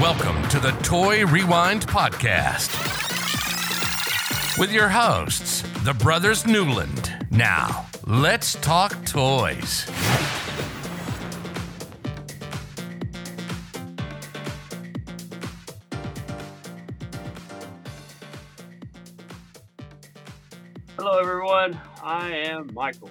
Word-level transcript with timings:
Welcome 0.00 0.46
to 0.48 0.58
the 0.58 0.72
Toy 0.82 1.24
Rewind 1.24 1.86
Podcast 1.86 2.68
with 4.58 4.72
your 4.72 4.88
hosts, 4.88 5.62
the 5.84 5.94
Brothers 5.94 6.44
Newland. 6.44 7.26
Now, 7.30 7.86
let's 8.04 8.54
talk 8.56 9.06
toys. 9.06 9.86
Hello, 20.96 21.20
everyone. 21.20 21.80
I 22.02 22.30
am 22.30 22.74
Michael. 22.74 23.10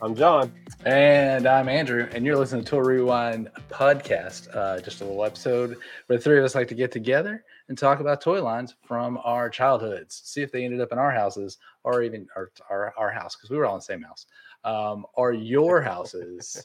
I'm 0.00 0.14
John. 0.14 0.52
And 0.84 1.48
I'm 1.48 1.68
Andrew, 1.68 2.08
and 2.12 2.24
you're 2.24 2.36
listening 2.36 2.62
to 2.62 2.70
Toy 2.70 2.78
Rewind 2.78 3.50
podcast. 3.68 4.54
Uh, 4.54 4.80
just 4.80 5.00
a 5.00 5.04
little 5.04 5.24
episode 5.24 5.76
where 6.06 6.18
the 6.18 6.22
three 6.22 6.38
of 6.38 6.44
us 6.44 6.54
like 6.54 6.68
to 6.68 6.74
get 6.74 6.92
together 6.92 7.44
and 7.68 7.76
talk 7.76 7.98
about 7.98 8.20
toy 8.20 8.40
lines 8.40 8.76
from 8.86 9.18
our 9.24 9.50
childhoods. 9.50 10.22
See 10.24 10.40
if 10.40 10.52
they 10.52 10.64
ended 10.64 10.80
up 10.80 10.92
in 10.92 10.98
our 10.98 11.10
houses 11.10 11.58
or 11.82 12.02
even 12.02 12.28
our 12.36 12.52
our, 12.70 12.94
our 12.96 13.10
house 13.10 13.34
because 13.34 13.50
we 13.50 13.56
were 13.56 13.66
all 13.66 13.74
in 13.74 13.78
the 13.78 13.82
same 13.82 14.02
house. 14.02 14.26
Um, 14.62 15.04
or 15.14 15.32
your 15.32 15.82
houses 15.82 16.64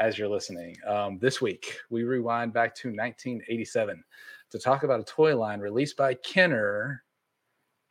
as 0.00 0.18
you're 0.18 0.28
listening. 0.28 0.76
Um, 0.84 1.18
this 1.20 1.40
week 1.40 1.76
we 1.88 2.02
rewind 2.02 2.52
back 2.52 2.74
to 2.76 2.88
1987 2.88 4.02
to 4.50 4.58
talk 4.58 4.82
about 4.82 4.98
a 4.98 5.04
toy 5.04 5.36
line 5.36 5.60
released 5.60 5.96
by 5.96 6.14
Kenner 6.14 7.04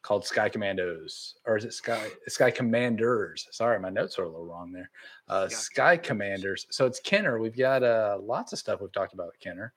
called 0.02 0.26
Sky 0.26 0.50
Commandos, 0.50 1.36
or 1.46 1.58
is 1.58 1.66
it 1.66 1.74
Sky 1.74 2.10
Sky 2.28 2.52
Commanders? 2.52 3.48
Sorry, 3.52 3.80
my 3.80 3.90
notes 3.90 4.18
are 4.18 4.24
a 4.24 4.30
little 4.30 4.46
wrong 4.46 4.72
there. 4.72 4.90
Uh, 5.28 5.48
Sky 5.48 5.96
Sky 5.96 5.98
Commanders. 5.98 6.66
So 6.70 6.86
it's 6.86 7.00
Kenner. 7.00 7.40
We've 7.40 7.58
got 7.58 7.84
uh, 7.84 8.18
lots 8.22 8.54
of 8.54 8.60
stuff 8.60 8.82
we've 8.82 8.92
talked 8.92 9.14
about 9.14 9.30
at 9.34 9.40
Kenner. 9.40 9.74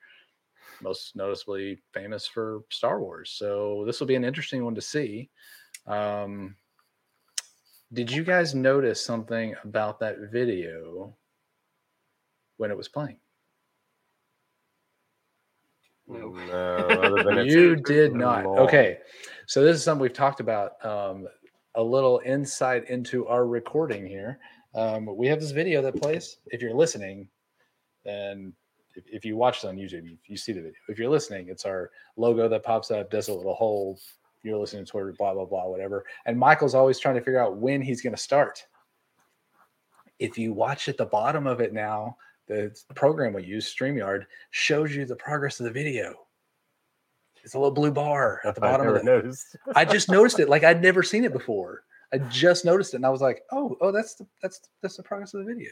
Most 0.82 1.14
noticeably 1.14 1.78
famous 1.92 2.26
for 2.26 2.62
Star 2.70 3.00
Wars. 3.00 3.30
So 3.30 3.84
this 3.86 4.00
will 4.00 4.06
be 4.06 4.16
an 4.16 4.24
interesting 4.24 4.64
one 4.64 4.74
to 4.74 4.80
see. 4.82 5.30
Um, 5.86 6.56
did 7.92 8.10
you 8.10 8.24
guys 8.24 8.54
notice 8.54 9.04
something 9.04 9.54
about 9.62 10.00
that 10.00 10.16
video 10.32 11.14
when 12.56 12.70
it 12.70 12.76
was 12.76 12.88
playing? 12.88 13.18
No. 16.06 16.30
No, 16.30 16.76
other 17.02 17.22
than 17.22 17.38
it's 17.46 17.54
you 17.54 17.76
did 17.76 18.14
not. 18.14 18.44
long. 18.44 18.58
Okay. 18.58 18.98
So 19.46 19.62
this 19.62 19.76
is 19.76 19.84
something 19.84 20.02
we've 20.02 20.12
talked 20.12 20.40
about. 20.40 20.84
Um, 20.84 21.28
a 21.74 21.82
little 21.82 22.20
insight 22.24 22.88
into 22.88 23.26
our 23.26 23.46
recording 23.46 24.06
here. 24.06 24.38
Um, 24.74 25.16
we 25.16 25.26
have 25.26 25.40
this 25.40 25.50
video 25.50 25.82
that 25.82 26.00
plays. 26.00 26.38
If 26.46 26.62
you're 26.62 26.74
listening, 26.74 27.28
and 28.06 28.52
if, 28.94 29.04
if 29.08 29.24
you 29.24 29.36
watch 29.36 29.64
it 29.64 29.68
on 29.68 29.76
YouTube, 29.76 30.08
you, 30.08 30.16
you 30.26 30.36
see 30.36 30.52
the 30.52 30.60
video. 30.60 30.78
If 30.88 30.98
you're 30.98 31.10
listening, 31.10 31.48
it's 31.48 31.64
our 31.64 31.90
logo 32.16 32.48
that 32.48 32.62
pops 32.62 32.90
up, 32.90 33.10
does 33.10 33.28
a 33.28 33.34
little 33.34 33.54
hole. 33.54 33.98
You're 34.42 34.58
listening 34.58 34.84
to 34.86 34.98
it, 34.98 35.18
blah 35.18 35.34
blah 35.34 35.46
blah, 35.46 35.68
whatever. 35.68 36.04
And 36.26 36.38
Michael's 36.38 36.74
always 36.74 36.98
trying 36.98 37.14
to 37.16 37.20
figure 37.20 37.42
out 37.42 37.56
when 37.56 37.82
he's 37.82 38.02
going 38.02 38.14
to 38.14 38.20
start. 38.20 38.64
If 40.18 40.38
you 40.38 40.52
watch 40.52 40.88
at 40.88 40.96
the 40.96 41.06
bottom 41.06 41.46
of 41.46 41.60
it 41.60 41.72
now, 41.72 42.16
the 42.46 42.74
program 42.94 43.32
we 43.32 43.44
use, 43.44 43.74
StreamYard, 43.74 44.26
shows 44.50 44.94
you 44.94 45.06
the 45.06 45.16
progress 45.16 45.60
of 45.60 45.64
the 45.64 45.72
video. 45.72 46.14
It's 47.44 47.54
a 47.54 47.58
little 47.58 47.70
blue 47.74 47.90
bar 47.92 48.40
at 48.44 48.54
the 48.54 48.64
I 48.64 48.70
bottom 48.72 48.86
of 48.88 48.94
never 48.94 48.98
it. 48.98 49.04
noticed. 49.04 49.56
I 49.76 49.84
just 49.84 50.08
noticed 50.10 50.40
it. 50.40 50.48
Like 50.48 50.64
I'd 50.64 50.82
never 50.82 51.02
seen 51.02 51.24
it 51.24 51.32
before. 51.32 51.84
I 52.12 52.18
just 52.30 52.64
noticed 52.64 52.94
it, 52.94 52.96
and 52.96 53.06
I 53.06 53.10
was 53.10 53.20
like, 53.20 53.42
"Oh, 53.52 53.76
oh, 53.80 53.92
that's 53.92 54.14
the 54.14 54.26
that's 54.42 54.60
that's 54.82 54.96
the 54.96 55.02
progress 55.02 55.34
of 55.34 55.44
the 55.44 55.52
video." 55.52 55.70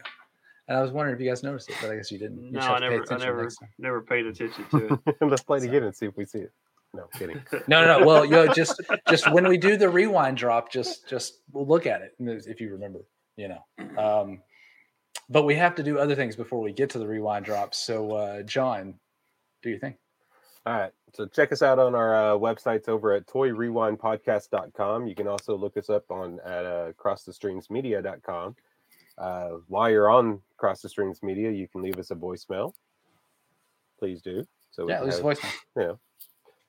And 0.68 0.78
I 0.78 0.82
was 0.82 0.92
wondering 0.92 1.16
if 1.16 1.20
you 1.22 1.28
guys 1.28 1.42
noticed 1.42 1.70
it, 1.70 1.76
but 1.80 1.90
I 1.90 1.96
guess 1.96 2.10
you 2.12 2.18
didn't. 2.18 2.42
You 2.44 2.52
No, 2.52 2.60
I 2.60 2.78
never, 2.78 3.04
I 3.12 3.16
never, 3.18 3.50
never 3.78 4.00
paid 4.02 4.26
attention 4.26 4.64
to 4.70 5.00
it. 5.06 5.16
Let's 5.20 5.42
play 5.42 5.58
it 5.58 5.62
So- 5.62 5.68
again 5.68 5.82
and 5.84 5.94
see 5.96 6.06
if 6.06 6.16
we 6.16 6.24
see 6.24 6.38
it. 6.40 6.52
No, 6.94 7.06
kidding. 7.18 7.42
No, 7.68 7.84
no, 7.86 8.00
no. 8.00 8.06
Well, 8.06 8.24
you 8.26 8.32
know, 8.32 8.52
just 8.52 8.80
just 9.08 9.30
when 9.32 9.48
we 9.48 9.56
do 9.56 9.76
the 9.78 9.88
rewind 9.88 10.36
drop, 10.36 10.70
just 10.70 11.08
just 11.08 11.40
look 11.54 11.86
at 11.86 12.02
it 12.02 12.14
if 12.18 12.60
you 12.60 12.70
remember, 12.72 13.00
you 13.36 13.48
know. 13.48 13.98
Um, 13.98 14.42
but 15.30 15.44
we 15.44 15.54
have 15.54 15.74
to 15.76 15.82
do 15.82 15.98
other 15.98 16.14
things 16.14 16.36
before 16.36 16.60
we 16.60 16.72
get 16.72 16.90
to 16.90 16.98
the 16.98 17.06
rewind 17.06 17.46
drop. 17.46 17.74
So, 17.74 18.12
uh, 18.12 18.42
John, 18.42 18.94
do 19.62 19.70
you 19.70 19.78
think? 19.78 19.96
All 20.66 20.74
right. 20.74 20.92
So 21.14 21.26
check 21.26 21.52
us 21.52 21.60
out 21.60 21.78
on 21.78 21.94
our 21.94 22.14
uh, 22.14 22.38
websites 22.38 22.88
over 22.88 23.12
at 23.12 23.26
toyrewindpodcast.com. 23.26 25.06
You 25.06 25.14
can 25.14 25.28
also 25.28 25.56
look 25.56 25.76
us 25.76 25.90
up 25.90 26.10
on 26.10 26.40
at 26.44 26.64
uh, 26.64 26.92
crossthestreamsmedia.com. 26.92 28.56
Uh, 29.18 29.48
while 29.68 29.90
you're 29.90 30.10
on 30.10 30.40
Cross 30.56 30.80
the 30.80 30.88
Streams 30.88 31.22
Media, 31.22 31.50
you 31.50 31.68
can 31.68 31.82
leave 31.82 31.98
us 31.98 32.10
a 32.10 32.14
voicemail. 32.14 32.72
Please 33.98 34.22
do. 34.22 34.44
So 34.70 34.88
Yeah, 34.88 35.02
leave 35.02 35.12
us 35.12 35.18
a 35.18 35.22
voicemail. 35.22 35.98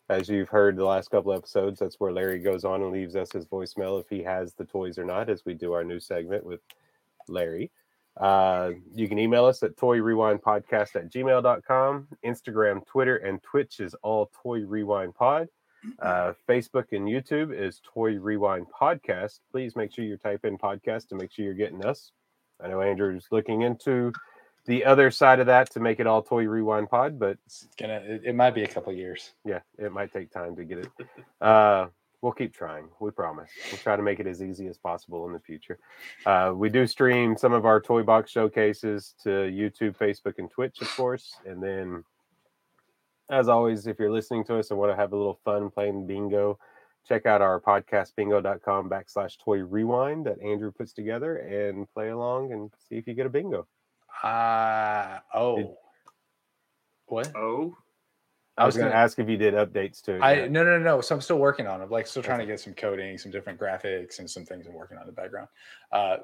as 0.10 0.28
you've 0.28 0.50
heard 0.50 0.76
the 0.76 0.84
last 0.84 1.10
couple 1.10 1.32
episodes, 1.32 1.80
that's 1.80 2.00
where 2.00 2.12
Larry 2.12 2.40
goes 2.40 2.66
on 2.66 2.82
and 2.82 2.92
leaves 2.92 3.16
us 3.16 3.32
his 3.32 3.46
voicemail 3.46 4.00
if 4.02 4.10
he 4.10 4.22
has 4.24 4.54
the 4.54 4.66
toys 4.66 4.98
or 4.98 5.06
not, 5.06 5.30
as 5.30 5.46
we 5.46 5.54
do 5.54 5.72
our 5.72 5.86
new 5.86 6.02
segment 6.02 6.46
with 6.46 6.60
Larry. 7.30 7.72
Uh, 8.18 8.72
you 8.94 9.08
can 9.08 9.18
email 9.20 9.46
us 9.46 9.64
at 9.64 9.76
toy 9.78 10.00
rewind 10.02 10.42
podcast 10.42 10.96
at 10.96 11.10
gmail.com. 11.12 12.08
Instagram, 12.26 12.86
Twitter, 12.86 13.18
and 13.18 13.42
Twitch 13.42 13.80
is 13.80 13.96
all 14.04 14.30
toy 14.44 14.60
rewind 14.62 15.16
pod. 15.16 15.48
Uh, 16.02 16.32
Facebook 16.48 16.94
and 16.94 17.10
YouTube 17.10 17.54
is 17.54 17.82
toy 17.84 18.14
rewind 18.18 18.66
podcast. 18.82 19.42
Please 19.52 19.76
make 19.76 19.94
sure 19.94 20.06
you 20.06 20.16
type 20.16 20.46
in 20.46 20.58
podcast 20.58 21.10
to 21.10 21.16
make 21.16 21.30
sure 21.30 21.44
you're 21.44 21.54
getting 21.54 21.86
us. 21.86 22.14
I 22.64 22.70
know 22.70 22.80
Andrew's 22.82 23.28
looking 23.32 23.64
into 23.64 24.14
the 24.66 24.86
other 24.86 25.12
side 25.12 25.42
of 25.42 25.48
that 25.48 25.72
to 25.72 25.82
make 25.82 26.00
it 26.00 26.08
all 26.08 26.22
toy 26.22 26.46
rewind 26.48 26.90
pod, 26.90 27.20
but 27.20 27.38
It's 27.48 27.68
gonna. 27.78 27.96
It, 27.96 28.22
it 28.28 28.34
might 28.34 28.56
be 28.56 28.64
a 28.64 28.68
couple 28.68 28.94
years. 28.94 29.34
yeah, 29.44 29.60
it 29.78 29.92
might 29.92 30.14
take 30.14 30.32
time 30.32 30.56
to 30.56 30.64
get 30.64 30.78
it. 30.78 30.90
Uh, 31.42 31.88
we'll 32.24 32.32
keep 32.32 32.54
trying. 32.54 32.86
We 33.02 33.12
promise. 33.12 33.50
We'll 33.70 33.80
try 33.80 33.98
to 33.98 34.02
make 34.02 34.20
it 34.22 34.26
as 34.26 34.42
easy 34.42 34.68
as 34.68 34.78
possible 34.78 35.28
in 35.28 35.34
the 35.34 35.40
future. 35.40 35.78
Uh, 36.26 36.54
we 36.56 36.70
do 36.70 36.88
stream 36.88 37.38
some 37.38 37.52
of 37.52 37.66
our 37.66 37.82
toy 37.82 38.02
box 38.02 38.32
showcases 38.32 39.14
to 39.24 39.30
YouTube, 39.30 39.98
Facebook, 39.98 40.40
and 40.40 40.50
Twitch, 40.50 40.82
of 40.82 40.90
course. 40.96 41.36
And 41.46 41.62
then, 41.62 42.06
as 43.30 43.50
always, 43.50 43.88
if 43.88 44.00
you're 44.00 44.12
listening 44.12 44.46
to 44.46 44.58
us 44.58 44.72
and 44.72 44.80
want 44.80 44.92
to 44.92 44.96
have 44.96 45.12
a 45.12 45.18
little 45.18 45.40
fun 45.44 45.70
playing 45.70 46.08
bingo, 46.08 46.58
check 47.06 47.26
out 47.26 47.42
our 47.42 47.60
podcastbingo.com 47.60 48.90
backslash 48.90 49.38
toy 49.38 49.58
rewind 49.58 50.26
that 50.26 50.42
Andrew 50.42 50.72
puts 50.72 50.94
together 50.94 51.36
and 51.36 51.92
play 51.94 52.10
along 52.10 52.54
and 52.54 52.72
see 52.88 52.96
if 52.96 53.06
you 53.06 53.14
get 53.14 53.26
a 53.26 53.30
bingo. 53.30 53.68
Uh 54.24 55.20
oh. 55.34 55.58
Did- 55.58 55.68
what? 57.08 57.36
Oh, 57.36 57.76
I 58.58 58.66
was 58.66 58.78
going 58.78 58.90
to 58.90 58.96
ask 58.96 59.18
if 59.18 59.28
you 59.28 59.38
did 59.38 59.56
updates 59.56 60.02
to 60.04 60.16
it. 60.16 60.22
I 60.22 60.48
no 60.48 60.64
no 60.64 60.78
no. 60.78 61.02
So 61.02 61.16
I'm 61.16 61.22
still 61.22 61.40
working 61.40 61.66
on 61.66 61.82
it. 61.82 61.90
Like 61.90 62.06
still 62.06 62.22
trying 62.22 62.40
to 62.40 62.46
get 62.46 62.60
some 62.60 62.74
coding, 62.74 63.18
some 63.18 63.32
different 63.32 63.60
graphics, 63.60 64.20
and 64.20 64.30
some 64.30 64.46
things 64.46 64.68
I'm 64.68 64.74
working 64.74 64.98
on 64.98 65.04
in 65.04 65.08
the 65.08 65.14
background. 65.14 65.48
Uh, 65.92 66.18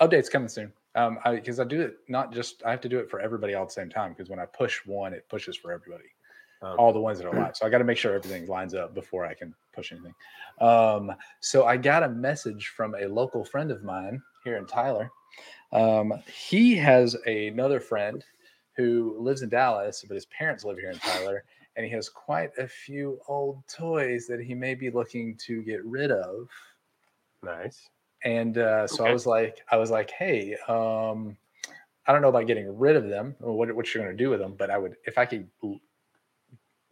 updates 0.00 0.30
coming 0.30 0.48
soon. 0.48 0.72
Um, 0.94 1.18
I 1.24 1.36
because 1.36 1.58
I 1.60 1.64
do 1.64 1.80
it 1.80 1.96
not 2.08 2.32
just 2.32 2.62
I 2.66 2.70
have 2.70 2.82
to 2.82 2.88
do 2.88 2.98
it 2.98 3.10
for 3.10 3.20
everybody 3.20 3.54
all 3.54 3.62
at 3.62 3.68
the 3.68 3.74
same 3.74 3.88
time 3.88 4.12
because 4.12 4.28
when 4.28 4.38
I 4.38 4.44
push 4.44 4.84
one, 4.84 5.14
it 5.14 5.26
pushes 5.30 5.56
for 5.56 5.72
everybody, 5.72 6.10
Um, 6.60 6.76
all 6.78 6.92
the 6.92 7.00
ones 7.00 7.18
that 7.18 7.26
are 7.26 7.34
live. 7.34 7.52
So 7.56 7.66
I 7.66 7.70
got 7.70 7.78
to 7.78 7.84
make 7.84 7.96
sure 7.96 8.14
everything 8.14 8.46
lines 8.46 8.74
up 8.74 8.94
before 8.94 9.24
I 9.24 9.32
can 9.32 9.54
push 9.74 9.92
anything. 9.92 10.14
Um, 10.60 11.12
so 11.40 11.64
I 11.64 11.78
got 11.78 12.02
a 12.02 12.08
message 12.08 12.68
from 12.76 12.94
a 12.94 13.06
local 13.06 13.44
friend 13.46 13.70
of 13.70 13.82
mine 13.82 14.20
here 14.44 14.58
in 14.58 14.66
Tyler. 14.66 15.10
Um, 15.72 16.12
he 16.26 16.76
has 16.76 17.14
another 17.26 17.80
friend 17.80 18.22
who 18.76 19.16
lives 19.18 19.40
in 19.40 19.48
Dallas, 19.48 20.04
but 20.06 20.14
his 20.14 20.26
parents 20.26 20.64
live 20.64 20.76
here 20.78 20.90
in 20.90 20.98
Tyler 20.98 21.44
and 21.76 21.86
he 21.86 21.92
has 21.92 22.08
quite 22.08 22.50
a 22.58 22.68
few 22.68 23.20
old 23.28 23.62
toys 23.68 24.26
that 24.26 24.40
he 24.40 24.54
may 24.54 24.74
be 24.74 24.90
looking 24.90 25.36
to 25.46 25.62
get 25.62 25.84
rid 25.84 26.10
of. 26.10 26.48
nice. 27.42 27.88
And 28.24 28.56
uh, 28.58 28.86
so 28.86 29.04
I 29.04 29.12
was 29.12 29.26
like, 29.26 29.64
I 29.70 29.76
was 29.76 29.90
like, 29.90 30.10
hey, 30.12 30.56
um, 30.68 31.36
I 32.06 32.12
don't 32.12 32.22
know 32.22 32.28
about 32.28 32.46
getting 32.46 32.78
rid 32.78 32.94
of 32.94 33.08
them 33.08 33.34
or 33.40 33.56
what, 33.56 33.74
what 33.74 33.92
you're 33.92 34.04
going 34.04 34.16
to 34.16 34.24
do 34.24 34.30
with 34.30 34.38
them, 34.38 34.54
but 34.56 34.70
I 34.70 34.78
would, 34.78 34.96
if 35.06 35.18
I 35.18 35.26
could 35.26 35.48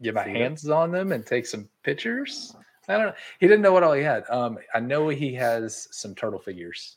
get 0.03 0.15
my 0.15 0.25
See 0.25 0.31
it? 0.31 0.37
hands 0.37 0.69
on 0.69 0.91
them 0.91 1.13
and 1.13 1.25
take 1.25 1.47
some 1.47 1.69
pictures. 1.85 2.57
I 2.89 2.97
don't 2.97 3.07
know. 3.07 3.15
He 3.39 3.47
didn't 3.47 3.63
know 3.63 3.73
what 3.73 3.85
all 3.85 3.93
he 3.93 4.03
had. 4.03 4.25
Um, 4.29 4.59
I 4.75 4.81
know 4.81 5.09
he 5.09 5.33
has 5.35 5.87
some 5.93 6.15
turtle 6.15 6.41
figures, 6.41 6.97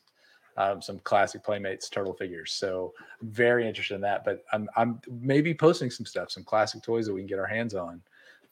um, 0.56 0.80
some 0.80 0.98
classic 1.00 1.42
Playmates 1.42 1.88
turtle 1.88 2.14
figures. 2.14 2.52
So 2.52 2.92
very 3.22 3.66
interested 3.66 3.94
in 3.94 4.00
that. 4.02 4.24
But 4.24 4.44
I'm 4.52 4.68
I'm 4.76 5.00
maybe 5.20 5.54
posting 5.54 5.90
some 5.90 6.06
stuff, 6.06 6.30
some 6.30 6.44
classic 6.44 6.82
toys 6.82 7.06
that 7.06 7.14
we 7.14 7.20
can 7.20 7.26
get 7.26 7.38
our 7.38 7.46
hands 7.46 7.74
on, 7.74 8.00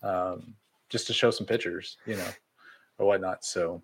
um, 0.03 0.55
just 0.89 1.07
to 1.09 1.13
show 1.13 1.31
some 1.31 1.47
pictures, 1.47 1.97
you 2.07 2.17
know, 2.17 2.29
or 2.99 3.07
whatnot. 3.07 3.45
So 3.45 3.83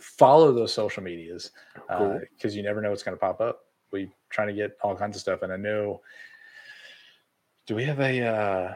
follow 0.00 0.52
those 0.52 0.72
social 0.72 1.02
medias 1.02 1.50
Cool. 1.90 2.20
because 2.36 2.56
you 2.56 2.62
never 2.62 2.80
know 2.80 2.90
what's 2.90 3.02
going 3.02 3.16
to 3.16 3.20
pop 3.20 3.40
up. 3.40 3.60
We 3.92 4.10
trying 4.30 4.48
to 4.48 4.54
get 4.54 4.78
all 4.82 4.96
kinds 4.96 5.16
of 5.16 5.20
stuff, 5.20 5.42
and 5.42 5.52
I 5.52 5.56
know. 5.56 6.00
Do 7.66 7.76
we 7.76 7.84
have 7.84 8.00
a 8.00 8.26
uh, 8.26 8.74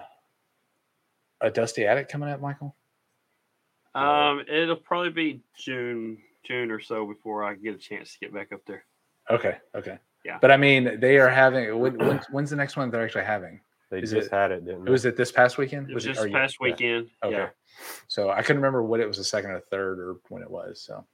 a 1.40 1.50
Dusty 1.50 1.86
Attic 1.86 2.08
coming 2.08 2.28
up, 2.28 2.40
Michael? 2.40 2.76
um, 3.94 4.44
it'll 4.46 4.76
probably 4.76 5.10
be 5.10 5.40
June, 5.56 6.18
June 6.46 6.70
or 6.70 6.80
so 6.80 7.06
before 7.06 7.44
I 7.44 7.54
get 7.54 7.74
a 7.74 7.78
chance 7.78 8.12
to 8.12 8.18
get 8.20 8.32
back 8.34 8.52
up 8.52 8.60
there. 8.66 8.84
Okay, 9.30 9.56
okay. 9.74 9.98
Yeah. 10.24 10.38
But 10.40 10.50
I 10.50 10.56
mean, 10.56 10.98
they 11.00 11.18
are 11.18 11.28
having. 11.28 11.78
When, 11.78 11.98
when's, 11.98 12.24
when's 12.30 12.50
the 12.50 12.56
next 12.56 12.76
one 12.76 12.90
they're 12.90 13.04
actually 13.04 13.24
having? 13.24 13.60
They 13.90 14.00
Is 14.00 14.10
just 14.10 14.26
it- 14.28 14.32
had 14.32 14.50
it, 14.50 14.64
didn't 14.64 14.84
they? 14.84 14.90
Was 14.90 15.04
it 15.04 15.16
this 15.16 15.30
past 15.30 15.58
weekend? 15.58 15.90
It 15.90 15.94
was 15.94 16.04
it- 16.04 16.08
just 16.10 16.20
or 16.20 16.24
this 16.24 16.30
you- 16.32 16.36
past 16.36 16.56
yeah. 16.60 16.64
weekend. 16.64 17.10
Okay. 17.22 17.36
Yeah. 17.36 17.48
So 18.08 18.30
I 18.30 18.42
couldn't 18.42 18.56
remember 18.62 18.82
what 18.82 19.00
it 19.00 19.06
was 19.06 19.18
the 19.18 19.24
second 19.24 19.50
or 19.50 19.60
third 19.70 19.98
or 20.00 20.16
when 20.28 20.42
it 20.42 20.50
was. 20.50 20.82
So, 20.82 21.04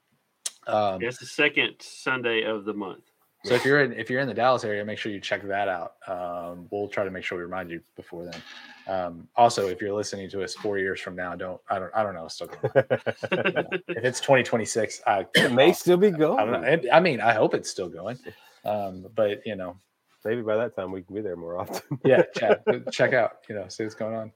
um, 0.67 1.03
It's 1.03 1.19
the 1.19 1.27
second 1.27 1.75
Sunday 1.81 2.45
of 2.45 2.65
the 2.65 2.73
month. 2.73 3.05
So 3.45 3.55
if 3.55 3.65
you're 3.65 3.83
in 3.83 3.93
if 3.93 4.11
you're 4.11 4.21
in 4.21 4.29
the 4.29 4.35
Dallas 4.35 4.65
area, 4.65 4.85
make 4.85 4.99
sure 4.99 5.13
you 5.13 5.21
check 5.21 5.43
that 5.49 5.69
out. 5.69 5.95
Um, 6.07 6.67
we'll 6.71 6.89
try 6.89 7.05
to 7.05 7.11
make 7.11 7.25
sure 7.25 7.39
we 7.39 7.45
remind 7.45 7.71
you 7.71 7.81
before 7.97 8.25
then. 8.25 8.43
Um, 8.87 9.29
also, 9.37 9.69
if 9.69 9.81
you're 9.81 9.95
listening 9.95 10.29
to 10.31 10.43
us 10.43 10.55
four 10.55 10.79
years 10.79 11.01
from 11.01 11.17
now, 11.17 11.35
don't 11.35 11.61
I 11.71 11.79
don't 11.79 11.91
I 11.95 12.03
don't 12.03 12.15
know. 12.15 12.29
Still 12.29 12.49
going. 12.49 12.73
if 12.75 14.05
it's 14.05 14.21
2026, 14.21 15.03
I 15.07 15.27
it 15.35 15.53
may 15.53 15.73
still 15.73 15.97
be 15.97 16.09
I 16.09 16.11
don't 16.11 16.21
know. 16.21 16.37
going. 16.61 16.65
And- 16.65 16.91
I 16.91 17.01
mean, 17.01 17.21
I 17.21 17.33
hope 17.33 17.55
it's 17.55 17.71
still 17.71 17.89
going. 17.89 18.19
Um, 18.65 19.07
but 19.15 19.45
you 19.47 19.57
know, 19.57 19.77
Maybe 20.25 20.43
by 20.43 20.57
that 20.57 20.77
time 20.77 20.93
we 20.93 21.03
can 21.03 21.15
be 21.15 21.21
there 21.21 21.37
more 21.37 21.59
often. 21.59 21.99
yeah, 22.05 22.23
check 22.37 22.61
check 22.93 23.13
out, 23.13 23.39
you 23.49 23.55
know, 23.55 23.67
see 23.69 23.83
what's 23.83 23.95
going 23.95 24.15
on. 24.15 24.33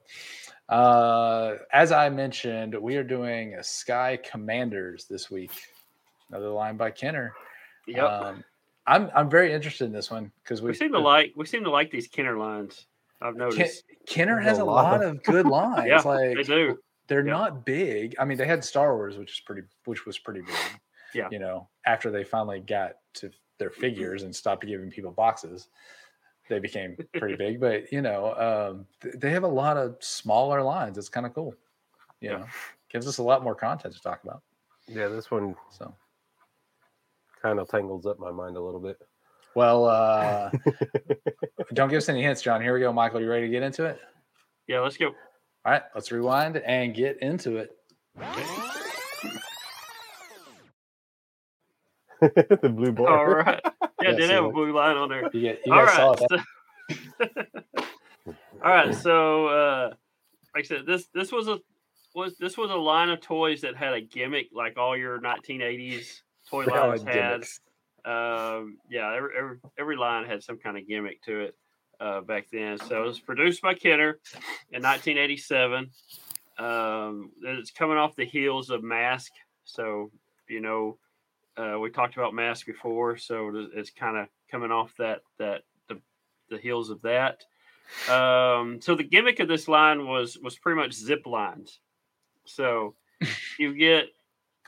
Uh, 0.67 1.55
as 1.71 1.93
I 1.93 2.09
mentioned, 2.09 2.75
we 2.75 2.97
are 2.97 3.03
doing 3.03 3.53
a 3.53 3.63
Sky 3.63 4.19
Commanders 4.29 5.05
this 5.05 5.31
week. 5.31 5.51
Another 6.29 6.49
line 6.49 6.75
by 6.75 6.91
Kenner. 6.91 7.33
Yep. 7.87 8.03
Um, 8.03 8.43
I'm 8.87 9.11
I'm 9.13 9.29
very 9.29 9.53
interested 9.53 9.85
in 9.85 9.91
this 9.91 10.09
one 10.09 10.31
because 10.43 10.61
we, 10.61 10.69
we 10.71 10.75
seem 10.75 10.91
to 10.93 10.99
like 10.99 11.33
we 11.35 11.45
seem 11.45 11.63
to 11.65 11.69
like 11.69 11.91
these 11.91 12.07
Kenner 12.07 12.37
lines. 12.37 12.87
I've 13.21 13.33
Ken, 13.33 13.39
noticed. 13.49 13.83
Kenner 14.07 14.39
has 14.39 14.59
a 14.59 14.63
a 14.63 14.65
lot 14.65 14.83
lot 14.99 15.03
of- 15.03 15.15
of 15.15 15.23
good 15.23 15.45
lines. 15.59 15.87
Yeah, 15.87 15.99
like 16.01 16.35
they 16.37 16.43
do. 16.43 16.77
they're 17.07 17.25
Yeah. 17.25 17.33
not 17.33 17.65
big. 17.65 18.15
I 18.19 18.25
mean, 18.25 18.37
they 18.37 18.45
had 18.45 18.63
Star 18.63 18.95
Wars, 18.95 19.17
which 19.17 19.31
is 19.33 19.39
pretty, 19.41 19.63
which 19.85 20.05
was 20.05 20.17
pretty 20.19 20.41
big. 20.41 20.55
Yeah. 21.13 21.27
You 21.31 21.39
know, 21.39 21.67
after 21.85 22.11
they 22.11 22.23
finally 22.23 22.59
got 22.59 22.93
to 23.15 23.31
their 23.59 23.69
figures 23.71 24.23
and 24.23 24.35
stopped 24.35 24.65
giving 24.65 24.91
people 24.91 25.11
boxes, 25.11 25.67
they 26.47 26.59
became 26.59 26.95
pretty 27.17 27.35
big. 27.45 27.59
But 27.59 27.91
you 27.91 28.01
know, 28.01 28.35
um, 28.77 28.85
th- 29.01 29.15
they 29.17 29.31
have 29.31 29.43
a 29.43 29.47
lot 29.47 29.77
of 29.77 29.97
smaller 29.99 30.61
lines. 30.61 30.97
It's 30.97 31.09
kind 31.09 31.25
of 31.25 31.33
cool. 31.33 31.55
You 32.21 32.29
Yeah. 32.31 32.37
know, 32.37 32.45
gives 32.89 33.07
us 33.07 33.17
a 33.17 33.23
lot 33.23 33.43
more 33.43 33.55
content 33.55 33.93
to 33.95 34.01
talk 34.01 34.23
about. 34.23 34.43
Yeah, 34.87 35.07
this 35.07 35.29
one 35.31 35.55
So, 35.71 35.93
kind 37.41 37.59
of 37.59 37.69
tangles 37.69 38.05
up 38.05 38.19
my 38.19 38.31
mind 38.31 38.57
a 38.57 38.61
little 38.61 38.79
bit. 38.79 38.97
well, 39.55 39.85
uh, 39.85 40.49
don't 41.73 41.89
give 41.89 41.97
us 41.97 42.09
any 42.09 42.21
hints, 42.21 42.41
John. 42.41 42.61
Here 42.61 42.73
we 42.73 42.79
go, 42.79 42.91
Michael. 42.93 43.21
You 43.21 43.29
ready 43.29 43.47
to 43.47 43.51
get 43.51 43.63
into 43.63 43.85
it? 43.85 43.99
Yeah, 44.67 44.79
let's 44.81 44.97
go. 44.97 45.07
All 45.07 45.71
right, 45.71 45.83
let's 45.95 46.11
rewind 46.11 46.57
and 46.57 46.93
get 46.95 47.21
into 47.21 47.57
it. 47.57 47.71
the 52.21 52.71
blue 52.73 52.91
bar. 52.91 53.17
All 53.17 53.25
right. 53.27 53.61
Yeah, 53.99 54.11
Yeah, 54.11 54.15
did 54.17 54.27
see 54.27 54.33
have 54.35 54.43
a 54.43 54.49
blue 54.51 54.71
line 54.75 54.95
on 54.95 55.09
there. 55.09 55.27
You 55.33 55.41
get, 55.41 55.61
you 55.65 55.73
All 55.73 55.83
guys 55.83 55.95
saw 55.95 56.11
right. 56.11 56.21
it. 56.29 56.41
so- 58.27 58.33
All 58.63 58.71
right. 58.71 58.93
So, 58.93 59.47
uh, 59.47 59.85
like 60.53 60.65
I 60.65 60.67
said, 60.67 60.85
this 60.85 61.07
this 61.15 61.31
was 61.31 61.47
a 61.47 61.57
was 62.13 62.37
this 62.37 62.57
was 62.59 62.69
a 62.69 62.75
line 62.75 63.09
of 63.09 63.21
toys 63.21 63.61
that 63.61 63.75
had 63.75 63.93
a 63.93 64.01
gimmick 64.01 64.49
like 64.53 64.77
all 64.77 64.95
your 64.95 65.19
1980s 65.19 66.21
toy 66.49 66.65
lines 66.89 67.03
had 67.03 67.15
had. 68.05 68.11
Um, 68.11 68.77
yeah, 68.89 69.13
every, 69.13 69.29
every 69.37 69.57
every 69.77 69.95
line 69.97 70.25
had 70.25 70.41
some 70.43 70.57
kind 70.57 70.77
of 70.77 70.87
gimmick 70.87 71.21
to 71.23 71.39
it 71.41 71.55
uh, 71.99 72.21
back 72.21 72.47
then. 72.51 72.77
So 72.77 73.03
it 73.03 73.07
was 73.07 73.19
produced 73.19 73.61
by 73.61 73.73
Kenner 73.73 74.19
in 74.71 74.81
1987. 74.83 75.89
Um, 76.57 77.31
it's 77.43 77.71
coming 77.71 77.97
off 77.97 78.15
the 78.15 78.25
heels 78.25 78.69
of 78.69 78.83
Mask. 78.83 79.31
So 79.65 80.11
you 80.49 80.61
know, 80.61 80.97
uh, 81.57 81.77
we 81.79 81.89
talked 81.89 82.15
about 82.15 82.33
Mask 82.33 82.65
before. 82.65 83.17
So 83.17 83.49
it- 83.55 83.71
it's 83.75 83.89
kind 83.91 84.17
of 84.17 84.27
coming 84.49 84.71
off 84.71 84.93
that 84.97 85.21
that 85.39 85.63
the, 85.89 85.99
the 86.49 86.57
heels 86.57 86.89
of 86.89 87.01
that. 87.01 87.43
Um, 88.09 88.81
so 88.81 88.95
the 88.95 89.03
gimmick 89.03 89.39
of 89.39 89.47
this 89.47 89.67
line 89.67 90.07
was 90.07 90.37
was 90.37 90.57
pretty 90.57 90.79
much 90.79 90.93
zip 90.93 91.25
lines. 91.25 91.79
So 92.45 92.95
you 93.59 93.73
get 93.75 94.07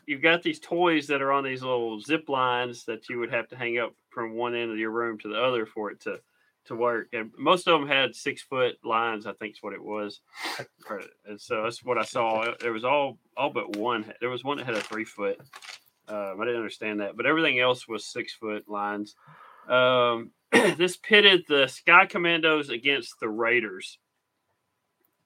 you've 0.09 0.23
got 0.23 0.41
these 0.41 0.59
toys 0.59 1.05
that 1.07 1.21
are 1.21 1.31
on 1.31 1.43
these 1.43 1.61
little 1.61 2.01
zip 2.01 2.29
lines 2.29 2.83
that 2.85 3.07
you 3.09 3.19
would 3.19 3.31
have 3.31 3.47
to 3.49 3.55
hang 3.55 3.77
up 3.77 3.93
from 4.09 4.33
one 4.33 4.55
end 4.55 4.71
of 4.71 4.77
your 4.79 4.89
room 4.89 5.19
to 5.19 5.27
the 5.27 5.39
other 5.39 5.67
for 5.67 5.91
it 5.91 6.01
to 6.01 6.19
to 6.65 6.75
work. 6.75 7.09
And 7.13 7.31
most 7.37 7.67
of 7.67 7.79
them 7.79 7.87
had 7.87 8.15
six 8.15 8.41
foot 8.41 8.75
lines, 8.83 9.25
I 9.27 9.33
think 9.33 9.53
is 9.53 9.61
what 9.63 9.73
it 9.73 9.83
was. 9.83 10.19
And 11.27 11.39
so 11.39 11.63
that's 11.63 11.83
what 11.83 11.99
I 11.99 12.03
saw. 12.03 12.55
There 12.59 12.73
was 12.73 12.83
all 12.83 13.19
all 13.37 13.51
but 13.51 13.75
one. 13.75 14.11
There 14.19 14.31
was 14.31 14.43
one 14.43 14.57
that 14.57 14.65
had 14.65 14.75
a 14.75 14.81
three 14.81 15.05
foot. 15.05 15.39
Um, 16.07 16.37
I 16.41 16.45
didn't 16.45 16.61
understand 16.61 17.01
that, 17.01 17.15
but 17.15 17.27
everything 17.27 17.59
else 17.59 17.87
was 17.87 18.03
six 18.03 18.33
foot 18.33 18.67
lines. 18.67 19.15
Um, 19.67 20.31
this 20.51 20.97
pitted 20.97 21.43
the 21.47 21.67
Sky 21.67 22.07
Commandos 22.07 22.69
against 22.69 23.19
the 23.19 23.29
Raiders. 23.29 23.99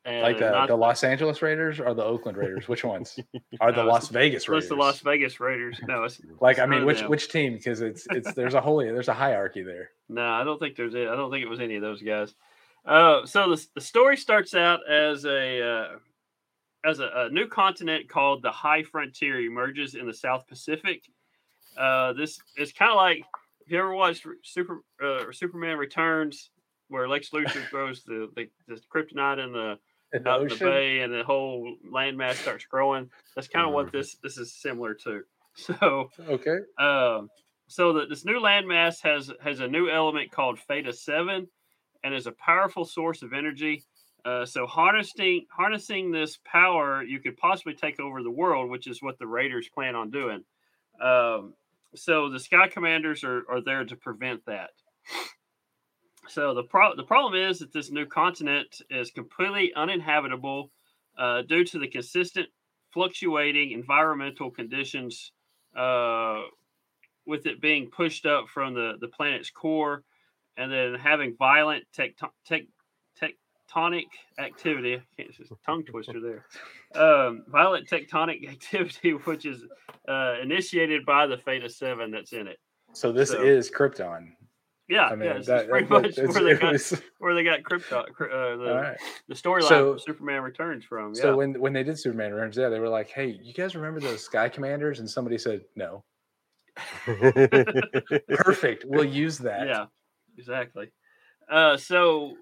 And 0.06 0.22
like 0.22 0.38
the, 0.40 0.52
not- 0.52 0.68
the 0.68 0.76
Los 0.76 1.04
Angeles 1.04 1.42
Raiders 1.42 1.80
or 1.80 1.94
the 1.94 2.04
Oakland 2.04 2.38
Raiders? 2.38 2.68
Which 2.68 2.84
ones? 2.84 3.18
Are 3.62 3.72
the 3.72 3.84
No, 3.84 3.90
Las 3.90 4.10
Vegas 4.10 4.44
It's 4.44 4.50
Raiders? 4.50 4.70
the 4.70 4.76
Las 4.76 5.00
Vegas 5.00 5.40
Raiders. 5.40 5.80
No, 5.88 6.04
it's 6.04 6.20
like 6.42 6.60
I 6.60 6.66
mean, 6.66 6.86
which 6.86 7.00
them. 7.00 7.10
which 7.10 7.30
team? 7.30 7.54
Because 7.54 7.80
it's 7.82 8.06
it's 8.12 8.34
there's 8.34 8.54
a 8.54 8.62
holy 8.62 8.86
there's 8.92 9.08
a 9.08 9.14
hierarchy 9.14 9.64
there. 9.64 9.92
no, 10.10 10.26
I 10.28 10.44
don't 10.44 10.60
think 10.60 10.76
there's. 10.76 10.94
it. 10.94 11.08
I 11.08 11.16
don't 11.16 11.32
think 11.32 11.44
it 11.46 11.50
was 11.50 11.62
any 11.62 11.76
of 11.78 11.82
those 11.82 12.02
guys. 12.02 12.34
Uh, 12.86 13.26
so 13.26 13.50
the 13.56 13.66
the 13.76 13.82
story 13.82 14.18
starts 14.18 14.54
out 14.54 14.82
as 14.90 15.24
a 15.26 15.62
uh, 15.62 15.88
as 16.84 17.00
a, 17.00 17.10
a 17.16 17.30
new 17.30 17.48
continent 17.48 18.10
called 18.10 18.42
the 18.42 18.52
High 18.52 18.84
Frontier 18.84 19.40
emerges 19.40 19.96
in 19.96 20.06
the 20.06 20.14
South 20.14 20.46
Pacific. 20.48 21.02
Uh, 21.78 22.12
this 22.12 22.40
is 22.58 22.74
kind 22.74 22.92
of 22.92 22.98
like 22.98 23.24
if 23.66 23.72
you 23.72 23.80
ever 23.80 23.94
watched 23.94 24.28
Super 24.44 24.82
uh, 25.02 25.24
Superman 25.32 25.78
Returns, 25.78 26.50
where 26.90 27.08
Lex 27.08 27.30
Luthor 27.30 27.66
throws 27.70 28.04
the, 28.04 28.30
the 28.36 28.50
the 28.68 28.82
kryptonite 28.94 29.42
In 29.42 29.54
the 29.54 29.80
out 30.25 30.42
in 30.42 30.48
the 30.50 30.56
bay 30.56 31.00
and 31.00 31.13
the 31.13 31.24
whole 31.24 31.75
landmass 31.92 32.36
starts 32.36 32.65
growing. 32.65 33.10
That's 33.36 33.48
kind 33.48 33.68
of 33.68 33.74
what 33.74 33.92
this 33.92 34.15
this 34.24 34.38
is 34.38 34.54
similar 34.54 34.94
to. 35.06 35.21
So 35.56 36.10
Okay. 36.27 36.57
um, 36.80 37.30
so 37.68 37.94
that 37.94 38.10
this 38.10 38.25
new 38.25 38.39
landmass 38.39 39.01
has 39.04 39.31
has 39.44 39.60
a 39.60 39.68
new 39.68 39.88
element 39.89 40.31
called 40.31 40.57
Theta 40.60 40.92
Seven, 40.92 41.48
and 42.04 42.13
is 42.15 42.25
a 42.25 42.31
powerful 42.31 42.86
source 42.86 43.21
of 43.21 43.33
energy. 43.33 43.83
Uh, 44.25 44.45
so 44.45 44.65
harnessing 44.65 45.45
harnessing 45.51 46.12
this 46.12 46.39
power, 46.44 47.04
you 47.04 47.19
could 47.19 47.38
possibly 47.38 47.75
take 47.75 48.00
over 48.00 48.24
the 48.24 48.31
world, 48.31 48.71
which 48.71 48.88
is 48.88 49.01
what 49.04 49.19
the 49.19 49.27
Raiders 49.27 49.69
plan 49.69 49.95
on 49.95 50.09
doing. 50.09 50.44
Um, 51.00 51.54
so 51.95 52.30
the 52.30 52.39
Sky 52.39 52.68
Commanders 52.68 53.24
are, 53.24 53.44
are 53.48 53.62
there 53.62 53.86
to 53.86 53.95
prevent 53.95 54.44
that. 54.48 54.71
So 56.28 56.54
the 56.54 56.64
pro- 56.64 56.96
the 56.96 57.04
problem 57.04 57.36
is 57.36 57.60
that 57.60 57.74
this 57.74 57.92
new 57.92 58.06
continent 58.06 58.81
is 58.90 59.12
completely 59.12 59.74
uninhabitable 59.75 60.72
uh, 61.18 61.42
due 61.44 61.64
to 61.66 61.80
the 61.80 61.88
consistent 61.88 62.47
fluctuating 62.92 63.71
environmental 63.71 64.50
conditions 64.52 65.31
uh, 65.76 66.42
with 67.26 67.45
it 67.45 67.62
being 67.62 67.90
pushed 67.90 68.26
up 68.26 68.47
from 68.47 68.74
the, 68.74 68.94
the 69.02 69.07
planet's 69.07 69.50
core 69.50 70.04
and 70.57 70.71
then 70.71 70.94
having 70.95 71.36
violent 71.38 71.83
tecto- 71.97 72.30
tec- 72.45 72.68
tectonic 73.19 74.06
activity. 74.38 74.95
I 74.95 75.02
can't, 75.18 75.33
just 75.36 75.52
a 75.52 75.56
tongue 75.66 75.83
twister 75.83 76.19
there. 76.21 76.45
Um, 77.02 77.44
violent 77.47 77.88
tectonic 77.90 78.47
activity, 78.50 79.12
which 79.12 79.45
is 79.45 79.64
uh, 80.07 80.36
initiated 80.42 81.06
by 81.06 81.26
the 81.28 81.38
Theta 81.38 81.69
7 81.69 82.12
that's 82.12 82.33
in 82.33 82.47
it. 82.47 82.59
So 82.94 83.12
this 83.12 83.31
So- 83.31 83.42
is 83.42 83.71
Krypton. 83.71 84.33
Yeah, 84.90 85.06
I 85.06 85.16
mean, 85.16 85.30
yeah, 85.30 85.35
it's, 85.37 85.47
that- 85.47 85.69
pretty 85.69 85.87
that- 85.90 86.02
much 86.02 86.18
it's- 86.18 86.28
where 86.35 86.44
they 86.44 86.56
got 86.59 86.71
was- 86.73 87.02
where 87.19 87.33
they 87.35 87.44
got 87.44 87.61
Krypton, 87.63 88.04
uh, 88.09 88.57
the, 88.57 88.69
all 88.69 88.81
right. 88.81 88.97
the 89.30 89.33
storyline 89.35 89.68
So- 89.69 89.97
Superman 89.97 90.42
Returns 90.44 90.83
from. 90.83 91.13
Yeah, 91.16 91.21
So 91.21 91.37
when 91.37 91.59
when 91.59 91.71
they 91.73 91.83
did 91.83 91.97
Superman 91.99 92.33
Returns, 92.33 92.57
yeah, 92.57 92.69
they 92.69 92.80
were 92.80 92.90
like, 92.90 93.09
"Hey, 93.09 93.40
you 93.42 93.54
guys 93.54 93.75
remember 93.75 93.99
those 94.02 94.23
Sky 94.23 94.49
Commanders?" 94.49 94.99
And 94.99 95.09
somebody 95.09 95.37
said, 95.37 95.61
"No." 95.75 96.04
Perfect. 98.30 98.85
We'll 98.87 99.04
use 99.06 99.37
that. 99.40 99.68
Yeah, 99.68 99.85
exactly. 100.37 100.92
Uh, 101.49 101.78
so, 101.78 102.35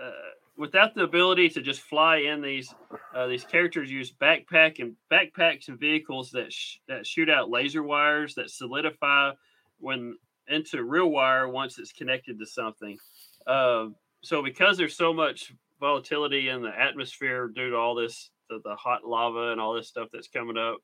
uh, 0.00 0.10
without 0.56 0.94
the 0.94 1.02
ability 1.02 1.48
to 1.50 1.62
just 1.62 1.80
fly 1.80 2.18
in, 2.18 2.40
these 2.42 2.74
uh, 3.14 3.26
these 3.26 3.44
characters 3.44 3.90
use 3.90 4.12
backpack 4.12 4.78
and 4.80 4.94
backpacks 5.10 5.68
and 5.68 5.78
vehicles 5.78 6.30
that 6.32 6.52
sh- 6.52 6.76
that 6.88 7.06
shoot 7.06 7.30
out 7.30 7.50
laser 7.50 7.82
wires 7.82 8.34
that 8.34 8.50
solidify 8.50 9.32
when 9.78 10.16
into 10.50 10.82
real 10.82 11.10
wire 11.10 11.48
once 11.48 11.78
it's 11.78 11.92
connected 11.92 12.38
to 12.38 12.46
something. 12.46 12.98
Um 13.46 13.94
so, 14.22 14.42
because 14.42 14.76
there's 14.76 14.96
so 14.96 15.14
much 15.14 15.52
volatility 15.80 16.50
in 16.50 16.60
the 16.60 16.78
atmosphere 16.78 17.48
due 17.48 17.70
to 17.70 17.76
all 17.76 17.94
this 17.94 18.30
the, 18.50 18.60
the 18.64 18.76
hot 18.76 19.04
lava 19.06 19.52
and 19.52 19.60
all 19.60 19.74
this 19.74 19.88
stuff 19.88 20.08
that's 20.12 20.28
coming 20.28 20.58
up, 20.58 20.78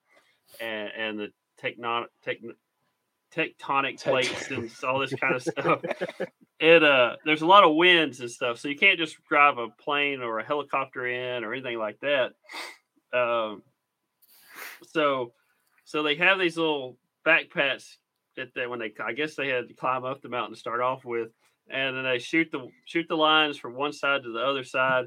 and, 0.61 0.91
and 0.97 1.19
the 1.19 1.29
techno- 1.59 2.07
techn 2.25 2.53
tectonic 3.35 4.03
plates 4.03 4.51
and 4.51 4.71
all 4.85 4.99
this 4.99 5.13
kind 5.15 5.35
of 5.35 5.43
stuff 5.59 5.81
it 6.61 6.83
uh 6.83 7.17
there's 7.25 7.43
a 7.43 7.47
lot 7.47 7.65
of 7.65 7.75
winds 7.75 8.21
and 8.21 8.31
stuff 8.31 8.59
so 8.59 8.69
you 8.69 8.77
can't 8.77 8.99
just 8.99 9.17
drive 9.29 9.59
a 9.59 9.69
plane 9.69 10.23
or 10.23 10.39
a 10.39 10.45
helicopter 10.45 11.07
in 11.07 11.45
or 11.45 11.53
anything 11.53 11.77
like 11.77 11.99
that 12.01 12.33
um 13.13 13.63
so 14.87 15.33
so 15.85 16.03
they 16.03 16.15
have 16.15 16.39
these 16.39 16.57
little 16.57 16.97
backpacks 17.27 17.97
that 18.37 18.55
they 18.55 18.67
when 18.67 18.79
they 18.79 18.93
i 19.05 19.13
guess 19.13 19.35
they 19.35 19.49
had 19.49 19.69
to 19.69 19.75
climb 19.75 20.05
up 20.05 20.23
the 20.23 20.29
mountain 20.29 20.55
to 20.55 20.61
start 20.61 20.81
off 20.81 21.05
with 21.05 21.31
and 21.69 21.97
then 21.97 22.05
they 22.05 22.19
shoot 22.19 22.51
the 22.53 22.69
shoot 22.85 23.07
the 23.09 23.17
lines 23.17 23.57
from 23.57 23.75
one 23.75 23.93
side 23.93 24.23
to 24.23 24.33
the 24.33 24.41
other 24.41 24.65
side, 24.65 25.07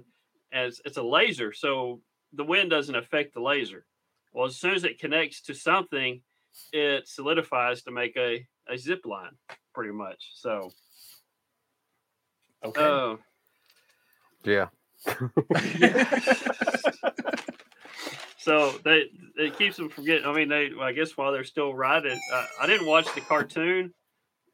and 0.52 0.68
it's, 0.68 0.82
it's 0.86 0.98
a 0.98 1.04
laser, 1.04 1.54
so 1.54 2.02
the 2.34 2.44
wind 2.44 2.70
doesn't 2.70 2.96
affect 2.96 3.34
the 3.34 3.42
laser. 3.42 3.86
Well, 4.34 4.46
as 4.46 4.58
soon 4.58 4.74
as 4.74 4.84
it 4.84 5.00
connects 5.00 5.42
to 5.44 5.54
something, 5.54 6.22
it 6.74 7.08
solidifies 7.08 7.84
to 7.84 7.92
make 7.92 8.18
a 8.18 8.46
a 8.68 8.78
zip 8.78 9.06
line, 9.06 9.32
pretty 9.74 9.94
much. 9.94 10.32
So, 10.34 10.72
Okay. 12.64 12.82
uh, 12.82 13.16
Yeah. 14.44 14.68
so 18.40 18.72
they 18.84 19.04
it 19.38 19.58
keeps 19.58 19.78
them 19.78 19.90
from 19.90 20.06
getting. 20.06 20.26
I 20.26 20.34
mean, 20.34 20.50
they 20.50 20.72
I 20.82 20.92
guess 20.94 21.16
while 21.18 21.32
they're 21.32 21.44
still 21.44 21.74
riding, 21.74 22.20
uh, 22.34 22.46
I 22.62 22.68
didn't 22.68 22.88
watch 22.88 23.14
the 23.14 23.22
cartoon, 23.22 23.94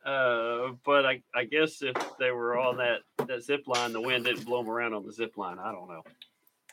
uh, 0.05 0.69
but 0.83 1.05
I 1.05 1.21
I 1.33 1.45
guess 1.45 1.81
if 1.81 1.95
they 2.19 2.31
were 2.31 2.57
on 2.57 2.77
that 2.77 2.99
that 3.27 3.43
zip 3.43 3.63
line, 3.67 3.93
the 3.93 4.01
wind 4.01 4.25
didn't 4.25 4.45
blow 4.45 4.61
them 4.61 4.69
around 4.71 4.93
on 4.93 5.05
the 5.05 5.13
zip 5.13 5.37
line. 5.37 5.57
I 5.59 5.71
don't 5.71 5.87
know. 5.87 6.03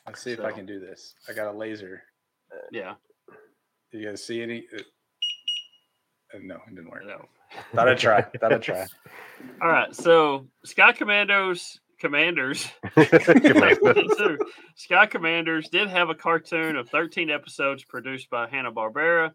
Let's 0.06 0.22
see 0.22 0.32
if 0.32 0.40
I 0.40 0.50
can 0.52 0.66
do 0.66 0.80
this. 0.80 1.14
I 1.28 1.32
got 1.32 1.52
a 1.54 1.56
laser. 1.56 2.02
Yeah, 2.70 2.94
You 3.92 4.04
guys 4.08 4.22
see 4.24 4.42
any? 4.42 4.66
uh, 4.76 4.82
uh, 6.34 6.38
no, 6.42 6.56
it 6.56 6.74
didn't 6.74 6.90
work. 6.90 7.06
no. 7.06 7.24
Thought 7.74 7.88
I'd 7.88 7.98
try. 7.98 8.22
Thought 8.22 8.52
I'd 8.52 8.62
try. 8.62 8.86
All 9.62 9.68
right, 9.68 9.94
so 9.94 10.46
Sky 10.64 10.92
Commandos 10.92 11.78
commanders 12.02 12.68
Command- 12.94 13.78
Sky 14.74 15.06
Commanders 15.06 15.68
did 15.68 15.88
have 15.88 16.10
a 16.10 16.16
cartoon 16.16 16.74
of 16.74 16.88
13 16.88 17.30
episodes 17.30 17.84
produced 17.84 18.28
by 18.28 18.48
Hanna-Barbera. 18.48 19.32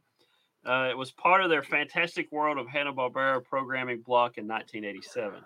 Uh, 0.65 0.87
it 0.91 0.97
was 0.97 1.11
part 1.11 1.41
of 1.41 1.49
their 1.49 1.63
Fantastic 1.63 2.29
World 2.29 2.57
of 2.57 2.67
Hanna-Barbera 2.67 3.45
programming 3.45 4.01
block 4.01 4.37
in 4.37 4.47
1987. 4.49 5.39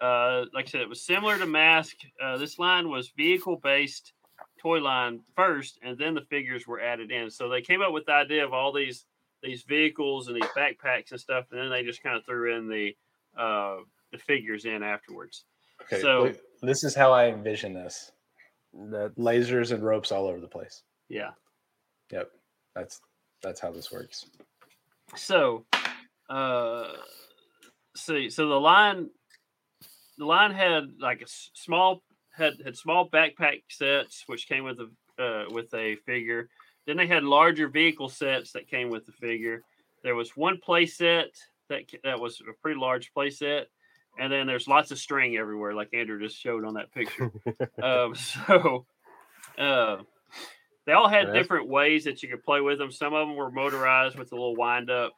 Uh, 0.00 0.46
like 0.54 0.66
I 0.66 0.70
said, 0.70 0.80
it 0.80 0.88
was 0.88 1.02
similar 1.02 1.36
to 1.36 1.46
Mask. 1.46 1.94
Uh, 2.20 2.38
this 2.38 2.58
line 2.58 2.88
was 2.88 3.10
vehicle-based 3.10 4.14
toy 4.58 4.78
line 4.78 5.20
first, 5.36 5.78
and 5.82 5.98
then 5.98 6.14
the 6.14 6.22
figures 6.22 6.66
were 6.66 6.80
added 6.80 7.10
in. 7.10 7.30
So 7.30 7.50
they 7.50 7.60
came 7.60 7.82
up 7.82 7.92
with 7.92 8.06
the 8.06 8.12
idea 8.12 8.44
of 8.46 8.54
all 8.54 8.72
these 8.72 9.04
these 9.42 9.62
vehicles 9.64 10.28
and 10.28 10.36
these 10.36 10.50
backpacks 10.56 11.10
and 11.10 11.20
stuff, 11.20 11.44
and 11.50 11.60
then 11.60 11.68
they 11.68 11.82
just 11.82 12.02
kind 12.02 12.16
of 12.16 12.24
threw 12.24 12.56
in 12.56 12.66
the 12.66 12.96
uh, 13.38 13.76
the 14.10 14.16
figures 14.16 14.64
in 14.64 14.82
afterwards. 14.82 15.44
Okay. 15.84 16.00
So- 16.00 16.24
look, 16.24 16.36
this 16.62 16.84
is 16.84 16.94
how 16.94 17.12
I 17.12 17.26
envision 17.26 17.74
this: 17.74 18.12
That 18.72 19.14
lasers 19.16 19.72
and 19.72 19.84
ropes 19.84 20.12
all 20.12 20.26
over 20.26 20.40
the 20.40 20.48
place. 20.48 20.82
Yeah. 21.08 21.30
Yep. 22.10 22.30
That's 22.74 23.00
that's 23.42 23.60
how 23.60 23.70
this 23.70 23.92
works. 23.92 24.26
So, 25.16 25.66
uh, 26.30 26.88
see, 27.96 28.30
so 28.30 28.48
the 28.48 28.60
line, 28.60 29.10
the 30.18 30.24
line 30.24 30.52
had 30.52 30.84
like 30.98 31.20
a 31.20 31.26
small 31.26 32.02
had 32.32 32.54
had 32.64 32.76
small 32.76 33.08
backpack 33.08 33.62
sets 33.68 34.24
which 34.26 34.48
came 34.48 34.64
with 34.64 34.78
a 34.80 35.22
uh, 35.22 35.44
with 35.50 35.72
a 35.74 35.96
figure. 36.06 36.48
Then 36.86 36.96
they 36.96 37.06
had 37.06 37.22
larger 37.24 37.68
vehicle 37.68 38.08
sets 38.08 38.52
that 38.52 38.68
came 38.68 38.90
with 38.90 39.06
the 39.06 39.12
figure. 39.12 39.62
There 40.02 40.14
was 40.14 40.36
one 40.36 40.58
play 40.58 40.86
set 40.86 41.30
that 41.68 41.82
that 42.02 42.18
was 42.20 42.40
a 42.40 42.52
pretty 42.60 42.78
large 42.78 43.12
play 43.12 43.30
set, 43.30 43.68
and 44.18 44.32
then 44.32 44.46
there's 44.46 44.68
lots 44.68 44.90
of 44.90 44.98
string 44.98 45.36
everywhere, 45.36 45.74
like 45.74 45.92
Andrew 45.92 46.20
just 46.20 46.38
showed 46.38 46.64
on 46.64 46.74
that 46.74 46.92
picture. 46.92 47.32
um, 47.82 48.14
so, 48.46 48.86
uh, 49.58 49.96
they 50.86 50.92
all 50.92 51.08
had 51.08 51.28
That's- 51.28 51.42
different 51.42 51.68
ways 51.68 52.04
that 52.04 52.22
you 52.22 52.28
could 52.28 52.42
play 52.44 52.60
with 52.60 52.78
them. 52.78 52.90
Some 52.90 53.14
of 53.14 53.26
them 53.26 53.36
were 53.36 53.50
motorized 53.50 54.18
with 54.18 54.32
a 54.32 54.34
little 54.34 54.56
wind 54.56 54.90
up. 54.90 55.12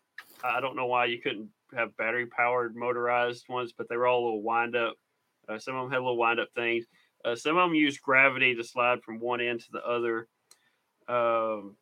I 0.44 0.60
don't 0.60 0.76
know 0.76 0.86
why 0.86 1.06
you 1.06 1.20
couldn't 1.20 1.48
have 1.74 1.96
battery 1.96 2.26
powered 2.26 2.76
motorized 2.76 3.48
ones, 3.48 3.72
but 3.76 3.88
they 3.88 3.96
were 3.96 4.06
all 4.06 4.22
a 4.22 4.26
little 4.26 4.42
wind 4.42 4.76
up. 4.76 4.94
Uh, 5.48 5.58
some 5.58 5.74
of 5.74 5.84
them 5.84 5.92
had 5.92 5.98
little 5.98 6.16
wind 6.16 6.40
up 6.40 6.48
things. 6.54 6.84
Uh, 7.24 7.34
some 7.34 7.56
of 7.56 7.68
them 7.68 7.74
used 7.74 8.02
gravity 8.02 8.54
to 8.54 8.62
slide 8.62 9.02
from 9.02 9.18
one 9.18 9.40
end 9.40 9.60
to 9.60 9.72
the 9.72 9.84
other. 9.84 10.28
Um, 11.08 11.76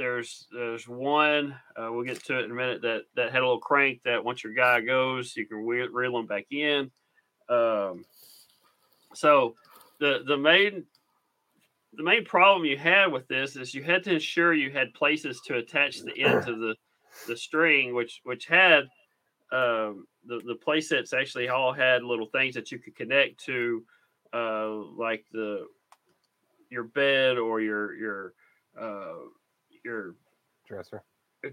there's 0.00 0.46
there's 0.50 0.88
one 0.88 1.54
uh, 1.76 1.88
we'll 1.92 2.04
get 2.04 2.24
to 2.24 2.38
it 2.38 2.46
in 2.46 2.50
a 2.50 2.54
minute 2.54 2.80
that 2.80 3.02
that 3.16 3.30
had 3.30 3.42
a 3.42 3.44
little 3.44 3.60
crank 3.60 4.00
that 4.02 4.24
once 4.24 4.42
your 4.42 4.54
guy 4.54 4.80
goes 4.80 5.36
you 5.36 5.46
can 5.46 5.58
reel 5.58 6.18
him 6.18 6.26
back 6.26 6.46
in. 6.50 6.90
Um, 7.50 8.04
so 9.12 9.54
the 9.98 10.22
the 10.26 10.38
main 10.38 10.86
the 11.92 12.02
main 12.02 12.24
problem 12.24 12.64
you 12.64 12.78
had 12.78 13.12
with 13.12 13.28
this 13.28 13.56
is 13.56 13.74
you 13.74 13.82
had 13.82 14.02
to 14.04 14.14
ensure 14.14 14.54
you 14.54 14.70
had 14.70 14.94
places 14.94 15.38
to 15.46 15.56
attach 15.56 16.00
the 16.00 16.18
ends 16.18 16.48
of 16.48 16.58
the 16.60 16.74
the 17.28 17.36
string, 17.36 17.94
which 17.94 18.20
which 18.24 18.46
had 18.46 18.84
um, 19.52 20.06
the 20.24 20.40
the 20.46 20.54
play 20.54 20.80
sets 20.80 21.12
actually 21.12 21.50
all 21.50 21.74
had 21.74 22.02
little 22.02 22.28
things 22.28 22.54
that 22.54 22.72
you 22.72 22.78
could 22.78 22.96
connect 22.96 23.44
to, 23.44 23.84
uh, 24.32 24.70
like 24.96 25.26
the 25.32 25.66
your 26.70 26.84
bed 26.84 27.36
or 27.36 27.60
your 27.60 27.94
your 27.96 28.32
uh, 28.80 29.26
your 29.84 30.14
dresser. 30.66 31.02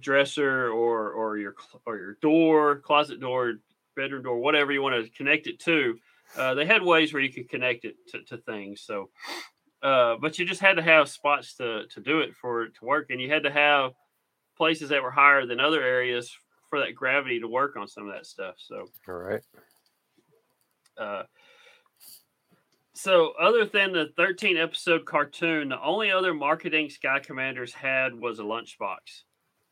dresser 0.01 0.69
or 0.69 1.11
or 1.11 1.37
your 1.37 1.55
or 1.85 1.97
your 1.97 2.13
door, 2.21 2.79
closet 2.79 3.19
door, 3.19 3.55
bedroom 3.95 4.23
door, 4.23 4.39
whatever 4.39 4.71
you 4.71 4.81
want 4.81 5.03
to 5.03 5.09
connect 5.11 5.47
it 5.47 5.59
to. 5.59 5.97
Uh, 6.35 6.53
they 6.53 6.65
had 6.65 6.83
ways 6.83 7.13
where 7.13 7.21
you 7.21 7.31
could 7.31 7.49
connect 7.49 7.85
it 7.85 7.95
to, 8.09 8.21
to 8.23 8.37
things. 8.37 8.81
So, 8.81 9.09
uh, 9.81 10.15
but 10.19 10.37
you 10.37 10.45
just 10.45 10.61
had 10.61 10.75
to 10.75 10.83
have 10.83 11.09
spots 11.09 11.55
to 11.55 11.87
to 11.87 12.01
do 12.01 12.19
it 12.19 12.35
for 12.35 12.63
it 12.63 12.75
to 12.79 12.85
work, 12.85 13.07
and 13.09 13.21
you 13.21 13.29
had 13.31 13.43
to 13.43 13.51
have 13.51 13.91
places 14.57 14.89
that 14.89 15.03
were 15.03 15.11
higher 15.11 15.45
than 15.45 15.59
other 15.59 15.81
areas 15.81 16.35
for 16.69 16.79
that 16.79 16.95
gravity 16.95 17.39
to 17.39 17.47
work 17.47 17.77
on 17.77 17.87
some 17.87 18.07
of 18.07 18.13
that 18.13 18.25
stuff. 18.25 18.55
So, 18.57 18.87
All 19.07 19.15
right. 19.15 19.41
uh, 20.97 21.23
so 22.97 23.33
other 23.39 23.63
than 23.65 23.93
the 23.93 24.11
13 24.17 24.57
episode 24.57 25.05
cartoon, 25.05 25.69
the 25.69 25.81
only 25.81 26.09
other 26.09 26.33
marketing 26.33 26.89
Sky 26.89 27.19
Commanders 27.19 27.71
had 27.71 28.19
was 28.19 28.39
a 28.39 28.43
lunchbox. 28.43 29.23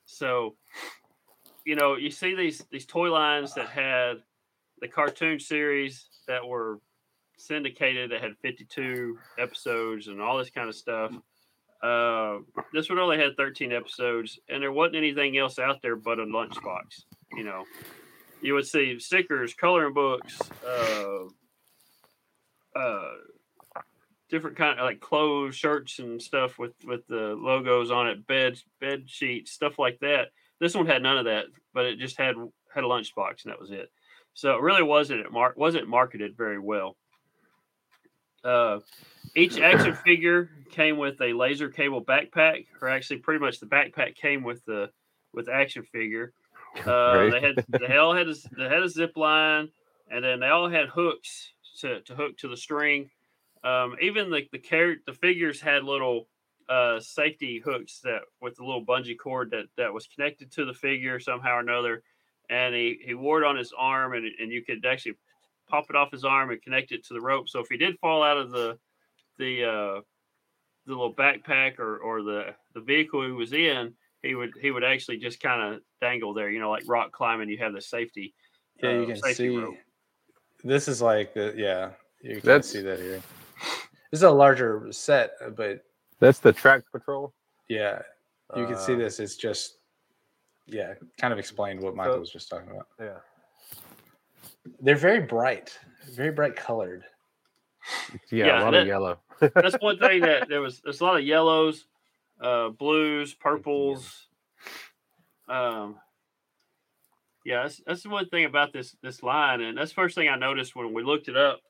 So, 0.06 0.56
you 1.66 1.76
know, 1.76 1.96
you 1.96 2.12
see 2.12 2.36
these 2.36 2.64
these 2.70 2.86
toy 2.86 3.12
lines 3.12 3.56
that 3.56 3.68
had 3.68 4.18
the 4.80 4.88
cartoon 4.88 5.40
series 5.40 6.08
that 6.28 6.46
were 6.46 6.80
syndicated 7.38 8.12
that 8.12 8.22
had 8.22 8.38
52 8.44 9.18
episodes 9.40 10.08
and 10.08 10.22
all 10.22 10.38
this 10.38 10.52
kind 10.52 10.70
of 10.70 10.76
stuff. 10.76 11.12
Uh, 11.82 12.38
this 12.74 12.90
one 12.90 13.00
only 13.00 13.18
had 13.18 13.36
13 13.38 13.72
episodes, 13.72 14.40
and 14.50 14.62
there 14.62 14.72
wasn't 14.72 14.98
anything 14.98 15.38
else 15.40 15.58
out 15.58 15.82
there 15.82 15.96
but 15.96 16.20
a 16.20 16.26
lunchbox. 16.26 17.06
You 17.36 17.44
know, 17.44 17.64
you 18.42 18.54
would 18.54 18.68
see 18.68 19.00
stickers, 19.00 19.56
coloring 19.56 19.94
books, 19.94 20.40
uh, 20.68 21.26
uh, 22.76 23.12
different 24.30 24.58
kind 24.58 24.80
of 24.80 24.86
like 24.86 25.00
clothes, 25.00 25.56
shirts, 25.56 26.00
and 26.00 26.22
stuff 26.22 26.58
with 26.58 26.74
with 26.84 27.06
the 27.08 27.36
logos 27.40 27.92
on 27.92 28.08
it, 28.08 28.26
bed 28.28 28.60
bed 28.80 29.04
sheets, 29.10 29.52
stuff 29.52 29.80
like 29.80 30.00
that. 30.00 30.30
This 30.60 30.76
one 30.76 30.86
had 30.86 31.02
none 31.04 31.18
of 31.18 31.26
that, 31.26 31.46
but 31.74 31.86
it 31.86 32.00
just 32.00 32.18
had 32.18 32.36
had 32.74 32.84
a 32.84 32.88
lunchbox, 32.88 33.44
and 33.44 33.52
that 33.52 33.60
was 33.60 33.72
it. 33.72 33.92
So 34.34 34.56
it 34.56 34.62
really 34.62 34.84
wasn't 34.84 35.22
it 35.22 35.32
mar- 35.32 35.54
wasn't 35.56 35.88
marketed 35.88 36.36
very 36.38 36.60
well. 36.60 36.98
Uh, 38.44 38.80
each 39.36 39.60
action 39.60 39.94
figure 40.06 40.50
came 40.72 40.98
with 40.98 41.20
a 41.22 41.34
laser 41.34 41.70
cable 41.70 42.04
backpack, 42.04 42.66
or 42.82 42.90
actually, 42.90 43.18
pretty 43.18 43.40
much 43.40 43.60
the 43.60 43.66
backpack 43.66 44.16
came 44.16 44.44
with 44.44 44.64
the 44.66 44.90
with 45.34 45.46
the 45.48 45.54
action 45.54 45.84
figure. 45.84 46.34
Uh, 46.86 46.92
Right. 47.16 47.32
They 47.32 47.42
had 47.42 47.66
they 47.88 47.98
all 47.98 48.14
had 48.14 48.28
a, 48.28 48.36
they 48.58 48.66
had 48.66 48.84
a 48.84 48.90
zip 48.90 49.16
line, 49.16 49.70
and 50.10 50.24
then 50.24 50.42
they 50.42 50.48
all 50.48 50.70
had 50.70 50.90
hooks 50.90 51.52
to, 51.82 52.02
to 52.02 52.16
hook 52.16 52.38
to 52.38 52.48
the 52.48 52.58
string. 52.58 53.10
Um, 53.64 53.96
even 54.02 54.30
the 54.30 54.44
the 54.52 54.60
car- 54.60 55.02
the 55.06 55.14
figures 55.14 55.60
had 55.60 55.84
little 55.84 56.28
uh, 56.70 57.00
safety 57.00 57.60
hooks 57.64 58.00
that 58.04 58.22
with 58.42 58.60
a 58.60 58.66
little 58.66 58.86
bungee 58.86 59.18
cord 59.18 59.52
that 59.52 59.66
that 59.78 59.94
was 59.94 60.08
connected 60.08 60.52
to 60.54 60.66
the 60.66 60.74
figure 60.74 61.20
somehow 61.20 61.58
or 61.58 61.60
another, 61.62 62.04
and 62.50 62.76
he 62.76 63.00
he 63.04 63.14
wore 63.14 63.42
it 63.42 63.48
on 63.48 63.56
his 63.56 63.74
arm, 63.78 64.14
and 64.14 64.26
and 64.40 64.52
you 64.52 64.64
could 64.64 64.86
actually 64.86 65.16
pop 65.68 65.86
it 65.90 65.96
off 65.96 66.12
his 66.12 66.24
arm 66.24 66.52
and 66.52 66.62
connect 66.62 66.92
it 66.92 67.06
to 67.06 67.14
the 67.14 67.22
rope. 67.22 67.50
So 67.50 67.60
if 67.60 67.68
he 67.70 67.78
did 67.78 67.98
fall 68.00 68.24
out 68.24 68.38
of 68.38 68.52
the 68.52 68.78
the 69.38 69.64
uh, 69.64 70.02
the 70.86 70.94
little 70.94 71.14
backpack 71.14 71.80
or 71.80 71.98
or 71.98 72.22
the 72.22 72.56
the 72.74 72.82
vehicle 72.82 73.26
he 73.26 73.32
was 73.32 73.54
in, 73.54 73.94
he 74.22 74.36
would 74.36 74.54
he 74.62 74.72
would 74.72 74.84
actually 74.84 75.18
just 75.18 75.40
kind 75.40 75.76
of 75.76 75.82
dangle 76.02 76.34
there. 76.34 76.50
You 76.50 76.60
know, 76.60 76.70
like 76.70 76.84
rock 76.88 77.12
climbing, 77.12 77.50
you 77.50 77.58
have 77.58 77.74
the 77.74 77.82
safety. 77.82 78.34
Yeah, 78.82 78.92
you 78.92 79.04
uh, 79.04 79.08
can 79.08 79.16
safety 79.18 79.50
see. 79.50 79.58
rope. 79.58 79.76
This 80.66 80.88
is 80.88 81.02
like 81.02 81.34
the 81.36 81.54
yeah. 81.56 81.92
You 82.22 82.38
can 82.42 82.46
That's- 82.46 82.68
see 82.68 82.82
that 82.82 83.00
here. 83.00 83.22
This 84.12 84.20
is 84.20 84.24
a 84.24 84.32
larger 84.32 84.88
set, 84.92 85.34
uh, 85.46 85.50
but 85.50 85.84
That's 86.20 86.40
the 86.40 86.52
track 86.54 86.84
patrol. 86.92 87.34
yeah, 87.70 88.02
you 88.56 88.66
can 88.66 88.78
see 88.78 88.94
Uh, 88.94 88.98
this. 88.98 89.20
It's 89.20 89.36
just 89.36 89.78
yeah, 90.66 90.96
kind 91.20 91.32
of 91.32 91.38
explained 91.40 91.82
what 91.82 91.96
Michael 91.96 92.16
So- 92.16 92.20
was 92.22 92.32
just 92.32 92.50
talking 92.50 92.72
about. 92.72 92.88
Yeah. 93.00 93.20
They're 94.82 94.96
very 94.96 95.20
bright, 95.22 95.78
very 96.12 96.32
bright 96.32 96.56
colored. 96.56 97.06
Yeah, 98.32 98.46
Yeah, 98.48 98.62
a 98.62 98.64
lot 98.64 98.72
that- 98.72 98.82
of 98.82 98.88
yellow. 98.88 99.20
That's 99.40 99.76
one 99.80 100.00
thing 100.00 100.22
that 100.22 100.48
there 100.50 100.62
was. 100.62 100.82
There's 100.82 101.02
a 101.02 101.04
lot 101.04 101.18
of 101.18 101.24
yellows, 101.24 101.86
uh, 102.42 102.70
blues, 102.70 103.36
purples. 103.36 104.28
Um, 105.48 106.00
Yeah, 107.46 107.62
that's, 107.62 107.80
that's 107.86 108.04
the 108.04 108.10
one 108.10 108.28
thing 108.28 108.46
about 108.46 108.74
this 108.74 108.96
this 109.04 109.22
line, 109.24 109.62
and 109.62 109.78
that's 109.78 109.92
the 109.92 109.96
first 109.96 110.16
thing 110.16 110.28
I 110.28 110.36
noticed 110.36 110.76
when 110.76 110.94
we 110.94 111.04
looked 111.04 111.28
it 111.28 111.38
up. 111.38 111.62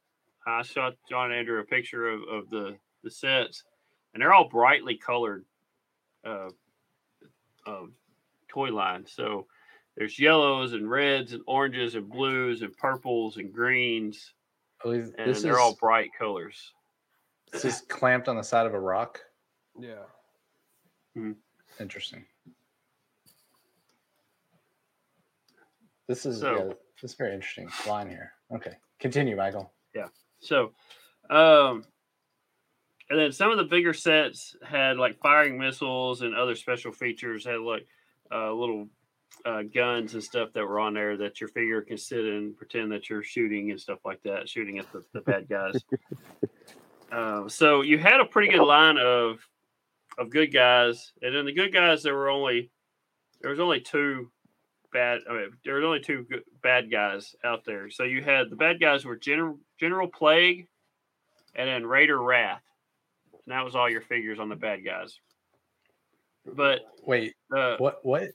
I 0.48 0.62
shot 0.62 0.96
John 1.10 1.32
and 1.32 1.40
Andrew 1.40 1.60
a 1.60 1.66
picture 1.66 2.08
of, 2.08 2.22
of 2.32 2.50
the 2.50 2.78
the 3.04 3.12
sets, 3.12 3.64
and 4.14 4.22
they're 4.22 4.34
all 4.34 4.48
brightly 4.48 4.96
colored 4.96 5.44
uh, 6.26 6.50
uh, 7.68 7.84
toy 8.48 8.70
line. 8.70 9.06
So 9.06 9.48
there's 9.98 10.18
yellows 10.18 10.72
and 10.74 10.90
reds 10.90 11.34
and 11.34 11.44
oranges 11.46 11.96
and 11.96 12.10
blues 12.10 12.62
and 12.62 12.76
purples 12.78 13.36
and 13.38 13.54
greens, 13.54 14.34
I 14.80 14.84
believe 14.84 15.14
and 15.18 15.30
this 15.30 15.42
they're 15.42 15.54
is 15.54 15.58
all 15.58 15.76
bright 15.76 16.12
colors. 16.18 16.72
this 17.52 17.66
is 17.66 17.82
clamped 17.82 18.30
on 18.30 18.38
the 18.38 18.44
side 18.44 18.66
of 18.66 18.74
a 18.74 18.80
rock. 18.80 19.20
Yeah. 19.78 20.04
Interesting. 21.80 22.26
This 26.08 26.26
is 26.26 26.40
So- 26.42 26.56
yeah, 26.56 26.74
this 27.02 27.12
is 27.12 27.16
very 27.16 27.34
interesting 27.34 27.70
line 27.88 28.10
here. 28.10 28.32
Okay, 28.54 28.74
continue, 29.00 29.36
Michael. 29.36 29.74
Yeah. 29.94 30.08
So, 30.40 30.74
um, 31.30 31.84
and 33.10 33.20
then 33.20 33.32
some 33.32 33.52
of 33.52 33.58
the 33.58 33.64
bigger 33.64 33.94
sets 33.94 34.56
had 34.64 34.98
like 34.98 35.18
firing 35.20 35.58
missiles 35.58 36.22
and 36.22 36.36
other 36.36 36.56
special 36.56 36.92
features. 36.92 37.46
Had 37.46 37.60
like 37.60 37.88
uh, 38.32 38.52
little 38.54 38.88
uh, 39.46 39.64
guns 39.64 40.14
and 40.14 40.24
stuff 40.24 40.54
that 40.54 40.66
were 40.66 40.80
on 40.80 40.94
there 40.94 41.18
that 41.18 41.40
your 41.42 41.48
figure 41.50 41.82
can 41.82 41.98
sit 41.98 42.24
and 42.26 42.56
pretend 42.56 42.92
that 42.92 43.10
you're 43.10 43.24
shooting 43.24 43.72
and 43.72 43.80
stuff 43.80 44.00
like 44.06 44.22
that, 44.24 44.48
shooting 44.48 44.80
at 44.80 44.92
the, 44.92 45.04
the 45.14 45.22
bad 45.22 45.48
guys. 45.50 45.76
uh, 47.12 47.48
so 47.48 47.82
you 47.82 47.98
had 47.98 48.20
a 48.20 48.26
pretty 48.26 48.52
good 48.52 48.64
line 48.64 48.98
of 48.98 49.40
of 50.18 50.30
good 50.30 50.54
guys, 50.54 51.12
and 51.22 51.36
then 51.36 51.46
the 51.46 51.52
good 51.54 51.74
guys 51.74 52.04
there 52.04 52.16
were 52.16 52.30
only 52.30 52.72
there 53.42 53.52
was 53.52 53.60
only 53.60 53.82
two 53.82 54.32
bad. 54.96 55.20
I 55.30 55.34
mean, 55.34 55.50
there 55.66 55.76
was 55.76 55.84
only 55.84 56.00
two 56.00 56.26
good, 56.30 56.44
bad 56.64 56.90
guys 56.90 57.36
out 57.44 57.66
there. 57.66 57.90
So 57.90 58.04
you 58.04 58.24
had 58.24 58.50
the 58.50 58.56
bad 58.56 58.80
guys 58.80 59.04
were 59.06 59.18
General 59.18 59.60
General 59.80 60.08
Plague, 60.08 60.68
and 61.54 61.68
then 61.68 61.86
Raider 61.86 62.22
Rath, 62.22 62.64
and 63.46 63.54
that 63.54 63.64
was 63.66 63.76
all 63.76 63.90
your 63.90 64.02
figures 64.02 64.40
on 64.40 64.50
the 64.50 64.56
bad 64.56 64.84
guys. 64.86 65.20
But 66.46 66.82
Wait, 67.04 67.34
uh, 67.56 67.76
what? 67.78 68.00
What? 68.04 68.30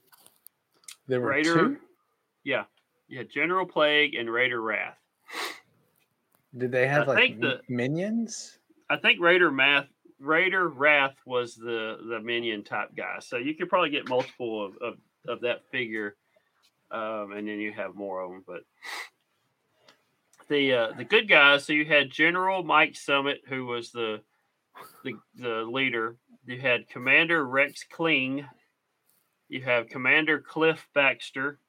There 1.07 1.19
were 1.19 1.29
Raider, 1.29 1.55
two. 1.55 1.77
yeah, 2.43 2.65
yeah, 3.09 3.23
General 3.23 3.65
Plague 3.65 4.13
and 4.15 4.29
Raider 4.31 4.61
Rath. 4.61 4.97
Did 6.57 6.71
they 6.71 6.87
have 6.87 7.09
I 7.09 7.13
like 7.13 7.17
think 7.17 7.41
the- 7.41 7.61
minions? 7.69 8.59
I 8.89 8.97
think 8.97 9.19
Raider 9.21 9.51
Math 9.51 9.87
Raider 10.19 10.67
Rath 10.69 11.15
was 11.25 11.55
the 11.55 11.97
the 12.09 12.19
minion 12.19 12.63
type 12.63 12.89
guy. 12.95 13.17
So 13.19 13.37
you 13.37 13.55
could 13.55 13.69
probably 13.69 13.89
get 13.89 14.07
multiple 14.09 14.65
of 14.65 14.77
of, 14.81 14.93
of 15.27 15.41
that 15.41 15.61
figure, 15.71 16.17
um, 16.91 17.31
and 17.31 17.47
then 17.47 17.59
you 17.59 17.71
have 17.71 17.95
more 17.95 18.21
of 18.21 18.31
them. 18.31 18.43
But 18.45 18.63
the 20.49 20.73
uh, 20.73 20.91
the 20.97 21.05
good 21.05 21.27
guys. 21.27 21.65
So 21.65 21.73
you 21.73 21.85
had 21.85 22.11
General 22.11 22.63
Mike 22.63 22.95
Summit, 22.95 23.41
who 23.47 23.65
was 23.65 23.91
the 23.91 24.21
the 25.03 25.13
the 25.35 25.63
leader. 25.63 26.17
You 26.45 26.59
had 26.59 26.89
Commander 26.89 27.45
Rex 27.45 27.85
Kling. 27.89 28.45
You 29.49 29.61
have 29.63 29.89
Commander 29.89 30.39
Cliff 30.39 30.87
Baxter. 30.93 31.59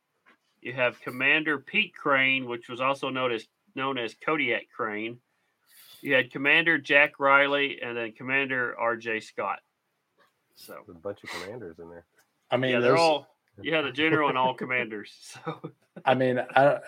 You 0.60 0.72
have 0.72 1.00
Commander 1.00 1.58
Pete 1.58 1.94
Crane, 1.94 2.46
which 2.46 2.68
was 2.68 2.80
also 2.80 3.08
known 3.08 3.32
as 3.32 3.46
known 3.74 3.98
as 3.98 4.14
Kodiak 4.14 4.68
Crane. 4.74 5.18
You 6.00 6.14
had 6.14 6.30
Commander 6.32 6.78
Jack 6.78 7.20
Riley 7.20 7.80
and 7.80 7.96
then 7.96 8.12
Commander 8.12 8.76
R.J. 8.78 9.20
Scott. 9.20 9.60
So 10.56 10.74
There's 10.86 10.96
a 10.96 11.00
bunch 11.00 11.22
of 11.22 11.30
commanders 11.30 11.78
in 11.78 11.88
there. 11.88 12.04
I 12.50 12.56
mean, 12.56 12.72
yeah, 12.72 12.80
they're 12.80 12.96
all 12.96 13.31
yeah 13.60 13.82
the 13.82 13.92
general 13.92 14.28
and 14.28 14.38
all 14.38 14.54
commanders. 14.54 15.12
So 15.44 15.70
I 16.06 16.14
mean, 16.14 16.40
I, 16.56 16.78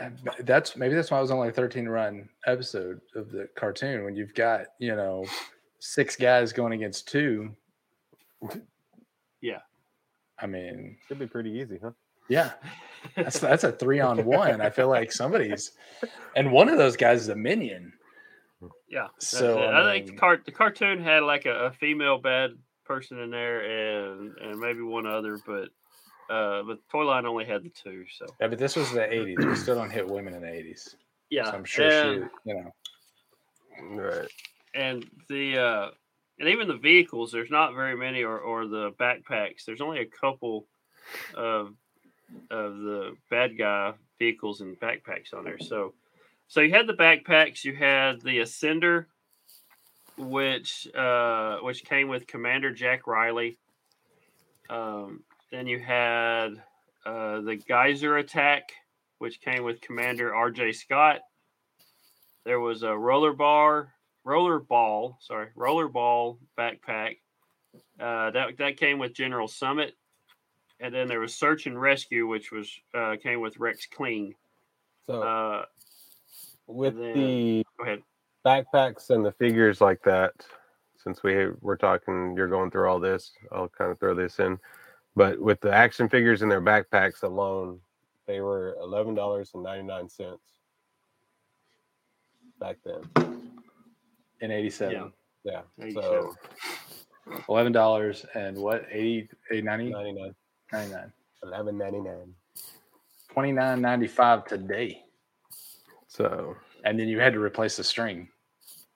that's 0.41 0.77
maybe 0.77 0.95
that's 0.95 1.11
why 1.11 1.19
it 1.19 1.21
was 1.21 1.31
only 1.31 1.49
a 1.49 1.53
13 1.53 1.87
run 1.87 2.27
episode 2.47 3.01
of 3.15 3.31
the 3.31 3.49
cartoon 3.55 4.03
when 4.05 4.17
you've 4.17 4.35
got 4.35 4.67
you 4.79 4.97
know 4.97 5.27
six 5.79 6.17
guys 6.17 6.53
going 6.55 6.73
against 6.73 7.07
two. 7.07 7.55
Yeah. 9.41 9.59
I 10.39 10.47
mean, 10.47 10.97
Should 11.09 11.19
be 11.19 11.27
pretty 11.27 11.51
easy, 11.51 11.79
huh? 11.83 11.91
yeah, 12.29 12.53
that's 13.15 13.39
that's 13.39 13.65
a 13.65 13.73
three 13.73 14.01
on 14.01 14.25
one. 14.25 14.61
I 14.61 14.71
feel 14.71 14.89
like 14.89 15.13
somebody's, 15.13 15.73
and 16.35 16.51
one 16.51 16.69
of 16.69 16.79
those 16.79 16.97
guys 16.97 17.21
is 17.23 17.29
a 17.29 17.37
minion. 17.37 17.93
yeah, 18.89 19.09
So, 19.19 19.59
it. 19.63 19.67
I 19.67 19.81
I, 19.91 19.93
think 19.93 20.07
the 20.07 20.13
mean- 20.13 20.19
cart 20.19 20.45
the 20.47 20.53
cartoon 20.53 21.03
had 21.03 21.23
like 21.23 21.45
a, 21.47 21.67
a 21.67 21.73
female 21.73 22.19
bad 22.19 22.53
person 22.85 23.19
in 23.21 23.31
there 23.31 23.61
and 23.61 24.37
and 24.39 24.59
maybe 24.59 24.81
one 24.81 25.07
other, 25.07 25.39
but 25.47 25.69
uh, 26.31 26.63
but 26.63 26.79
Toyline 26.93 27.27
only 27.27 27.45
had 27.45 27.63
the 27.63 27.71
two. 27.71 28.05
So 28.17 28.27
Yeah, 28.41 28.49
but 28.49 28.59
this 28.59 28.77
was 28.77 28.91
the 28.93 29.01
80s. 29.01 29.45
We 29.45 29.55
still 29.57 29.75
don't 29.75 29.91
hit 29.91 30.09
women 30.09 30.35
in 30.35 30.43
the 30.43 30.49
80s. 30.49 30.95
yeah, 31.31 31.45
So 31.51 31.57
I'm 31.57 31.65
sure 31.65 31.85
and, 31.87 32.31
she, 32.45 32.51
you 32.51 32.55
know, 32.55 32.73
Right. 34.03 34.29
and 34.75 35.05
the 35.29 35.59
uh, 35.59 35.91
and 36.39 36.49
even 36.49 36.69
the 36.69 36.77
vehicles. 36.77 37.31
There's 37.33 37.51
not 37.51 37.75
very 37.75 37.97
many, 37.97 38.23
or 38.23 38.39
or 38.39 38.67
the 38.67 38.93
backpacks. 38.93 39.65
There's 39.65 39.81
only 39.81 40.01
a 40.01 40.07
couple 40.07 40.67
of 41.35 41.75
of 42.51 42.79
the 42.79 43.17
bad 43.31 43.57
guy 43.59 43.93
vehicles 44.19 44.61
and 44.61 44.79
backpacks 44.81 45.35
on 45.35 45.45
there. 45.45 45.59
So, 45.59 45.95
so 46.49 46.61
you 46.61 46.73
had 46.73 46.87
the 46.87 46.95
backpacks. 46.95 47.65
You 47.65 47.75
had 47.75 48.21
the 48.21 48.39
Ascender, 48.39 49.07
which 50.17 50.89
uh, 50.95 51.59
which 51.59 51.85
came 51.85 52.09
with 52.09 52.27
Commander 52.27 52.73
Jack 52.73 53.07
Riley. 53.07 53.59
Um, 54.71 55.23
then 55.55 55.67
you 55.69 55.79
had 55.79 56.49
uh, 57.07 57.41
the 57.41 57.57
Geyser 57.69 58.17
attack, 58.17 58.73
which 59.19 59.41
came 59.41 59.63
with 59.63 59.81
Commander 59.81 60.35
R.J. 60.35 60.73
Scott. 60.73 61.21
There 62.45 62.59
was 62.61 62.83
a 62.83 62.95
roller 62.97 63.33
bar, 63.33 63.95
roller 64.25 64.59
ball, 64.59 65.17
sorry, 65.21 65.49
roller 65.55 65.89
ball 65.89 66.39
backpack. 66.59 67.19
Uh, 68.01 68.31
that 68.33 68.59
that 68.59 68.77
came 68.77 68.99
with 68.99 69.15
General 69.15 69.47
Summit, 69.49 69.95
and 70.81 70.93
then 70.93 71.07
there 71.09 71.21
was 71.21 71.35
Search 71.37 71.67
and 71.67 71.81
Rescue, 71.81 72.27
which 72.27 72.51
was 72.53 72.71
uh, 72.93 73.15
came 73.23 73.41
with 73.41 73.59
Rex 73.59 73.87
Kling. 73.87 74.35
So 75.09 75.23
Uh, 75.23 75.65
with 76.67 76.97
then- 76.99 77.15
the 77.15 77.67
go 77.79 77.85
ahead. 77.85 78.03
backpacks 78.45 79.11
and 79.11 79.25
the 79.25 79.33
figures 79.33 79.81
like 79.81 80.03
that, 80.05 80.33
since 80.97 81.23
we 81.23 81.47
we're 81.61 81.77
talking, 81.77 82.35
you're 82.37 82.49
going 82.49 82.71
through 82.71 82.89
all 82.89 83.01
this. 83.01 83.33
I'll 83.53 83.69
kind 83.69 83.91
of 83.93 83.99
throw 84.01 84.15
this 84.15 84.39
in, 84.39 84.59
but 85.17 85.41
with 85.41 85.61
the 85.61 85.73
action 85.73 86.09
figures 86.09 86.43
in 86.43 86.49
their 86.49 86.63
backpacks 86.63 87.23
alone, 87.23 87.81
they 88.27 88.41
were 88.41 88.77
eleven 88.81 89.15
dollars 89.15 89.51
and 89.55 89.63
ninety 89.63 89.87
nine 89.87 90.09
cents 90.09 90.41
back 92.61 92.77
then. 92.85 93.51
in 94.41 94.51
87. 94.51 94.95
Yeah. 94.95 95.09
Yeah, 95.45 95.61
87. 95.85 96.03
so 96.03 96.35
$11 97.49 98.27
and 98.35 98.57
what? 98.57 98.87
80, 98.91 99.29
80 99.51 99.63
90, 99.63 99.91
ninety 99.91 100.13
nine, 100.13 100.35
99. 100.73 101.13
eleven 101.43 101.77
ninety 101.79 102.01
nine. 102.01 102.35
29.95 103.37 104.47
today. 104.47 105.03
So 106.09 106.57
And 106.85 106.99
then 106.99 107.09
you 107.09 107.21
had 107.21 107.33
to 107.35 107.41
replace 107.41 107.77
the 107.77 107.85
string. 107.85 108.29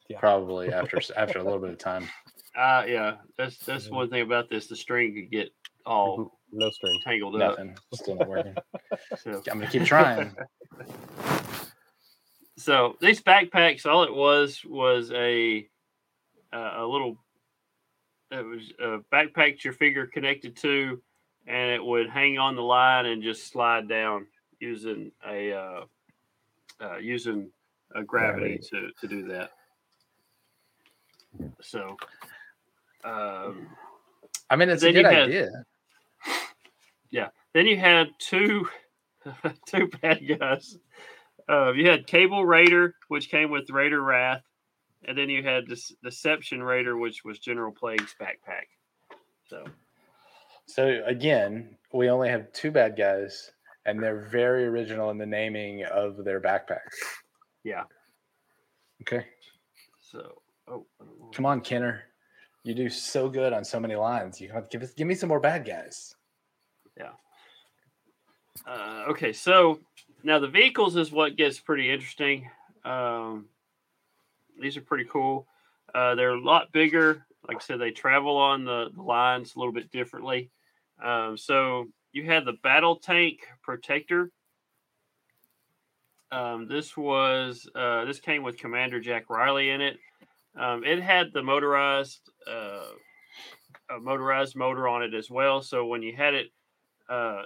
Yeah. 0.09 0.19
Probably 0.21 0.73
after 0.73 1.01
after 1.17 1.39
a 1.39 1.43
little 1.45 1.59
bit 1.59 1.71
of 1.71 1.79
time. 1.79 2.09
Uh, 2.57 2.85
yeah, 2.89 3.17
that's 3.37 3.59
that's 3.59 3.91
one 3.91 4.09
thing 4.09 4.23
about 4.23 4.49
this. 4.49 4.67
The 4.67 4.77
string 4.77 5.15
could 5.15 5.31
get 5.31 5.51
all 5.89 6.39
no 6.53 6.71
string. 6.71 7.01
tangled 7.03 7.41
up. 7.41 7.59
Nothing. 7.59 7.77
Still 7.95 8.17
not 8.17 8.29
working. 8.29 8.55
So. 9.19 9.43
I'm 9.51 9.59
gonna 9.59 9.71
keep 9.71 9.85
trying. 9.85 10.35
so 12.57 12.97
these 13.01 13.21
backpacks, 13.21 13.87
all 13.87 14.03
it 14.05 14.15
was 14.15 14.63
was 14.65 15.11
a 15.13 15.67
uh, 16.53 16.75
a 16.79 16.87
little. 16.87 17.17
It 18.31 18.45
was 18.45 18.73
a 18.81 18.99
backpack 19.13 19.65
your 19.65 19.73
finger 19.73 20.07
connected 20.07 20.57
to, 20.59 21.01
and 21.47 21.71
it 21.71 21.83
would 21.85 22.11
hang 22.11 22.39
on 22.39 22.57
the 22.57 22.63
line 22.63 23.07
and 23.07 23.23
just 23.23 23.49
slide 23.51 23.89
down 23.89 24.27
using 24.61 25.11
a 25.27 25.53
uh, 25.53 25.85
uh, 26.81 26.97
using 26.99 27.51
a 27.95 28.03
gravity 28.03 28.59
to 28.71 28.91
to 29.01 29.07
do 29.09 29.27
that. 29.29 29.51
So, 31.61 31.97
um, 33.05 33.69
I 34.51 34.57
mean, 34.57 34.69
it's 34.69 34.83
a 34.83 34.87
Then 34.87 34.95
you 34.97 35.03
good 35.03 35.13
had- 35.13 35.49
idea. 37.13 37.33
Then 37.55 37.67
you 37.67 37.77
had 37.77 38.09
two 38.19 38.69
two 39.67 39.89
bad 40.03 40.21
guys. 40.39 40.79
Uh, 41.49 41.73
you 41.73 41.89
had 41.89 42.07
Cable 42.07 42.45
Raider, 42.45 42.95
which 43.09 43.31
came 43.31 43.51
with 43.51 43.71
Raider 43.71 44.03
Rath, 44.03 44.43
and 45.07 45.17
then 45.17 45.31
you 45.31 45.43
had 45.43 45.67
this 45.67 45.93
Deception 46.05 46.63
Raider, 46.63 46.97
which 46.99 47.25
was 47.25 47.39
General 47.39 47.73
Plague's 47.73 48.15
backpack. 48.21 48.67
So 49.49 49.65
So 50.67 51.03
again, 51.07 51.77
we 51.93 52.11
only 52.11 52.29
have 52.29 52.53
two 52.53 52.71
bad 52.71 52.97
guys, 52.99 53.51
and 53.87 54.03
they're 54.03 54.29
very 54.29 54.67
original 54.67 55.11
in 55.11 55.17
the 55.19 55.25
naming 55.27 55.85
of 55.85 56.23
their 56.25 56.41
backpacks. 56.41 56.97
yeah, 57.65 57.85
Okay, 59.03 59.25
so 60.01 60.43
oh, 60.67 60.85
I 61.01 61.05
don't 61.05 61.19
know. 61.19 61.31
come 61.33 61.47
on, 61.47 61.61
Kenner. 61.63 62.03
You 62.65 62.75
do 62.75 62.91
so 62.91 63.31
good 63.31 63.53
on 63.55 63.65
so 63.65 63.81
many 63.81 63.95
lines. 63.95 64.39
You 64.41 64.51
have 64.51 64.69
give 64.69 64.83
us 64.83 64.93
give 64.93 65.07
me 65.07 65.15
some 65.15 65.29
more 65.31 65.41
bad 65.41 65.65
guys. 65.65 66.15
Uh, 68.67 69.05
okay, 69.09 69.33
so 69.33 69.81
now 70.23 70.39
the 70.39 70.49
vehicles 70.49 70.97
is 70.97 71.13
what 71.13 71.37
gets 71.37 71.61
pretty 71.61 71.91
interesting. 71.91 72.51
Um, 72.85 73.47
these 74.61 74.77
are 74.77 74.83
pretty 74.83 75.05
cool. 75.05 75.47
Uh, 75.95 76.15
they're 76.15 76.31
a 76.31 76.41
lot 76.41 76.73
bigger. 76.73 77.25
Like 77.47 77.59
I 77.59 77.61
said, 77.61 77.81
they 77.81 77.91
travel 77.91 78.37
on 78.37 78.65
the, 78.65 78.89
the 78.95 79.03
lines 79.03 79.55
a 79.55 79.59
little 79.59 79.73
bit 79.73 79.91
differently. 79.91 80.51
Um, 81.03 81.37
so 81.37 81.87
you 82.13 82.25
had 82.25 82.45
the 82.45 82.55
battle 82.63 82.97
tank 82.97 83.47
protector. 83.63 84.31
Um, 86.31 86.69
this 86.69 86.97
was 86.97 87.67
uh, 87.75 88.05
this 88.05 88.21
came 88.21 88.43
with 88.43 88.59
Commander 88.59 89.01
Jack 89.01 89.31
Riley 89.31 89.71
in 89.71 89.81
it. 89.81 89.99
Um, 90.59 90.85
it 90.85 91.01
had 91.01 91.33
the 91.33 91.43
motorized 91.43 92.29
uh, 92.47 92.83
motorized 94.03 94.57
motor 94.57 94.89
on 94.89 95.03
it 95.03 95.15
as 95.15 95.31
well. 95.31 95.63
So 95.63 95.87
when 95.87 96.03
you 96.03 96.15
had 96.15 96.35
it 96.35 96.49
uh, 97.09 97.43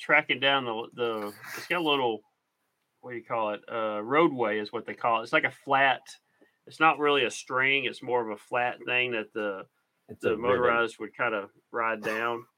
tracking 0.00 0.40
down 0.40 0.64
the 0.64 0.82
the 0.94 1.32
it's 1.56 1.66
got 1.66 1.80
a 1.80 1.84
little 1.88 2.20
what 3.00 3.12
do 3.12 3.16
you 3.16 3.24
call 3.24 3.54
it? 3.54 3.60
Uh, 3.70 4.00
roadway 4.02 4.58
is 4.58 4.72
what 4.72 4.84
they 4.86 4.94
call 4.94 5.20
it. 5.20 5.24
It's 5.24 5.32
like 5.32 5.44
a 5.44 5.50
flat. 5.64 6.00
It's 6.66 6.80
not 6.80 6.98
really 6.98 7.24
a 7.24 7.30
string. 7.30 7.84
It's 7.84 8.02
more 8.02 8.20
of 8.20 8.30
a 8.30 8.36
flat 8.40 8.76
thing 8.84 9.12
that 9.12 9.32
the 9.32 9.64
It's 10.08 10.20
the 10.20 10.28
a 10.28 10.30
ribbon. 10.32 10.42
motorized 10.50 10.98
would 10.98 11.16
kind 11.16 11.34
of 11.34 11.50
ride 11.72 12.02
down. 12.02 12.44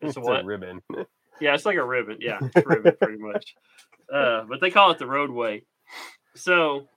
It's 0.00 0.16
It's 0.16 0.26
a 0.26 0.30
a 0.30 0.44
ribbon. 0.44 0.82
Yeah, 1.40 1.54
it's 1.54 1.64
like 1.64 1.76
a 1.76 1.84
ribbon. 1.84 2.18
Yeah, 2.20 2.38
it's 2.42 2.66
ribbon 2.66 2.94
pretty 3.00 3.18
much. 3.18 3.54
Uh, 4.12 4.42
but 4.48 4.60
they 4.60 4.70
call 4.70 4.90
it 4.90 4.98
the 4.98 5.06
roadway. 5.06 5.62
So 6.34 6.88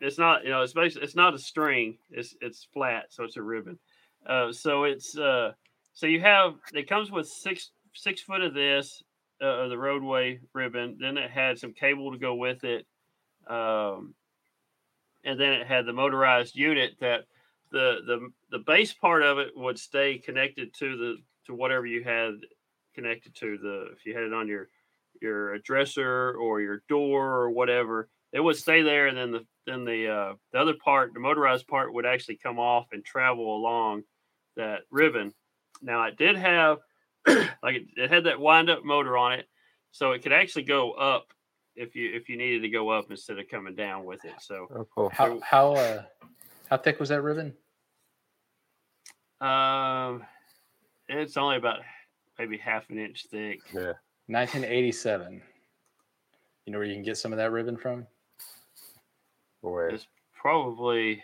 it's 0.00 0.18
not, 0.18 0.44
you 0.44 0.50
know, 0.50 0.62
it's 0.62 0.72
basically 0.72 1.04
it's 1.04 1.14
not 1.16 1.34
a 1.34 1.38
string. 1.38 1.98
It's 2.10 2.34
it's 2.40 2.66
flat, 2.74 3.06
so 3.10 3.24
it's 3.24 3.36
a 3.36 3.42
ribbon. 3.42 3.78
Uh, 4.26 4.52
so 4.52 4.84
it's 4.84 5.16
uh, 5.16 5.52
so 5.94 6.06
you 6.06 6.20
have 6.20 6.54
it 6.74 6.88
comes 6.88 7.10
with 7.10 7.26
six 7.28 7.70
six 7.96 8.22
foot 8.22 8.42
of 8.42 8.54
this 8.54 9.02
uh, 9.42 9.46
of 9.46 9.70
the 9.70 9.78
roadway 9.78 10.40
ribbon. 10.52 10.96
Then 11.00 11.16
it 11.16 11.30
had 11.30 11.58
some 11.58 11.72
cable 11.72 12.12
to 12.12 12.18
go 12.18 12.34
with 12.34 12.64
it, 12.64 12.86
um, 13.48 14.14
and 15.24 15.38
then 15.38 15.52
it 15.52 15.66
had 15.66 15.86
the 15.86 15.92
motorized 15.92 16.54
unit 16.54 16.92
that 17.00 17.24
the 17.72 18.00
the 18.06 18.28
the 18.50 18.64
base 18.66 18.92
part 18.92 19.22
of 19.22 19.38
it 19.38 19.48
would 19.56 19.78
stay 19.78 20.18
connected 20.18 20.72
to 20.74 20.96
the 20.96 21.16
to 21.46 21.54
whatever 21.54 21.86
you 21.86 22.02
had 22.02 22.34
connected 22.94 23.34
to 23.36 23.58
the 23.58 23.88
if 23.92 24.06
you 24.06 24.14
had 24.14 24.24
it 24.24 24.32
on 24.32 24.48
your 24.48 24.68
your 25.20 25.58
dresser 25.58 26.34
or 26.34 26.60
your 26.60 26.82
door 26.88 27.34
or 27.34 27.50
whatever 27.50 28.08
it 28.32 28.40
would 28.40 28.56
stay 28.56 28.82
there 28.82 29.06
and 29.06 29.16
then 29.16 29.30
the 29.32 29.46
then 29.66 29.84
the 29.84 30.08
uh 30.08 30.34
the 30.52 30.58
other 30.58 30.74
part 30.84 31.12
the 31.14 31.20
motorized 31.20 31.66
part 31.66 31.92
would 31.92 32.06
actually 32.06 32.36
come 32.36 32.58
off 32.58 32.86
and 32.92 33.04
travel 33.04 33.56
along 33.56 34.02
that 34.56 34.80
ribbon 34.90 35.32
now 35.82 36.04
it 36.04 36.16
did 36.16 36.36
have 36.36 36.78
like 37.62 37.76
it, 37.76 37.86
it 37.96 38.10
had 38.10 38.24
that 38.24 38.40
wind 38.40 38.70
up 38.70 38.84
motor 38.84 39.16
on 39.16 39.32
it 39.32 39.46
so 39.90 40.12
it 40.12 40.22
could 40.22 40.32
actually 40.32 40.62
go 40.64 40.92
up 40.92 41.32
if 41.74 41.94
you 41.94 42.12
if 42.14 42.28
you 42.28 42.36
needed 42.36 42.60
to 42.62 42.68
go 42.68 42.88
up 42.90 43.10
instead 43.10 43.38
of 43.38 43.48
coming 43.48 43.74
down 43.74 44.04
with 44.04 44.24
it 44.24 44.34
so 44.40 44.66
Oh, 44.74 44.86
cool. 44.94 45.08
How 45.10 45.40
how 45.40 45.74
uh, 45.74 46.02
how 46.70 46.76
thick 46.78 46.98
was 47.00 47.08
that 47.10 47.22
ribbon? 47.22 47.54
um 49.40 50.24
it's 51.08 51.36
only 51.36 51.56
about 51.56 51.80
maybe 52.38 52.56
half 52.58 52.88
an 52.90 52.98
inch 52.98 53.26
thick 53.30 53.60
Yeah. 53.72 53.92
1987. 54.28 55.40
You 56.64 56.72
know 56.72 56.78
where 56.78 56.86
you 56.86 56.94
can 56.94 57.04
get 57.04 57.16
some 57.16 57.32
of 57.32 57.36
that 57.38 57.52
ribbon 57.52 57.76
from? 57.76 58.06
Where 59.60 59.88
It's 59.88 60.08
probably 60.34 61.22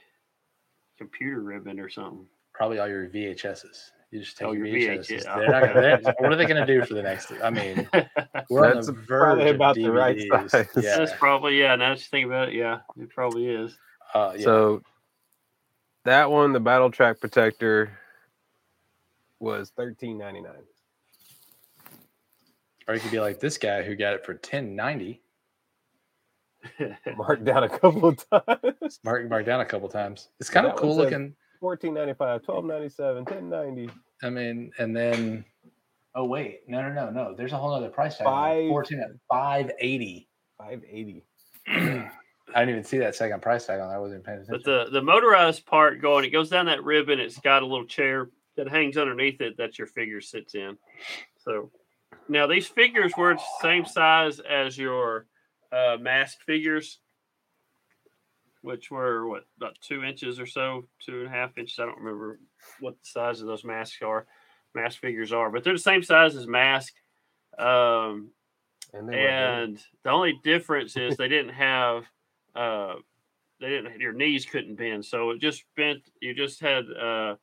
computer 0.99 1.41
ribbon 1.41 1.81
or 1.81 1.89
something. 1.89 2.27
Probably 2.55 2.79
all 2.79 2.87
your 2.89 3.09
VHSs. 3.09 3.91
You 4.13 4.21
just 4.21 4.37
take 4.37 4.47
Oh, 4.49 4.53
your 4.53 4.67
your 4.67 4.95
VHSs. 4.97 5.25
VHS. 5.25 5.25
They're 5.25 5.49
not 5.49 5.63
gonna, 5.63 5.81
they're- 5.81 6.15
what 6.19 6.33
are 6.33 6.37
they 6.37 6.45
going 6.47 6.65
to 6.65 6.67
do 6.67 6.85
for 6.85 6.93
the 6.95 7.03
next? 7.03 7.33
I 7.43 7.49
mean, 7.51 7.89
we're 8.51 8.67
on 8.67 8.75
That's 8.75 8.87
the 8.89 8.93
probably 8.93 9.45
verge 9.45 9.51
of 9.51 9.57
about 9.57 9.75
the 9.75 9.89
right 9.91 10.21
size. 10.51 10.69
Yeah. 10.77 10.99
That's 10.99 11.13
probably 11.19 11.59
yeah. 11.59 11.75
Now 11.77 11.89
that 11.95 11.99
you 11.99 12.05
think 12.05 12.27
about 12.27 12.51
it, 12.51 12.55
yeah, 12.55 12.81
it 13.01 13.09
probably 13.11 13.47
is. 13.49 13.77
Uh, 14.15 14.35
yeah. 14.37 14.45
So 14.45 14.83
that 16.05 16.31
one, 16.31 16.53
the 16.53 16.61
battle 16.61 16.91
track 16.91 17.21
protector, 17.21 17.99
was 19.41 19.71
thirteen 19.77 20.19
ninety 20.19 20.43
nine. 20.43 20.53
or 22.87 22.95
you 22.95 23.01
could 23.01 23.11
be 23.13 23.21
like 23.21 23.41
this 23.41 23.57
guy 23.57 23.83
who 23.83 23.95
got 23.97 24.13
it 24.13 24.27
for 24.27 24.33
1090. 24.35 25.23
Marked 27.17 27.45
down 27.45 27.65
a 27.65 27.69
couple 27.69 28.07
of 28.09 28.19
times. 28.31 29.01
Mark 29.05 29.29
marked 29.29 29.47
down 29.47 29.61
a 29.61 29.65
couple 29.65 29.89
times. 29.89 30.29
It's 30.39 30.51
kind 30.51 30.67
of 30.67 30.77
cool 30.77 30.91
one 30.97 31.07
said- 31.07 31.13
looking. 31.13 31.35
Fourteen 31.63 31.95
ninety 31.95 32.15
five, 32.15 32.43
twelve 32.43 32.65
ninety 32.65 32.89
seven, 32.89 33.25
ten 33.25 33.49
ninety. 33.49 33.89
I 34.21 34.31
mean, 34.31 34.73
and 34.81 34.95
then 34.97 35.45
oh 36.17 36.25
wait, 36.25 36.63
no, 36.67 36.83
no, 36.83 36.93
no, 36.93 37.11
no. 37.11 37.35
There's 37.37 37.53
a 37.53 37.57
whole 37.57 37.73
other 37.73 37.89
price 37.89 38.19
tag. 38.19 38.27
on 38.27 38.33
Five- 38.33 38.69
14 38.69 38.99
at 39.01 39.11
580. 39.31 40.29
Five 40.59 40.83
eighty. 40.91 41.25
I 41.69 42.11
didn't 42.57 42.71
even 42.71 42.85
see 42.85 42.99
that 42.99 43.15
second 43.15 43.43
price 43.43 43.65
tag 43.67 43.79
on. 43.81 43.89
that. 43.89 43.95
I 43.95 43.99
wasn't 43.99 44.23
even 44.23 44.25
paying 44.25 44.39
attention. 44.43 44.61
but 44.67 44.91
the 44.91 44.91
the 44.91 45.03
motorized 45.03 45.65
part 45.65 46.03
going, 46.03 46.25
it 46.25 46.31
goes 46.31 46.51
down 46.51 46.67
that 46.67 46.83
ribbon. 46.83 47.21
It's 47.21 47.39
got 47.39 47.63
a 47.63 47.67
little 47.67 47.87
chair 47.87 48.29
that 48.57 48.69
hangs 48.69 48.97
underneath 48.97 49.41
it 49.41 49.57
that 49.59 49.79
your 49.79 49.87
figure 49.87 50.21
sits 50.21 50.57
in. 50.57 50.77
So 51.39 51.71
now 52.29 52.49
these 52.49 52.67
figures 52.67 53.13
were 53.17 53.35
the 53.35 53.41
same 53.63 53.85
size 53.87 54.41
as 54.41 54.77
your 54.77 55.27
uh, 55.71 55.97
mask 56.01 56.39
figures, 56.45 56.99
which 58.63 58.91
were 58.91 59.27
what 59.29 59.45
about 59.57 59.77
two 59.81 60.03
inches 60.03 60.41
or 60.41 60.47
so, 60.47 60.89
two 61.05 61.19
and 61.19 61.27
a 61.27 61.31
half 61.31 61.59
inches. 61.59 61.79
I 61.79 61.85
don't 61.85 61.99
remember 61.99 62.41
what 62.81 62.95
the 62.95 63.07
size 63.07 63.41
of 63.41 63.47
those 63.47 63.65
masks 63.65 64.01
are, 64.03 64.27
mask 64.75 65.01
figures 65.01 65.33
are, 65.33 65.51
but 65.51 65.63
they're 65.65 65.73
the 65.75 65.79
same 65.79 66.03
size 66.03 66.35
as 66.35 66.47
mask. 66.47 66.95
Um, 67.59 68.31
And 68.95 69.09
they 69.09 69.27
and 69.27 69.79
the 70.05 70.11
only 70.11 70.41
difference 70.43 70.97
is 70.97 71.17
they 71.17 71.29
didn't 71.29 71.55
have 71.55 72.05
uh 72.55 72.95
they 73.61 73.69
didn't 73.69 74.01
your 74.01 74.13
knees 74.13 74.45
couldn't 74.45 74.77
bend 74.77 75.05
so 75.05 75.31
it 75.31 75.41
just 75.41 75.65
bent 75.77 76.03
you 76.21 76.35
just 76.35 76.61
had 76.61 76.85
uh 76.91 77.37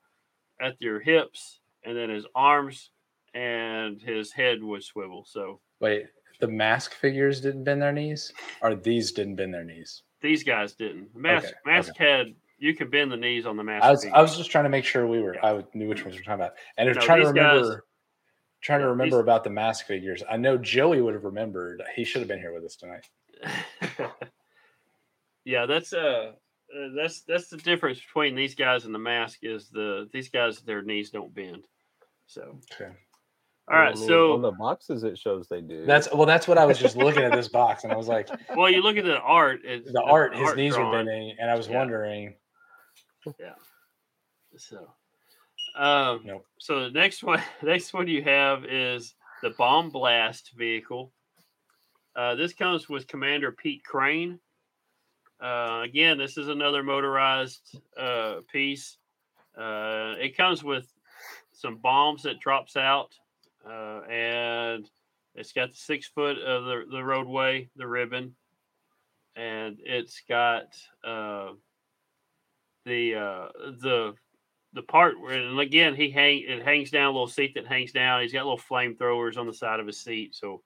at 0.62 0.76
your 0.80 1.00
hips 1.00 1.62
and 1.84 1.96
then 1.98 2.10
his 2.10 2.26
arms 2.36 2.92
and 3.34 4.02
his 4.02 4.32
head 4.32 4.62
would 4.62 4.84
swivel 4.84 5.24
so 5.26 5.62
Wait, 5.80 6.08
the 6.42 6.48
mask 6.48 6.94
figures 6.94 7.40
didn't 7.42 7.64
bend 7.64 7.82
their 7.82 7.94
knees, 7.94 8.34
or 8.62 8.76
these 8.76 9.12
didn't 9.14 9.36
bend 9.36 9.54
their 9.54 9.64
knees? 9.64 10.04
These 10.22 10.44
guys 10.44 10.74
didn't 10.74 11.16
mask 11.16 11.48
Okay, 11.48 11.54
mask 11.66 11.96
had 11.98 12.36
you 12.58 12.76
could 12.76 12.92
bend 12.92 13.12
the 13.12 13.18
knees 13.18 13.46
on 13.46 13.56
the 13.58 13.64
mask 13.64 13.86
I 13.86 13.92
was 13.92 14.06
I 14.06 14.22
was 14.22 14.36
just 14.38 14.52
trying 14.52 14.66
to 14.66 14.70
make 14.70 14.86
sure 14.86 15.08
we 15.08 15.22
were 15.22 15.44
I 15.44 15.64
knew 15.74 15.88
which 15.88 16.04
ones 16.04 16.18
we're 16.18 16.24
talking 16.24 16.34
about, 16.42 16.54
and 16.78 16.88
I 16.88 16.92
was 16.92 16.98
No, 16.98 17.02
trying 17.06 17.20
to 17.22 17.26
these 17.28 17.34
guys- 17.34 17.56
remember 17.56 17.86
trying 18.62 18.80
to 18.82 18.88
remember 18.88 19.16
these- 19.18 19.24
about 19.24 19.44
the 19.46 19.50
mask 19.50 19.86
figures. 19.86 20.22
I 20.30 20.36
know 20.38 20.58
Joey 20.58 21.02
would 21.02 21.14
have 21.14 21.24
remembered. 21.24 21.82
He 21.96 22.04
should 22.04 22.20
have 22.22 22.28
been 22.28 22.40
here 22.40 22.54
with 22.54 22.66
us 22.66 22.76
tonight. 22.76 23.08
yeah 25.46 25.66
that's 25.66 25.94
uh 25.94 26.34
uh, 26.76 26.88
that's 26.96 27.22
that's 27.22 27.48
the 27.48 27.58
difference 27.58 28.00
between 28.00 28.36
these 28.36 28.54
guys 28.56 28.86
and 28.86 28.94
the 28.94 29.00
mask 29.00 29.40
is 29.44 29.70
the 29.70 30.08
these 30.14 30.30
guys 30.30 30.60
their 30.62 30.82
knees 30.82 31.10
don't 31.10 31.34
bend 31.34 31.64
so 32.28 32.60
Okay. 32.74 32.92
All 33.70 33.78
right 33.78 33.96
I 33.96 34.00
mean, 34.00 34.08
so 34.08 34.34
on 34.34 34.42
the 34.42 34.52
boxes 34.52 35.04
it 35.04 35.18
shows 35.18 35.48
they 35.48 35.62
do. 35.62 35.86
That's 35.86 36.12
well. 36.14 36.26
That's 36.26 36.48
what 36.48 36.58
I 36.58 36.66
was 36.66 36.78
just 36.80 36.96
looking 36.96 37.24
at 37.24 37.32
this 37.32 37.48
box, 37.48 37.84
and 37.84 37.94
I 37.94 37.96
was 37.96 38.08
like, 38.08 38.30
Well, 38.56 38.70
you 38.70 38.82
look 38.82 38.98
at 38.98 39.06
the 39.06 39.20
art. 39.20 39.62
It's, 39.64 39.92
the 39.92 40.02
art, 40.02 40.36
his 40.36 40.56
knees 40.56 40.76
were 40.78 40.90
bending, 40.92 41.36
and 41.40 41.52
I 41.52 41.56
was 41.56 41.68
Yeah. 41.68 41.78
wondering. 41.78 42.36
Yeah. 43.40 43.54
So, 44.58 44.90
um, 45.76 46.22
Nope. 46.26 46.46
so 46.58 46.84
the 46.86 46.90
next 46.90 47.24
one, 47.24 47.42
next 47.62 47.94
one 47.94 48.08
you 48.08 48.24
have 48.24 48.66
is 48.66 49.14
the 49.44 49.52
Bomb 49.52 49.90
Blast 49.92 50.52
vehicle. 50.58 51.12
Uh, 52.16 52.36
this 52.36 52.54
comes 52.54 52.90
with 52.90 53.08
Commander 53.08 53.52
Pete 53.52 53.84
Crane. 53.84 54.40
Uh, 55.40 55.82
again, 55.86 56.18
this 56.18 56.38
is 56.38 56.48
another 56.50 56.84
motorized 56.84 57.80
uh, 57.98 58.42
piece. 58.52 58.98
Uh, 59.58 60.16
it 60.20 60.36
comes 60.36 60.64
with 60.64 60.92
some 61.54 61.78
bombs 61.78 62.24
that 62.24 62.40
drops 62.40 62.76
out, 62.76 63.14
uh, 63.68 64.02
and 64.10 64.90
it's 65.36 65.54
got 65.54 65.72
the 65.72 65.78
six 65.78 66.08
foot 66.08 66.38
of 66.38 66.66
the, 66.66 66.86
the 66.92 67.04
roadway, 67.04 67.70
the 67.76 67.88
ribbon, 67.88 68.36
and 69.36 69.78
it's 69.84 70.22
got 70.28 70.76
uh, 71.04 71.52
the 72.86 73.16
uh, 73.16 73.48
the 73.80 74.14
the 74.74 74.82
part 74.84 75.20
where 75.20 75.34
and 75.34 75.60
again 75.60 75.96
he 75.96 76.12
hang 76.12 76.44
it 76.48 76.64
hangs 76.64 76.92
down 76.92 77.06
a 77.06 77.12
little 77.12 77.28
seat 77.28 77.54
that 77.56 77.68
hangs 77.68 77.92
down. 77.92 78.22
He's 78.22 78.34
got 78.34 78.46
little 78.46 78.58
flamethrowers 78.58 79.38
on 79.38 79.48
the 79.48 79.54
side 79.54 79.80
of 79.80 79.88
his 79.88 80.00
seat, 80.00 80.36
so 80.36 80.62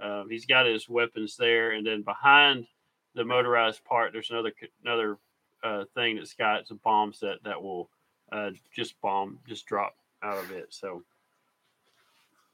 um, 0.00 0.28
he's 0.28 0.46
got 0.46 0.66
his 0.66 0.88
weapons 0.88 1.36
there. 1.36 1.72
And 1.72 1.86
then 1.86 2.02
behind 2.02 2.66
the 3.14 3.24
motorized 3.24 3.84
part, 3.84 4.12
there's 4.12 4.30
another 4.30 4.52
another 4.84 5.18
uh, 5.62 5.84
thing 5.94 6.16
that's 6.16 6.34
got 6.34 6.66
some 6.66 6.80
bombs 6.82 7.20
that 7.20 7.38
that 7.44 7.62
will 7.62 7.90
uh, 8.32 8.50
just 8.74 9.00
bomb 9.00 9.38
just 9.48 9.66
drop 9.66 9.94
out 10.22 10.38
of 10.38 10.50
it. 10.50 10.66
So 10.70 11.02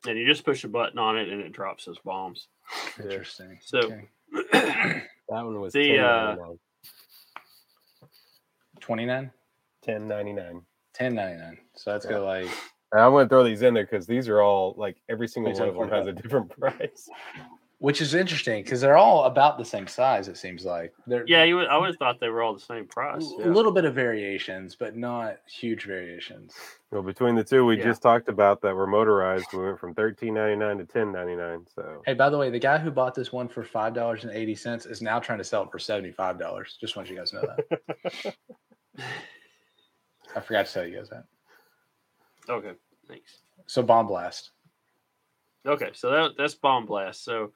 and 0.07 0.19
you 0.19 0.27
just 0.27 0.45
push 0.45 0.65
a 0.65 0.69
button 0.69 0.99
on 0.99 1.19
it 1.19 1.29
and 1.29 1.41
it 1.41 1.53
drops 1.53 1.85
those 1.85 1.99
bombs. 1.99 2.49
Interesting. 3.03 3.59
So- 3.63 3.79
Okay. 3.79 4.09
that 4.53 5.05
one 5.29 5.61
was 5.61 5.73
the, 5.73 5.99
uh, 5.99 6.37
29 8.81 9.31
1099. 9.85 10.53
1099 10.99 11.59
so 11.75 11.91
that's 11.93 12.07
gonna 12.07 12.23
like 12.23 12.49
I'm 12.93 13.13
going 13.13 13.25
to 13.25 13.29
throw 13.29 13.45
these 13.45 13.63
in 13.63 13.73
there 13.75 13.85
because 13.85 14.07
these 14.07 14.29
are 14.29 14.41
all 14.41 14.75
like 14.77 14.97
every 15.09 15.29
single 15.29 15.51
Makes 15.53 15.61
one 15.61 15.69
of 15.69 15.77
them 15.77 15.89
has 15.91 16.07
a 16.09 16.13
different 16.13 16.51
price. 16.61 17.09
Which 17.81 18.03
is 18.03 18.13
interesting 18.13 18.63
because 18.63 18.83
they're 18.83 18.99
all 18.99 19.25
about 19.25 19.57
the 19.57 19.65
same 19.65 19.87
size. 19.87 20.29
It 20.29 20.37
seems 20.37 20.67
like 20.67 20.93
they're 21.07 21.25
Yeah, 21.27 21.45
you 21.45 21.57
would, 21.57 21.67
I 21.69 21.79
would 21.79 21.87
have 21.87 21.97
thought 21.97 22.21
they 22.21 22.29
were 22.29 22.43
all 22.43 22.53
the 22.53 22.61
same 22.61 22.87
price. 22.87 23.23
a 23.39 23.43
yeah. 23.43 23.47
little 23.49 23.73
bit 23.73 23.87
of 23.87 23.95
variations, 23.95 24.77
but 24.77 24.99
not 24.99 25.39
huge 25.49 25.87
variations. 25.87 26.55
Well, 26.91 27.03
between 27.03 27.37
the 27.37 27.43
two 27.43 27.65
we 27.65 27.79
Yeah. 27.79 27.85
just 27.85 28.03
talked 28.03 28.29
about 28.29 28.61
that 28.61 28.75
were 28.75 28.87
motorized, 28.87 29.47
we 29.55 29.65
went 29.65 29.81
from 29.81 29.95
thirteen 29.95 30.35
ninety 30.35 30.57
nine 30.57 30.77
to 30.77 30.85
ten 30.85 31.11
ninety 31.11 31.35
nine. 31.35 31.65
So 31.75 32.03
Hey, 32.05 32.13
by 32.13 32.29
the 32.29 32.37
way, 32.37 32.51
the 32.51 32.59
guy 32.59 32.77
who 32.77 32.91
bought 32.91 33.15
this 33.15 33.33
one 33.33 33.49
for 33.49 33.65
five 33.65 33.95
dollars 33.95 34.25
and 34.25 34.33
eighty 34.35 34.55
cents 34.55 34.85
is 34.85 35.01
now 35.01 35.19
trying 35.19 35.39
to 35.39 35.45
sell 35.45 35.63
it 35.63 35.71
for 35.73 35.79
seventy 35.79 36.13
five 36.13 36.39
dollars. 36.39 36.77
Just 36.79 36.97
want 36.97 37.09
you 37.09 37.17
guys 37.17 37.31
to 37.31 37.37
know 37.37 37.57
that. 37.57 38.35
I 40.37 40.41
forgot 40.41 40.67
to 40.67 40.73
tell 40.73 40.87
you 40.87 40.99
guys 40.99 41.09
that. 41.09 41.25
Okay, 42.47 42.73
thanks. 43.09 43.39
So 43.67 43.83
bomb 43.83 44.07
blast. 44.07 44.51
Okay, 45.67 45.91
so 45.95 46.11
that, 46.11 46.31
that's 46.37 46.55
bomb 46.55 46.87
blast. 46.87 47.25
So, 47.25 47.53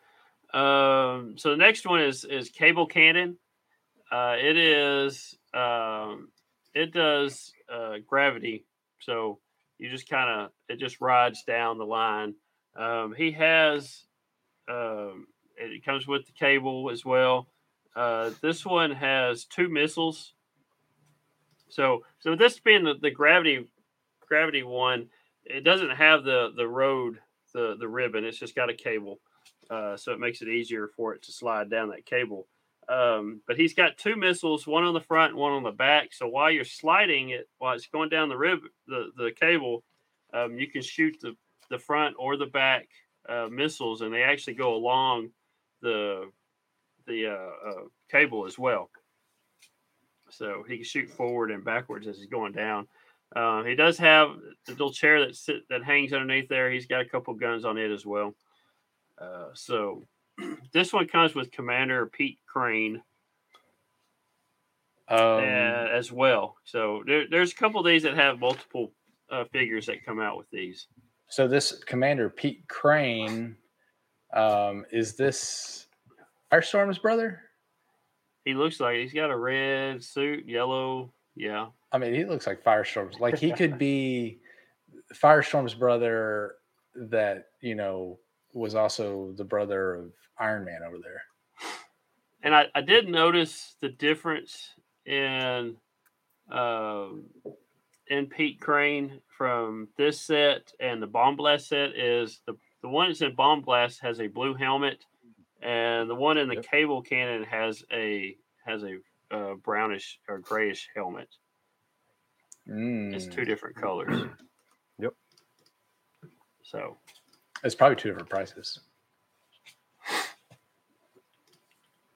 um, 0.54 1.34
so 1.36 1.50
the 1.50 1.56
next 1.56 1.84
one 1.84 2.00
is 2.00 2.24
is 2.24 2.48
cable 2.48 2.86
cannon. 2.86 3.36
Uh, 4.10 4.36
it 4.38 4.56
is 4.56 5.36
um, 5.52 6.28
it 6.74 6.92
does 6.92 7.52
uh, 7.72 7.96
gravity. 8.06 8.64
So 9.00 9.40
you 9.78 9.90
just 9.90 10.08
kind 10.08 10.30
of 10.30 10.50
it 10.68 10.78
just 10.78 11.00
rides 11.00 11.42
down 11.42 11.78
the 11.78 11.84
line. 11.84 12.34
Um, 12.76 13.14
he 13.16 13.32
has 13.32 14.04
um, 14.68 15.26
it 15.56 15.84
comes 15.84 16.06
with 16.06 16.26
the 16.26 16.32
cable 16.32 16.88
as 16.90 17.04
well. 17.04 17.48
Uh, 17.96 18.30
this 18.40 18.64
one 18.64 18.92
has 18.92 19.44
two 19.44 19.68
missiles. 19.68 20.34
So 21.68 22.04
so 22.20 22.36
this 22.36 22.60
being 22.60 22.84
the, 22.84 22.94
the 23.00 23.10
gravity 23.10 23.68
gravity 24.20 24.62
one, 24.62 25.08
it 25.44 25.64
doesn't 25.64 25.90
have 25.90 26.22
the 26.22 26.52
the 26.56 26.68
road 26.68 27.18
the 27.52 27.76
the 27.78 27.88
ribbon. 27.88 28.24
It's 28.24 28.38
just 28.38 28.54
got 28.54 28.70
a 28.70 28.74
cable, 28.74 29.20
uh, 29.70 29.96
so 29.96 30.12
it 30.12 30.20
makes 30.20 30.42
it 30.42 30.48
easier 30.48 30.88
for 30.96 31.14
it 31.14 31.22
to 31.22 31.32
slide 31.32 31.70
down 31.70 31.90
that 31.90 32.06
cable. 32.06 32.46
Um, 32.88 33.40
but 33.46 33.56
he's 33.56 33.74
got 33.74 33.96
two 33.96 34.16
missiles, 34.16 34.66
one 34.66 34.84
on 34.84 34.94
the 34.94 35.00
front 35.00 35.32
and 35.32 35.40
one 35.40 35.52
on 35.52 35.62
the 35.62 35.70
back. 35.70 36.12
So 36.12 36.28
while 36.28 36.50
you're 36.50 36.64
sliding 36.64 37.30
it, 37.30 37.48
while 37.58 37.74
it's 37.74 37.86
going 37.86 38.10
down 38.10 38.28
the 38.28 38.36
rib 38.36 38.60
the 38.86 39.10
the 39.16 39.32
cable, 39.32 39.82
um, 40.34 40.58
you 40.58 40.66
can 40.66 40.82
shoot 40.82 41.16
the 41.20 41.34
the 41.70 41.78
front 41.78 42.16
or 42.18 42.36
the 42.36 42.46
back 42.46 42.88
uh, 43.28 43.48
missiles, 43.50 44.02
and 44.02 44.12
they 44.12 44.22
actually 44.22 44.54
go 44.54 44.74
along 44.74 45.30
the 45.80 46.30
the 47.06 47.28
uh, 47.28 47.70
uh, 47.70 47.84
cable 48.10 48.46
as 48.46 48.58
well. 48.58 48.90
So 50.30 50.64
he 50.68 50.76
can 50.76 50.84
shoot 50.84 51.10
forward 51.10 51.50
and 51.50 51.64
backwards 51.64 52.06
as 52.06 52.18
he's 52.18 52.26
going 52.26 52.52
down. 52.52 52.86
Uh, 53.34 53.62
he 53.64 53.74
does 53.74 53.98
have 53.98 54.36
the 54.66 54.72
little 54.72 54.92
chair 54.92 55.24
that 55.24 55.36
sit 55.36 55.68
that 55.68 55.84
hangs 55.84 56.12
underneath 56.12 56.48
there. 56.48 56.70
He's 56.70 56.86
got 56.86 57.00
a 57.00 57.08
couple 57.08 57.34
guns 57.34 57.64
on 57.64 57.78
it 57.78 57.90
as 57.90 58.04
well. 58.04 58.34
Uh, 59.18 59.48
so 59.54 60.06
this 60.72 60.92
one 60.92 61.06
comes 61.06 61.34
with 61.34 61.52
Commander 61.52 62.06
Pete 62.06 62.38
Crane 62.46 63.02
Um, 65.08 65.18
uh, 65.18 65.88
as 65.92 66.10
well. 66.10 66.56
So 66.64 67.02
there, 67.06 67.24
there's 67.30 67.52
a 67.52 67.56
couple 67.56 67.80
of 67.80 67.86
these 67.86 68.02
that 68.04 68.14
have 68.14 68.38
multiple 68.40 68.92
uh, 69.30 69.44
figures 69.52 69.86
that 69.86 70.04
come 70.04 70.20
out 70.20 70.36
with 70.38 70.50
these. 70.50 70.86
So 71.28 71.48
this 71.48 71.82
Commander 71.84 72.30
Pete 72.30 72.66
Crane, 72.68 73.56
um, 74.34 74.84
is 74.92 75.16
this 75.16 75.86
Firestorm's 76.52 76.98
brother? 76.98 77.40
He 78.44 78.54
looks 78.54 78.78
like 78.80 78.96
he's 78.96 79.12
got 79.12 79.30
a 79.30 79.36
red 79.36 80.02
suit, 80.04 80.46
yellow. 80.46 81.12
Yeah, 81.34 81.68
I 81.90 81.98
mean, 81.98 82.14
he 82.14 82.24
looks 82.24 82.46
like 82.46 82.62
Firestorm's. 82.62 83.18
Like 83.18 83.38
he 83.38 83.52
could 83.52 83.78
be 83.78 84.38
Firestorm's 85.14 85.74
brother 85.74 86.54
that 86.94 87.46
you 87.60 87.74
know 87.74 88.18
was 88.54 88.74
also 88.74 89.32
the 89.36 89.44
brother 89.44 89.94
of 89.94 90.12
Iron 90.38 90.64
Man 90.64 90.80
over 90.86 90.96
there. 91.02 91.22
and 92.42 92.54
I, 92.54 92.66
I 92.74 92.80
did 92.80 93.08
notice 93.08 93.76
the 93.80 93.88
difference 93.90 94.70
in 95.06 95.76
um, 96.50 97.24
in 98.08 98.26
Pete 98.26 98.60
Crane 98.60 99.20
from 99.36 99.88
this 99.96 100.20
set 100.20 100.72
and 100.78 101.02
the 101.02 101.06
Bomb 101.06 101.36
Blast 101.36 101.68
set 101.68 101.96
is 101.96 102.40
the 102.46 102.54
the 102.82 102.88
one 102.88 103.08
that's 103.08 103.22
in 103.22 103.34
Bomb 103.34 103.62
Blast 103.62 104.00
has 104.02 104.20
a 104.20 104.26
blue 104.26 104.52
helmet, 104.54 105.04
and 105.62 106.08
the 106.08 106.14
one 106.14 106.36
in 106.36 106.48
the 106.48 106.56
Yep. 106.56 106.66
Cable 106.70 107.00
Cannon 107.02 107.42
has 107.44 107.82
a 107.90 108.36
has 108.66 108.82
a 108.84 108.98
uh, 109.34 109.54
brownish 109.54 110.18
or 110.28 110.38
grayish 110.38 110.88
helmet. 110.94 111.28
It's 112.66 113.26
Mm. 113.26 113.32
two 113.32 113.44
different 113.44 113.76
colors. 113.76 114.14
Yep. 115.00 115.12
So 116.62 116.98
It's 117.64 117.74
probably 117.74 117.96
two 117.96 118.10
different 118.10 118.28
prices. 118.28 118.80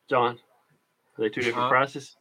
John, 0.08 0.34
are 0.36 0.38
they 1.22 1.28
two 1.30 1.40
different 1.40 1.66
Uh, 1.66 1.68
prices? 1.68 2.16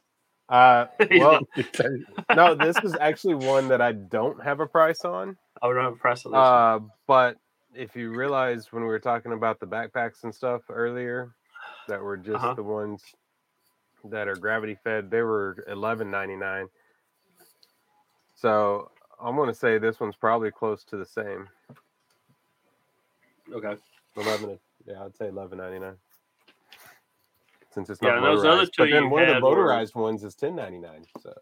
uh 0.48 0.86
well 1.18 1.40
no, 2.34 2.54
this 2.54 2.78
is 2.82 2.96
actually 2.96 3.34
one 3.34 3.68
that 3.68 3.82
I 3.82 3.92
don't 3.92 4.42
have 4.42 4.60
a 4.60 4.66
price 4.66 5.04
on. 5.04 5.36
I 5.62 5.68
don't 5.68 5.76
have 5.84 5.92
a 5.92 5.96
price 5.96 6.24
on 6.24 6.32
this. 6.32 6.38
one. 6.38 6.44
Uh, 6.46 6.78
but 7.06 7.36
if 7.74 7.94
you 7.94 8.10
realize 8.10 8.72
when 8.72 8.82
we 8.82 8.88
were 8.88 8.98
talking 8.98 9.32
about 9.32 9.60
the 9.60 9.66
backpacks 9.66 10.24
and 10.24 10.34
stuff 10.34 10.62
earlier, 10.70 11.34
that 11.86 12.00
were 12.00 12.16
just 12.16 12.36
Uh-huh. 12.42 12.54
the 12.54 12.62
ones 12.62 13.02
that 14.04 14.26
are 14.28 14.36
gravity 14.36 14.76
fed, 14.82 15.10
they 15.10 15.20
were 15.22 15.64
eleven 15.68 16.10
ninety 16.10 16.36
nine. 16.36 16.68
So 18.34 18.90
I'm 19.20 19.36
gonna 19.36 19.52
say 19.52 19.76
this 19.78 20.00
one's 20.00 20.16
probably 20.16 20.50
close 20.50 20.82
to 20.84 20.96
the 20.96 21.04
same. 21.06 21.48
Okay. 23.54 23.76
Eleven, 24.16 24.58
yeah, 24.86 25.04
I'd 25.04 25.16
say 25.16 25.28
eleven 25.28 25.58
ninety 25.58 25.78
nine. 25.78 25.96
Since 27.70 27.90
it's 27.90 28.00
Yeah, 28.02 28.10
not 28.10 28.18
and 28.18 28.26
those 28.26 28.44
other 28.44 28.66
two 28.66 28.70
but 28.84 28.90
then 28.90 29.10
one 29.10 29.22
of 29.22 29.28
the 29.28 29.34
had 29.34 29.42
were- 29.42 29.50
motorized 29.50 29.94
ones 29.94 30.24
is 30.24 30.34
ten 30.34 30.56
ninety 30.56 30.78
nine. 30.78 31.04
So 31.20 31.32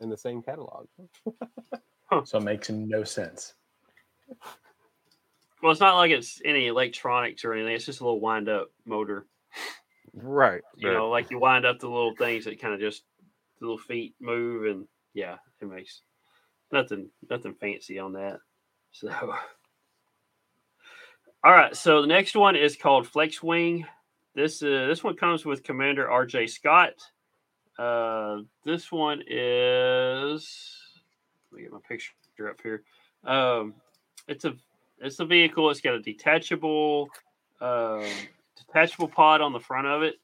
in 0.00 0.08
the 0.10 0.16
same 0.16 0.42
catalog. 0.42 0.86
So 2.24 2.38
it 2.38 2.42
makes 2.42 2.68
no 2.70 3.02
sense. 3.04 3.54
Well, 5.62 5.72
it's 5.72 5.80
not 5.80 5.96
like 5.96 6.10
it's 6.10 6.40
any 6.44 6.66
electronics 6.66 7.44
or 7.44 7.52
anything. 7.54 7.74
It's 7.74 7.86
just 7.86 8.00
a 8.00 8.04
little 8.04 8.20
wind 8.20 8.48
up 8.48 8.68
motor. 8.84 9.26
Right. 10.12 10.62
You 10.76 10.88
but- 10.88 10.94
know, 10.94 11.08
like 11.08 11.30
you 11.30 11.38
wind 11.38 11.64
up 11.64 11.78
the 11.78 11.88
little 11.88 12.14
things 12.14 12.44
that 12.44 12.60
kind 12.60 12.74
of 12.74 12.80
just 12.80 13.04
the 13.58 13.64
little 13.66 13.78
feet 13.78 14.14
move, 14.20 14.66
and 14.66 14.86
yeah, 15.14 15.36
it 15.60 15.68
makes 15.68 16.02
nothing 16.72 17.08
nothing 17.30 17.54
fancy 17.54 17.98
on 17.98 18.12
that. 18.12 18.38
So, 18.92 19.08
all 21.46 21.52
right. 21.52 21.76
So 21.76 22.00
the 22.00 22.08
next 22.08 22.34
one 22.34 22.56
is 22.56 22.74
called 22.74 23.06
Flex 23.06 23.40
Wing. 23.40 23.86
This 24.34 24.60
uh, 24.64 24.86
this 24.88 25.04
one 25.04 25.14
comes 25.14 25.44
with 25.44 25.62
Commander 25.62 26.10
R.J. 26.10 26.48
Scott. 26.48 26.94
Uh, 27.78 28.38
this 28.64 28.90
one 28.90 29.22
is. 29.28 30.74
Let 31.52 31.56
me 31.56 31.62
get 31.62 31.72
my 31.72 31.78
picture 31.88 32.50
up 32.50 32.60
here. 32.60 32.82
Um, 33.22 33.74
it's 34.26 34.44
a 34.44 34.56
it's 34.98 35.20
a 35.20 35.24
vehicle. 35.24 35.70
It's 35.70 35.80
got 35.80 35.94
a 35.94 36.00
detachable 36.00 37.10
um, 37.60 38.02
detachable 38.56 39.06
pod 39.06 39.40
on 39.40 39.52
the 39.52 39.60
front 39.60 39.86
of 39.86 40.02
it. 40.02 40.16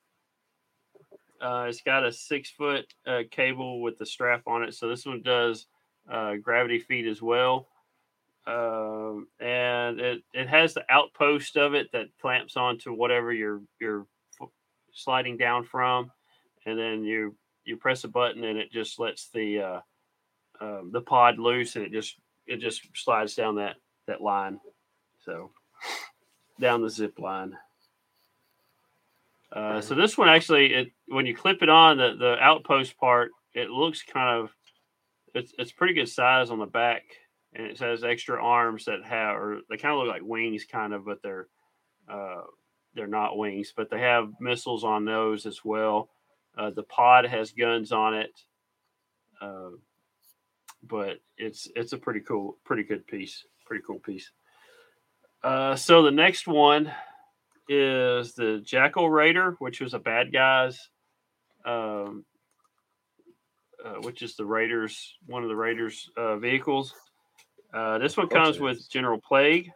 Uh, 1.40 1.66
it's 1.68 1.82
got 1.82 2.04
a 2.04 2.12
six 2.12 2.50
foot 2.50 2.92
uh, 3.06 3.20
cable 3.30 3.80
with 3.80 3.96
the 3.96 4.06
strap 4.06 4.42
on 4.48 4.64
it. 4.64 4.74
So 4.74 4.88
this 4.88 5.06
one 5.06 5.22
does 5.22 5.66
uh, 6.10 6.34
gravity 6.42 6.80
feed 6.80 7.06
as 7.06 7.22
well. 7.22 7.68
Um, 8.46 9.28
and 9.40 10.00
it, 10.00 10.22
it 10.34 10.48
has 10.48 10.74
the 10.74 10.84
outpost 10.88 11.56
of 11.56 11.74
it 11.74 11.92
that 11.92 12.06
clamps 12.20 12.56
onto 12.56 12.92
whatever 12.92 13.32
you're 13.32 13.62
you're 13.80 14.06
f- 14.40 14.48
sliding 14.92 15.36
down 15.36 15.64
from, 15.64 16.10
and 16.66 16.78
then 16.78 17.04
you 17.04 17.36
you 17.64 17.76
press 17.76 18.02
a 18.04 18.08
button 18.08 18.42
and 18.42 18.58
it 18.58 18.72
just 18.72 18.98
lets 18.98 19.28
the 19.28 19.60
uh, 19.60 19.80
um, 20.60 20.90
the 20.92 21.00
pod 21.00 21.38
loose 21.38 21.76
and 21.76 21.84
it 21.84 21.92
just 21.92 22.16
it 22.46 22.58
just 22.58 22.82
slides 22.94 23.34
down 23.34 23.56
that 23.56 23.76
that 24.08 24.20
line. 24.20 24.58
So 25.24 25.52
down 26.60 26.82
the 26.82 26.90
zip 26.90 27.18
line. 27.18 27.56
Uh, 29.52 29.80
so 29.80 29.94
this 29.94 30.16
one 30.16 30.28
actually, 30.28 30.72
it 30.72 30.92
when 31.08 31.26
you 31.26 31.36
clip 31.36 31.62
it 31.62 31.68
on 31.68 31.98
the 31.98 32.16
the 32.18 32.36
outpost 32.40 32.96
part, 32.96 33.30
it 33.54 33.70
looks 33.70 34.02
kind 34.02 34.40
of 34.40 34.50
it's 35.34 35.52
it's 35.58 35.72
pretty 35.72 35.94
good 35.94 36.08
size 36.08 36.50
on 36.50 36.58
the 36.58 36.66
back, 36.66 37.02
and 37.54 37.66
it 37.66 37.78
has 37.78 38.04
extra 38.04 38.42
arms 38.42 38.86
that 38.86 39.04
have 39.04 39.36
or 39.36 39.60
they 39.68 39.76
kind 39.76 39.94
of 39.94 40.00
look 40.00 40.08
like 40.08 40.22
wings, 40.24 40.64
kind 40.64 40.92
of, 40.92 41.04
but 41.04 41.22
they're 41.22 41.48
uh, 42.08 42.42
they're 42.94 43.06
not 43.06 43.36
wings, 43.36 43.72
but 43.76 43.90
they 43.90 44.00
have 44.00 44.32
missiles 44.40 44.84
on 44.84 45.04
those 45.04 45.46
as 45.46 45.64
well. 45.64 46.08
Uh, 46.56 46.70
the 46.70 46.82
pod 46.82 47.24
has 47.26 47.52
guns 47.52 47.92
on 47.92 48.14
it, 48.14 48.30
uh, 49.40 49.70
but 50.82 51.18
it's 51.36 51.68
it's 51.74 51.92
a 51.92 51.98
pretty 51.98 52.20
cool, 52.20 52.58
pretty 52.64 52.82
good 52.82 53.06
piece, 53.06 53.44
pretty 53.66 53.82
cool 53.86 53.98
piece. 53.98 54.30
Uh, 55.42 55.74
so 55.74 56.02
the 56.02 56.10
next 56.10 56.46
one 56.46 56.92
is 57.68 58.34
the 58.34 58.60
Jackal 58.64 59.10
Raider, 59.10 59.56
which 59.58 59.80
was 59.80 59.94
a 59.94 59.98
bad 59.98 60.32
guys, 60.32 60.88
um, 61.64 62.24
uh, 63.84 63.94
which 64.02 64.22
is 64.22 64.36
the 64.36 64.44
Raiders, 64.44 65.16
one 65.26 65.42
of 65.42 65.48
the 65.48 65.56
Raiders 65.56 66.10
uh, 66.16 66.36
vehicles. 66.36 66.94
Uh, 67.72 67.98
this 67.98 68.16
one 68.16 68.28
comes 68.28 68.60
with. 68.60 68.88
General 68.90 69.20
Plague. 69.20 69.70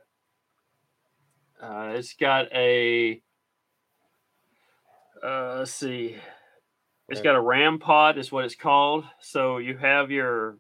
Uh, 1.61 1.93
it's 1.95 2.15
got 2.15 2.53
a. 2.53 3.21
Uh, 5.25 5.57
let's 5.59 5.73
see. 5.73 6.17
it's 7.09 7.23
got 7.23 7.37
a 7.37 7.41
ram 7.41 7.79
pod, 7.79 8.19
is 8.19 8.31
what 8.31 8.45
it's 8.45 8.55
called. 8.55 9.05
So 9.21 9.59
you 9.59 9.77
have 9.79 10.11
your 10.11 10.59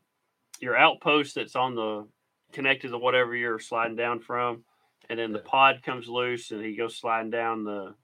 your 0.60 0.76
outpost 0.76 1.34
that's 1.34 1.56
on 1.56 1.74
the 1.74 2.06
connected 2.52 2.88
to 2.88 2.98
whatever 2.98 3.36
you're 3.36 3.58
sliding 3.58 3.96
down 3.96 4.20
from, 4.20 4.64
and 5.10 5.18
then 5.18 5.32
the 5.32 5.40
pod 5.40 5.82
comes 5.84 6.08
loose 6.08 6.50
and 6.50 6.64
he 6.64 6.74
goes 6.76 6.96
sliding 6.96 7.30
down 7.30 7.64
the. 7.64 7.94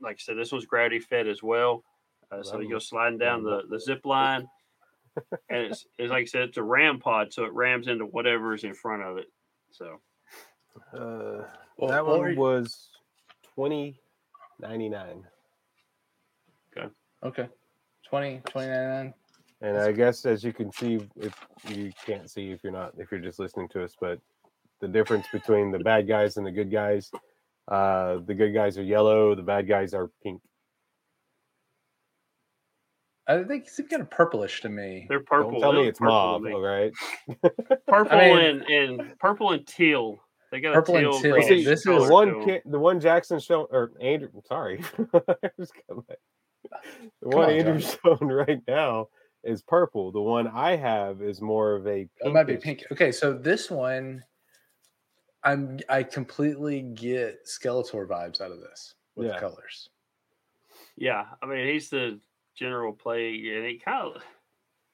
Like 0.00 0.16
I 0.16 0.18
said, 0.18 0.36
this 0.36 0.50
one's 0.50 0.66
gravity 0.66 0.98
fed 0.98 1.28
as 1.28 1.42
well. 1.42 1.84
Uh, 2.30 2.42
so 2.42 2.58
he 2.58 2.68
goes 2.68 2.88
sliding 2.88 3.18
down 3.18 3.44
the, 3.44 3.62
the 3.68 3.78
zip 3.78 4.04
line, 4.06 4.48
and 5.48 5.66
it's, 5.66 5.86
it's 5.98 6.10
like 6.10 6.22
I 6.22 6.24
said, 6.26 6.42
it's 6.48 6.56
a 6.58 6.62
ram 6.62 6.98
pod, 7.00 7.32
so 7.32 7.44
it 7.44 7.52
rams 7.52 7.88
into 7.88 8.04
whatever's 8.06 8.64
in 8.64 8.74
front 8.74 9.02
of 9.02 9.18
it. 9.18 9.26
So 9.70 10.00
Uh, 10.94 11.44
Well, 11.76 11.90
that 11.90 12.04
what 12.06 12.18
one 12.20 12.32
you- 12.32 12.38
was 12.40 12.90
twenty 13.54 14.00
ninety 14.58 14.88
nine. 14.88 15.24
Okay. 17.24 17.48
20, 18.08 18.40
29. 18.46 19.14
And 19.60 19.78
I 19.78 19.92
guess 19.92 20.26
as 20.26 20.42
you 20.42 20.52
can 20.52 20.72
see, 20.72 20.98
if 21.16 21.34
you 21.68 21.92
can't 22.04 22.28
see 22.28 22.50
if 22.50 22.64
you're 22.64 22.72
not 22.72 22.94
if 22.98 23.12
you're 23.12 23.20
just 23.20 23.38
listening 23.38 23.68
to 23.68 23.84
us, 23.84 23.94
but 24.00 24.18
the 24.80 24.88
difference 24.88 25.26
between 25.32 25.70
the 25.70 25.78
bad 25.78 26.08
guys 26.08 26.36
and 26.36 26.44
the 26.44 26.50
good 26.50 26.70
guys, 26.72 27.12
uh, 27.68 28.16
the 28.26 28.34
good 28.34 28.52
guys 28.52 28.76
are 28.76 28.82
yellow, 28.82 29.36
the 29.36 29.42
bad 29.42 29.68
guys 29.68 29.94
are 29.94 30.10
pink. 30.24 30.42
I 33.40 33.44
think 33.44 33.64
it's 33.66 33.80
kind 33.90 34.02
of 34.02 34.10
purplish 34.10 34.60
to 34.62 34.68
me. 34.68 35.06
they're 35.08 35.20
purple. 35.20 35.52
Don't 35.52 35.60
tell 35.60 35.72
They 35.72 35.82
me 35.82 35.88
it's 35.88 35.98
purple 35.98 36.14
to 36.14 36.38
mauve, 36.38 36.42
me. 36.42 36.52
all 36.52 36.60
right? 36.60 36.92
Purple 37.86 38.18
I 38.18 38.28
mean- 38.28 38.38
and, 38.38 38.62
and 38.62 39.18
purple 39.18 39.52
and 39.52 39.66
teal. 39.66 40.18
They 40.50 40.60
got 40.60 40.74
Purple 40.74 40.96
a 40.96 40.98
and 40.98 41.12
teal. 41.22 41.34
teal. 41.36 41.42
See, 41.48 41.64
this 41.64 41.86
is- 41.86 42.10
one 42.10 42.28
to 42.28 42.38
'em. 42.40 42.44
kid, 42.44 42.62
the 42.66 42.78
one 42.78 43.00
Jackson 43.00 43.38
shown 43.40 43.66
or 43.70 43.92
Andrew, 44.00 44.28
sorry, 44.46 44.82
I 45.14 45.48
just 45.58 45.72
got 45.88 45.96
my- 45.96 46.16
the 47.22 47.28
one 47.28 47.44
on, 47.44 47.50
Andrew's 47.50 47.96
shown 48.04 48.18
right 48.20 48.60
now 48.68 49.08
is 49.44 49.62
purple. 49.62 50.12
The 50.12 50.20
one 50.20 50.46
I 50.48 50.76
have 50.76 51.20
is 51.22 51.40
more 51.40 51.74
of 51.74 51.86
a. 51.86 52.08
It 52.20 52.32
might 52.32 52.44
be 52.46 52.56
pink. 52.56 52.84
Okay, 52.92 53.12
so 53.12 53.32
this 53.32 53.70
one, 53.70 54.22
I'm 55.44 55.80
I 55.88 56.02
completely 56.04 56.80
get 56.82 57.46
Skeletor 57.46 58.06
vibes 58.06 58.40
out 58.40 58.52
of 58.52 58.60
this 58.60 58.94
with 59.16 59.26
Yeah. 59.26 59.34
the 59.34 59.40
colors. 59.40 59.88
Yeah, 60.96 61.24
I 61.42 61.46
mean 61.46 61.66
he's 61.66 61.88
the 61.90 62.20
general 62.54 62.92
play, 62.92 63.28
and 63.54 63.66
he 63.66 63.78
kind 63.84 64.14
of 64.14 64.22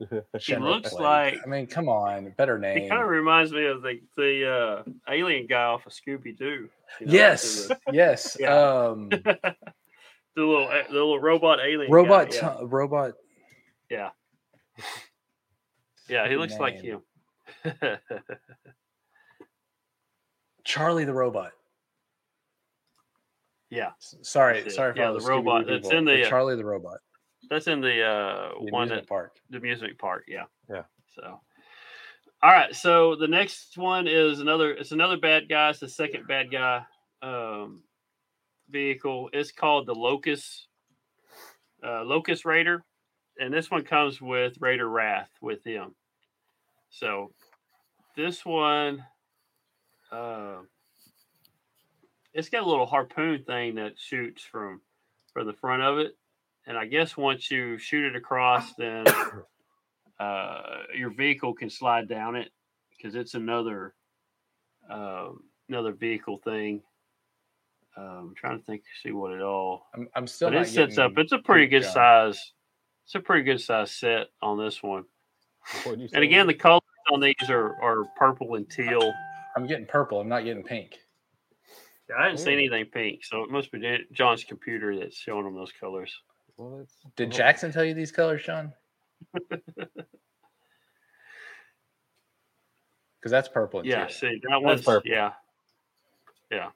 General 0.38 0.74
looks 0.76 0.90
Plague. 0.90 1.34
like 1.34 1.38
I 1.44 1.48
mean, 1.48 1.66
come 1.66 1.88
on, 1.88 2.32
better 2.38 2.58
name. 2.58 2.88
kind 2.88 3.02
of 3.02 3.08
reminds 3.08 3.52
me 3.52 3.66
of 3.66 3.82
the 3.82 4.00
the 4.16 4.48
uh, 4.48 4.82
alien 5.12 5.46
guy 5.46 5.64
off 5.64 5.86
of 5.86 5.92
Scooby 5.92 6.36
Doo. 6.36 6.68
yes, 7.04 7.70
yes. 7.92 8.36
Yeah. 8.40 8.54
Um, 8.56 9.08
the, 9.08 9.18
the 10.36 10.42
little 10.42 10.68
the 10.68 10.92
little 10.92 11.18
robot 11.18 11.58
alien. 11.60 11.90
robot, 11.90 12.30
Guy, 12.30 12.36
yeah. 12.36 12.54
to- 12.60 12.66
robot. 12.66 13.12
yeah, 13.90 14.10
yeah, 16.08 16.28
he 16.28 16.36
looks 16.36 16.58
like 16.58 16.82
name. 16.82 17.00
him. 17.64 17.98
Charlie 20.64 21.04
the 21.04 21.14
robot. 21.14 21.52
yeah, 23.70 23.90
Sorry, 23.98 24.68
sorry 24.70 24.92
for 24.94 24.98
Yeah, 25.00 25.10
the 25.12 25.18
the 25.20 25.26
robot 25.26 25.66
people, 25.66 25.90
in 25.90 26.04
the, 26.04 26.24
uh, 26.24 26.28
Charlie 26.28 26.56
the 26.56 26.64
robot. 26.64 26.98
That's 27.50 27.66
in 27.66 27.80
the 27.80 28.02
uh, 28.02 28.48
The 28.64 28.72
one 28.72 28.88
that 28.88 29.06
park. 29.06 29.36
the 29.50 29.60
music 29.60 29.98
park. 29.98 30.24
Yeah. 30.28 30.44
Yeah. 30.68 30.82
So, 31.14 31.40
all 32.42 32.52
right. 32.52 32.74
So 32.74 33.16
the 33.16 33.28
next 33.28 33.76
one 33.76 34.06
is 34.06 34.40
another. 34.40 34.72
It's 34.72 34.92
another 34.92 35.16
bad 35.16 35.48
guy. 35.48 35.70
It's 35.70 35.80
the 35.80 35.88
second 35.88 36.26
bad 36.26 36.50
guy 36.50 36.82
um, 37.22 37.82
vehicle. 38.68 39.30
It's 39.32 39.52
called 39.52 39.86
the 39.86 39.94
Locust 39.94 40.66
uh, 41.84 42.04
Locust 42.04 42.44
Raider, 42.44 42.84
and 43.38 43.52
this 43.52 43.70
one 43.70 43.84
comes 43.84 44.20
with 44.20 44.54
Raider 44.60 44.88
Rath 44.88 45.30
with 45.40 45.64
him. 45.64 45.94
So 46.90 47.32
this 48.16 48.44
one, 48.44 49.04
uh, 50.10 50.56
it's 52.34 52.48
got 52.48 52.64
a 52.64 52.68
little 52.68 52.86
harpoon 52.86 53.44
thing 53.44 53.76
that 53.76 53.92
shoots 53.98 54.42
from 54.42 54.80
from 55.32 55.46
the 55.46 55.52
front 55.52 55.82
of 55.82 55.98
it, 55.98 56.16
and 56.68 56.76
I 56.76 56.84
guess 56.84 57.16
once 57.16 57.50
you 57.50 57.78
shoot 57.78 58.04
it 58.04 58.14
across, 58.14 58.74
then 58.78 59.06
uh, 60.20 60.60
your 60.96 61.10
vehicle 61.10 61.54
can 61.54 61.70
slide 61.70 62.08
down 62.08 62.36
it 62.36 62.50
because 62.96 63.16
it's 63.16 63.34
another 63.34 63.94
um, 64.88 65.42
another 65.68 65.92
vehicle 65.92 66.36
thing. 66.36 66.82
Um, 67.96 68.34
trying 68.36 68.60
to 68.60 68.64
think, 68.64 68.82
see 69.02 69.10
what 69.10 69.32
it 69.32 69.42
all. 69.42 69.88
I'm, 69.92 70.08
I'm 70.14 70.26
still. 70.28 70.50
But 70.50 70.54
it 70.54 70.58
not 70.58 70.66
sets 70.68 70.98
up. 70.98 71.12
It's 71.16 71.32
a 71.32 71.38
pretty 71.38 71.66
good 71.66 71.82
John. 71.82 71.92
size. 71.92 72.52
It's 73.04 73.14
a 73.14 73.20
pretty 73.20 73.42
good 73.42 73.60
size 73.60 73.90
set 73.90 74.28
on 74.40 74.58
this 74.58 74.82
one. 74.82 75.04
And 75.84 76.10
say? 76.10 76.22
again, 76.22 76.46
the 76.46 76.54
colors 76.54 76.82
on 77.10 77.20
these 77.20 77.34
are, 77.48 77.74
are 77.82 78.04
purple 78.16 78.54
and 78.54 78.70
teal. 78.70 79.12
I'm 79.56 79.66
getting 79.66 79.86
purple. 79.86 80.20
I'm 80.20 80.28
not 80.28 80.44
getting 80.44 80.62
pink. 80.62 80.96
Yeah, 82.08 82.16
I 82.20 82.28
didn't 82.28 82.40
see 82.40 82.52
anything 82.52 82.84
pink, 82.86 83.24
so 83.24 83.42
it 83.42 83.50
must 83.50 83.72
be 83.72 84.06
John's 84.12 84.44
computer 84.44 84.98
that's 84.98 85.16
showing 85.16 85.44
them 85.44 85.54
those 85.54 85.72
colors. 85.72 86.12
Well, 86.58 86.86
Did 87.16 87.28
well, 87.30 87.38
Jackson 87.38 87.72
tell 87.72 87.84
you 87.84 87.94
these 87.94 88.12
colors, 88.12 88.42
Sean? 88.42 88.72
Because 93.20 93.32
that's 93.32 93.48
purple. 93.48 93.84
Yeah, 93.84 94.06
teal. 94.06 94.14
see 94.16 94.40
that 94.48 94.62
one's 94.62 94.82
purple. 94.82 95.10
yeah. 95.10 95.32
Yeah. 96.52 96.68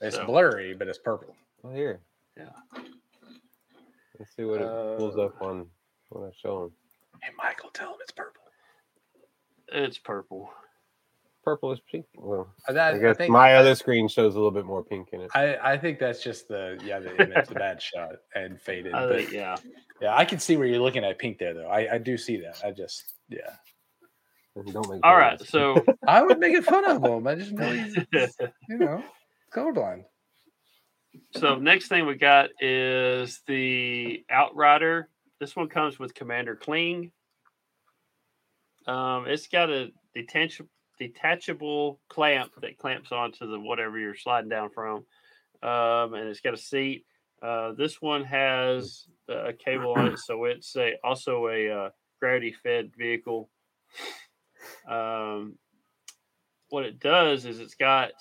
It's 0.00 0.16
so- 0.16 0.24
blurry, 0.24 0.72
but 0.74 0.88
it's 0.88 0.98
purple. 0.98 1.36
Well, 1.62 1.74
here. 1.74 2.00
Yeah. 2.36 2.48
Let's 4.18 4.34
see 4.34 4.44
what 4.44 4.62
it 4.62 4.66
pulls 4.98 5.16
Uh, 5.16 5.24
up 5.26 5.42
on 5.42 5.66
when 6.08 6.24
I 6.24 6.30
show 6.34 6.64
him. 6.64 6.72
Hey, 7.22 7.30
Michael, 7.36 7.68
tell 7.74 7.90
him 7.92 7.98
it's 8.00 8.10
purple. 8.10 8.42
It's 9.68 9.98
purple. 9.98 10.50
Purple 11.46 11.70
is 11.70 11.78
pink. 11.88 12.06
Well, 12.16 12.52
Uh, 12.68 12.72
That, 12.72 12.94
I 12.94 12.98
guess 12.98 13.16
think, 13.18 13.30
my 13.30 13.54
other 13.54 13.76
screen 13.76 14.08
shows 14.08 14.34
a 14.34 14.36
little 14.36 14.50
bit 14.50 14.64
more 14.66 14.82
pink 14.82 15.10
in 15.12 15.20
it. 15.20 15.30
I, 15.32 15.56
I 15.74 15.78
think 15.78 16.00
that's 16.00 16.20
just 16.20 16.48
the 16.48 16.76
yeah 16.84 16.98
the 16.98 17.14
image, 17.22 17.46
the 17.46 17.54
bad 17.54 17.80
shot 17.80 18.16
and 18.34 18.60
faded. 18.60 18.92
I 18.94 19.06
but 19.06 19.30
yeah. 19.32 19.54
yeah, 20.02 20.12
I 20.16 20.24
can 20.24 20.40
see 20.40 20.56
where 20.56 20.66
you're 20.66 20.80
looking 20.82 21.04
at 21.04 21.20
pink 21.20 21.38
there 21.38 21.54
though. 21.54 21.68
I, 21.68 21.94
I 21.94 21.98
do 21.98 22.18
see 22.18 22.38
that. 22.38 22.60
I 22.64 22.72
just 22.72 23.14
yeah. 23.28 23.54
Don't 24.56 24.88
make 24.90 25.00
All 25.04 25.12
fun 25.12 25.12
of 25.12 25.18
right, 25.18 25.40
us. 25.40 25.48
so 25.48 25.84
I 26.08 26.20
would 26.22 26.40
make 26.40 26.52
it 26.54 26.64
fun 26.64 26.84
of 26.84 27.00
them. 27.00 27.24
I 27.28 27.36
just 27.36 27.52
you 28.68 28.78
know 28.78 29.04
colorblind. 29.54 30.02
so 31.36 31.54
next 31.54 31.86
thing 31.86 32.06
we 32.06 32.16
got 32.16 32.50
is 32.60 33.40
the 33.46 34.24
Outrider. 34.32 35.08
This 35.38 35.54
one 35.54 35.68
comes 35.68 35.98
with 36.00 36.12
Commander 36.12 36.56
Kling. 36.56 37.12
Um, 38.88 39.26
it's 39.28 39.46
got 39.46 39.70
a 39.70 39.92
detach- 40.14 40.60
detachable 40.98 42.00
clamp 42.08 42.52
that 42.60 42.78
clamps 42.78 43.12
onto 43.12 43.50
the 43.50 43.58
whatever 43.58 43.98
you're 43.98 44.14
sliding 44.14 44.50
down 44.50 44.70
from, 44.70 45.04
um, 45.62 46.14
and 46.14 46.28
it's 46.28 46.40
got 46.40 46.54
a 46.54 46.58
seat. 46.58 47.04
Uh, 47.42 47.72
this 47.72 48.00
one 48.00 48.24
has 48.24 49.06
a 49.28 49.52
cable 49.52 49.94
on 49.96 50.06
it, 50.08 50.18
so 50.18 50.44
it's 50.44 50.74
a, 50.76 50.94
also 51.04 51.48
a 51.48 51.70
uh, 51.70 51.90
gravity-fed 52.20 52.92
vehicle. 52.96 53.48
Um, 54.88 55.58
what 56.70 56.84
it 56.84 56.98
does 56.98 57.44
is 57.44 57.60
it's 57.60 57.74
got 57.74 58.12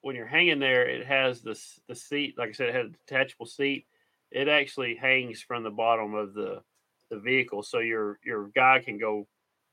when 0.00 0.16
you're 0.16 0.26
hanging 0.26 0.58
there, 0.58 0.86
it 0.86 1.06
has 1.06 1.40
this 1.40 1.80
the 1.88 1.94
seat. 1.94 2.36
Like 2.36 2.50
I 2.50 2.52
said, 2.52 2.68
it 2.68 2.74
had 2.74 2.86
a 2.86 2.90
detachable 3.06 3.46
seat. 3.46 3.86
It 4.30 4.48
actually 4.48 4.96
hangs 4.96 5.40
from 5.40 5.62
the 5.62 5.70
bottom 5.70 6.14
of 6.14 6.34
the 6.34 6.62
the 7.10 7.18
vehicle, 7.18 7.62
so 7.62 7.78
your 7.78 8.18
your 8.24 8.48
guy 8.54 8.80
can 8.84 8.98
go 8.98 9.26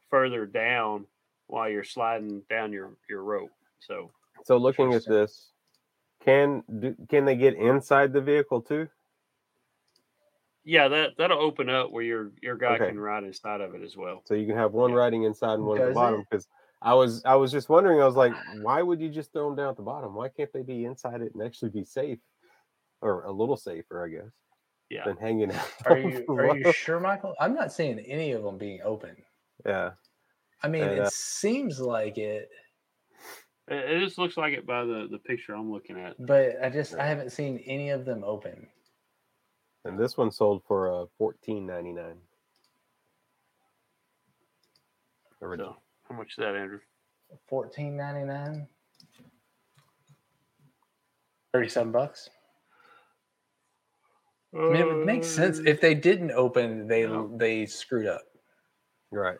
further 0.09 0.45
down 0.45 1.05
while 1.51 1.69
you're 1.69 1.83
sliding 1.83 2.41
down 2.49 2.71
your 2.71 2.95
your 3.09 3.23
rope. 3.23 3.51
So 3.79 4.11
So 4.45 4.57
looking 4.57 4.93
at 4.93 5.05
this, 5.05 5.51
can 6.23 6.63
do, 6.79 6.95
can 7.09 7.25
they 7.25 7.35
get 7.35 7.55
inside 7.55 8.13
the 8.13 8.21
vehicle 8.21 8.61
too? 8.61 8.87
yeah, 10.63 10.87
that 10.87 11.17
that'll 11.17 11.39
open 11.41 11.69
up 11.69 11.91
where 11.91 12.03
your 12.03 12.31
your 12.41 12.55
guy 12.55 12.75
Okay. 12.75 12.87
can 12.87 12.99
ride 12.99 13.23
inside 13.23 13.61
of 13.61 13.75
it 13.75 13.83
as 13.83 13.97
well. 13.97 14.23
So 14.25 14.33
you 14.33 14.47
can 14.47 14.55
have 14.55 14.71
one 14.71 14.91
Yeah. 14.91 14.97
riding 14.97 15.23
inside 15.23 15.55
and 15.55 15.65
one 15.65 15.79
at 15.79 15.87
the 15.89 15.93
bottom. 15.93 16.25
Because 16.29 16.47
I 16.81 16.93
was 16.93 17.23
I 17.25 17.35
was 17.35 17.51
just 17.51 17.67
wondering, 17.69 18.01
I 18.01 18.05
was 18.05 18.15
like, 18.15 18.33
why 18.45 18.81
would 18.81 19.01
you 19.01 19.09
just 19.09 19.33
throw 19.33 19.47
them 19.49 19.57
down 19.57 19.69
at 19.69 19.77
the 19.77 19.83
bottom? 19.83 20.13
Why 20.15 20.29
can't 20.29 20.51
they 20.53 20.61
be 20.63 20.85
inside 20.85 21.21
it 21.21 21.33
and 21.33 21.43
actually 21.43 21.71
be 21.71 21.83
safe, 21.83 22.19
or 23.01 23.23
a 23.23 23.31
little 23.31 23.57
safer, 23.57 24.05
I 24.05 24.09
guess, 24.09 24.31
Yeah, 24.89 25.05
than 25.05 25.17
hanging 25.17 25.51
out? 25.51 25.69
Are 25.85 25.97
you 25.97 26.27
are 26.37 26.47
you 26.47 26.63
sure, 26.63 26.99
Michael? 26.99 27.35
I'm 27.39 27.53
not 27.53 27.73
seeing 27.73 27.99
any 27.99 28.31
of 28.31 28.43
them 28.43 28.57
being 28.57 28.81
open. 28.83 29.17
Yeah. 29.65 29.91
I 30.63 30.67
mean, 30.67 30.83
And, 30.83 30.91
it 30.93 30.99
uh, 30.99 31.09
seems 31.09 31.79
like 31.79 32.17
it, 32.17 32.49
it, 33.67 33.73
it 33.91 33.99
just 33.99 34.17
looks 34.17 34.37
like 34.37 34.53
it 34.53 34.65
by 34.65 34.83
the 34.83 35.07
the 35.09 35.17
picture 35.17 35.53
I'm 35.55 35.71
looking 35.71 35.97
at. 35.99 36.15
but 36.25 36.55
I 36.63 36.69
just 36.69 36.95
I 36.95 37.05
haven't 37.05 37.31
seen 37.31 37.57
any 37.65 37.89
of 37.89 38.05
them 38.05 38.23
open. 38.23 38.67
And 39.85 39.97
this 39.97 40.17
one 40.17 40.29
sold 40.31 40.61
for 40.67 40.93
uh 40.93 41.05
fourteen 41.17 41.65
ninety 41.65 41.91
nine. 41.93 42.17
So 45.39 45.75
how 46.07 46.15
much 46.15 46.27
is 46.29 46.35
that, 46.37 46.55
Andrew? 46.55 46.79
fourteen 47.47 47.97
ninety 47.97 48.23
nine. 48.25 48.67
Thirty-seven 51.53 51.91
bucks. 51.91 52.29
I 54.53 54.57
mean, 54.57 54.75
it 54.75 54.85
would 54.85 55.05
make 55.05 55.23
sense 55.23 55.59
Uh, 55.59 55.63
if 55.65 55.81
they 55.81 55.95
didn't 55.95 56.31
open. 56.31 56.87
They 56.87 57.03
Yeah. 57.03 57.25
they 57.37 57.65
screwed 57.65 58.05
up. 58.05 58.21
Right. 59.11 59.39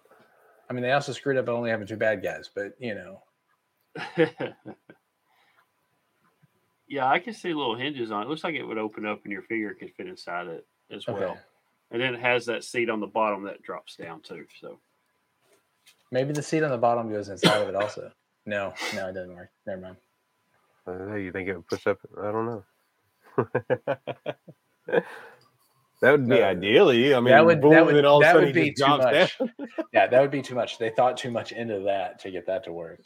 I 0.71 0.73
mean, 0.73 0.83
they 0.83 0.93
also 0.93 1.11
screwed 1.11 1.35
up 1.35 1.47
by 1.47 1.51
only 1.51 1.69
having 1.69 1.85
two 1.85 1.97
bad 1.97 2.23
guys. 2.23 2.49
But 2.55 2.75
you 2.79 2.95
know, 2.95 3.21
yeah, 6.87 7.09
I 7.09 7.19
can 7.19 7.33
see 7.33 7.53
little 7.53 7.75
hinges 7.75 8.09
on 8.09 8.23
it. 8.23 8.29
Looks 8.29 8.45
like 8.45 8.55
it 8.55 8.63
would 8.63 8.77
open 8.77 9.05
up 9.05 9.19
and 9.25 9.33
your 9.33 9.41
finger 9.41 9.73
could 9.73 9.93
fit 9.93 10.07
inside 10.07 10.47
it 10.47 10.65
as 10.89 11.05
well. 11.05 11.17
okay, 11.17 11.39
And 11.91 12.01
then 12.01 12.15
it 12.15 12.21
has 12.21 12.45
that 12.45 12.63
seat 12.63 12.89
on 12.89 13.01
the 13.01 13.07
bottom 13.07 13.43
that 13.43 13.61
drops 13.61 13.97
down 13.97 14.21
too. 14.21 14.45
So 14.61 14.79
maybe 16.09 16.31
the 16.31 16.41
seat 16.41 16.63
on 16.63 16.71
the 16.71 16.77
bottom 16.77 17.11
goes 17.11 17.27
inside 17.27 17.63
of 17.63 17.67
it 17.67 17.75
also. 17.75 18.09
No, 18.45 18.73
no, 18.95 19.09
it 19.09 19.13
doesn't 19.13 19.35
work. 19.35 19.49
Never 19.67 19.81
mind. 19.81 19.97
Uh, 20.87 21.15
you 21.15 21.33
think 21.33 21.49
it 21.49 21.57
would 21.57 21.67
push 21.67 21.85
up? 21.85 21.99
I 22.17 22.31
don't 22.31 22.45
know. 22.45 22.63
that 26.01 26.11
would 26.11 26.27
be 26.27 26.35
No. 26.39 26.43
ideally. 26.43 27.13
I 27.13 27.19
mean, 27.19 27.25
that 27.31 27.45
would 27.45 27.61
boom, 27.61 27.71
that 27.71 27.85
would, 27.85 27.95
and 27.95 28.07
all 28.07 28.17
of 28.17 28.23
a 28.23 28.25
that 28.25 28.33
sudden 28.33 28.47
would 28.47 28.55
be 28.55 28.73
too 28.73 28.85
much. 28.85 29.37
yeah, 29.93 30.07
that 30.07 30.21
would 30.21 30.31
be 30.31 30.41
too 30.41 30.55
much. 30.55 30.77
They 30.79 30.89
thought 30.89 31.15
too 31.17 31.31
much 31.31 31.51
into 31.51 31.79
that 31.81 32.19
to 32.21 32.31
get 32.31 32.47
that 32.47 32.63
to 32.65 32.73
work. 32.73 33.01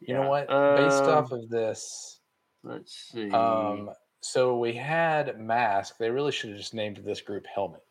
You 0.00 0.14
know 0.14 0.28
what? 0.28 0.48
Based 0.48 1.02
off 1.04 1.32
Um, 1.32 1.40
of 1.40 1.48
this, 1.48 2.20
let's 2.62 2.92
see. 2.94 3.30
um, 3.30 3.90
so 4.20 4.58
we 4.58 4.72
had 4.72 5.38
mask. 5.40 5.96
They 5.98 6.10
really 6.10 6.32
should 6.32 6.50
have 6.50 6.58
just 6.58 6.74
named 6.74 6.98
this 6.98 7.20
group 7.20 7.46
helmet. 7.46 7.82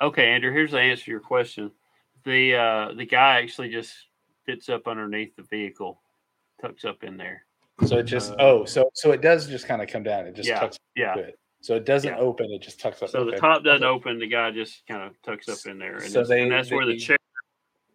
okay, 0.00 0.28
Andrew. 0.30 0.52
Here's 0.52 0.70
the 0.72 0.78
answer 0.80 1.04
to 1.04 1.10
your 1.10 1.20
question. 1.20 1.70
The 2.24 2.54
uh, 2.54 2.92
the 2.94 3.06
guy 3.06 3.40
actually 3.42 3.70
just 3.70 3.92
fits 4.50 4.68
up 4.68 4.88
underneath 4.88 5.34
the 5.36 5.42
vehicle, 5.42 6.00
tucks 6.60 6.84
up 6.84 7.04
in 7.04 7.16
there. 7.16 7.44
So 7.86 7.98
it 7.98 8.02
just 8.04 8.32
Uh, 8.32 8.36
oh, 8.40 8.64
so 8.64 8.90
so 8.94 9.12
it 9.12 9.22
does 9.22 9.46
just 9.48 9.66
kind 9.66 9.80
of 9.80 9.88
come 9.88 10.02
down. 10.02 10.26
It 10.26 10.34
just 10.34 10.48
Yeah, 10.48 10.60
tucks 10.60 10.78
Yeah. 10.96 11.16
it. 11.16 11.38
So 11.62 11.76
it 11.76 11.84
doesn't 11.84 12.14
Yeah. 12.14 12.18
open. 12.18 12.50
It 12.50 12.60
just 12.62 12.80
tucks 12.80 13.02
up. 13.02 13.10
So 13.10 13.24
the 13.24 13.30
Okay. 13.32 13.38
top 13.38 13.62
doesn't 13.64 13.84
open. 13.86 14.18
The 14.18 14.26
guy 14.26 14.50
just 14.50 14.86
kind 14.86 15.02
of 15.02 15.20
tucks 15.22 15.48
up 15.48 15.58
in 15.70 15.78
there, 15.78 15.94
and, 15.96 16.04
So 16.04 16.20
it's- 16.20 16.28
they- 16.28 16.42
and 16.42 16.52
that's 16.52 16.70
where 16.70 16.84
the 16.86 16.96
chair, 16.98 17.16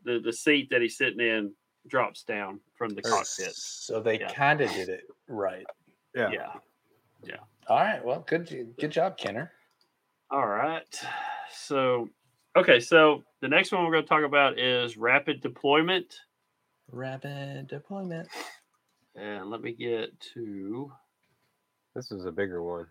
the 0.03 0.19
the 0.19 0.33
seat 0.33 0.69
that 0.71 0.81
he's 0.81 0.97
sitting 0.97 1.19
in, 1.19 1.53
drops 1.87 2.23
down 2.23 2.61
from 2.75 2.89
the 2.91 3.01
cockpit. 3.01 3.53
So 3.53 3.99
they 3.99 4.19
Yeah. 4.19 4.31
kind 4.33 4.61
of 4.61 4.71
did 4.71 4.89
it 4.89 5.03
right. 5.27 5.65
Yeah. 6.15 6.31
Yeah. 7.23 7.37
All 7.67 7.77
right. 7.77 8.03
Well, 8.03 8.21
good 8.21 8.75
good 8.79 8.91
job, 8.91 9.17
Kenner. 9.17 9.51
All 10.31 10.47
right. 10.47 11.03
So, 11.51 12.09
okay. 12.55 12.79
So 12.79 13.23
the 13.41 13.47
next 13.47 13.71
one 13.71 13.83
we're 13.85 13.91
going 13.91 14.03
to 14.03 14.09
talk 14.09 14.23
about 14.23 14.57
is 14.59 14.97
rapid 14.97 15.41
deployment. 15.41 16.21
Rapid 16.91 17.67
deployment. 17.67 18.27
And 19.15 19.49
let 19.49 19.61
me 19.61 19.73
get 19.73 20.19
to. 20.33 20.91
This 21.95 22.11
is 22.11 22.25
a 22.25 22.31
bigger 22.31 22.61
one. 22.61 22.87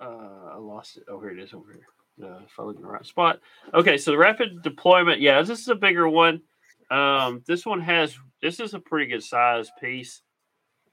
Uh, 0.00 0.50
I 0.52 0.56
lost 0.56 0.96
it. 0.96 1.04
Oh, 1.08 1.20
here 1.20 1.30
it 1.30 1.38
is 1.38 1.52
over 1.52 1.72
here. 1.72 2.28
Uh, 2.28 2.40
if 2.44 2.58
I 2.58 2.62
look 2.62 2.76
in 2.76 2.82
the 2.82 2.88
right 2.88 3.06
spot. 3.06 3.40
Okay, 3.74 3.96
so 3.96 4.10
the 4.10 4.18
rapid 4.18 4.62
deployment. 4.62 5.20
Yeah, 5.20 5.42
this 5.42 5.60
is 5.60 5.68
a 5.68 5.74
bigger 5.74 6.08
one. 6.08 6.42
Um, 6.90 7.42
this 7.46 7.64
one 7.64 7.80
has. 7.80 8.16
This 8.40 8.60
is 8.60 8.74
a 8.74 8.80
pretty 8.80 9.10
good 9.10 9.22
size 9.22 9.70
piece. 9.80 10.22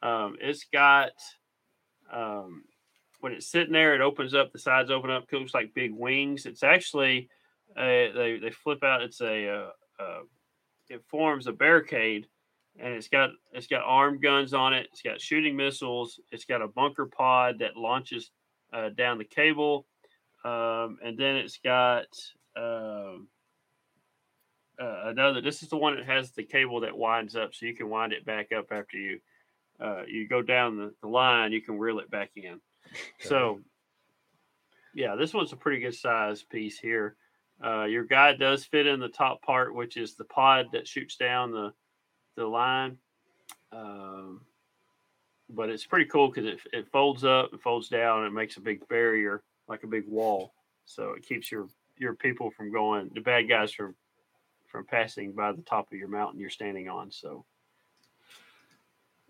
Um, 0.01 0.37
it's 0.41 0.65
got. 0.71 1.11
Um, 2.11 2.63
when 3.19 3.33
it's 3.33 3.47
sitting 3.47 3.73
there, 3.73 3.95
it 3.95 4.01
opens 4.01 4.33
up. 4.33 4.51
The 4.51 4.59
sides 4.59 4.89
open 4.89 5.11
up. 5.11 5.25
It 5.31 5.35
looks 5.35 5.53
like 5.53 5.73
big 5.73 5.93
wings. 5.93 6.45
It's 6.45 6.63
actually. 6.63 7.29
Uh, 7.77 7.83
they 8.15 8.39
they 8.41 8.51
flip 8.51 8.83
out. 8.83 9.01
It's 9.01 9.21
a. 9.21 9.49
Uh, 9.49 9.69
uh, 10.01 10.21
it 10.89 11.03
forms 11.07 11.47
a 11.47 11.51
barricade, 11.51 12.27
and 12.79 12.93
it's 12.93 13.07
got 13.07 13.29
it's 13.53 13.67
got 13.67 13.83
armed 13.85 14.21
guns 14.21 14.53
on 14.53 14.73
it. 14.73 14.87
It's 14.91 15.01
got 15.01 15.21
shooting 15.21 15.55
missiles. 15.55 16.19
It's 16.31 16.45
got 16.45 16.61
a 16.61 16.67
bunker 16.67 17.05
pod 17.05 17.59
that 17.59 17.77
launches 17.77 18.31
uh, 18.73 18.89
down 18.89 19.17
the 19.17 19.25
cable, 19.25 19.85
um, 20.43 20.97
and 21.03 21.17
then 21.17 21.35
it's 21.35 21.59
got 21.63 22.07
um, 22.57 23.27
uh, 24.81 25.01
another. 25.05 25.41
This 25.41 25.61
is 25.61 25.69
the 25.69 25.77
one 25.77 25.95
that 25.95 26.05
has 26.05 26.31
the 26.31 26.43
cable 26.43 26.79
that 26.81 26.97
winds 26.97 27.35
up, 27.35 27.53
so 27.53 27.65
you 27.65 27.75
can 27.75 27.89
wind 27.89 28.13
it 28.13 28.25
back 28.25 28.51
up 28.51 28.71
after 28.71 28.97
you 28.97 29.19
uh, 29.79 30.03
you 30.07 30.27
go 30.27 30.41
down 30.41 30.77
the, 30.77 30.93
the 31.01 31.07
line. 31.07 31.51
You 31.51 31.61
can 31.61 31.77
reel 31.77 31.99
it 31.99 32.11
back 32.11 32.31
in. 32.35 32.59
So, 33.19 33.59
yeah, 34.95 35.15
this 35.15 35.31
one's 35.31 35.53
a 35.53 35.57
pretty 35.57 35.79
good 35.79 35.93
size 35.93 36.41
piece 36.41 36.79
here. 36.79 37.15
Uh, 37.63 37.83
your 37.83 38.05
guy 38.05 38.33
does 38.33 38.63
fit 38.63 38.87
in 38.87 38.99
the 38.99 39.09
top 39.09 39.41
part, 39.41 39.75
which 39.75 39.97
is 39.97 40.15
the 40.15 40.23
pod 40.23 40.67
that 40.71 40.87
shoots 40.87 41.15
down 41.15 41.51
the 41.51 41.73
the 42.35 42.45
line. 42.45 42.97
Um, 43.71 44.41
but 45.49 45.69
it's 45.69 45.85
pretty 45.85 46.05
cool 46.05 46.29
because 46.29 46.45
it, 46.45 46.59
it 46.71 46.87
folds 46.91 47.23
up, 47.23 47.53
it 47.53 47.61
folds 47.61 47.89
down, 47.89 48.19
and 48.19 48.27
it 48.27 48.35
makes 48.35 48.57
a 48.57 48.61
big 48.61 48.87
barrier, 48.87 49.43
like 49.67 49.83
a 49.83 49.87
big 49.87 50.07
wall. 50.07 50.53
So 50.85 51.11
it 51.11 51.23
keeps 51.23 51.51
your 51.51 51.67
your 51.97 52.15
people 52.15 52.49
from 52.49 52.71
going, 52.71 53.11
the 53.13 53.21
bad 53.21 53.49
guys 53.49 53.73
from 53.73 53.95
from 54.67 54.85
passing 54.85 55.33
by 55.33 55.51
the 55.51 55.63
top 55.63 55.91
of 55.91 55.97
your 55.97 56.07
mountain 56.07 56.39
you're 56.39 56.49
standing 56.49 56.87
on. 56.87 57.11
So 57.11 57.45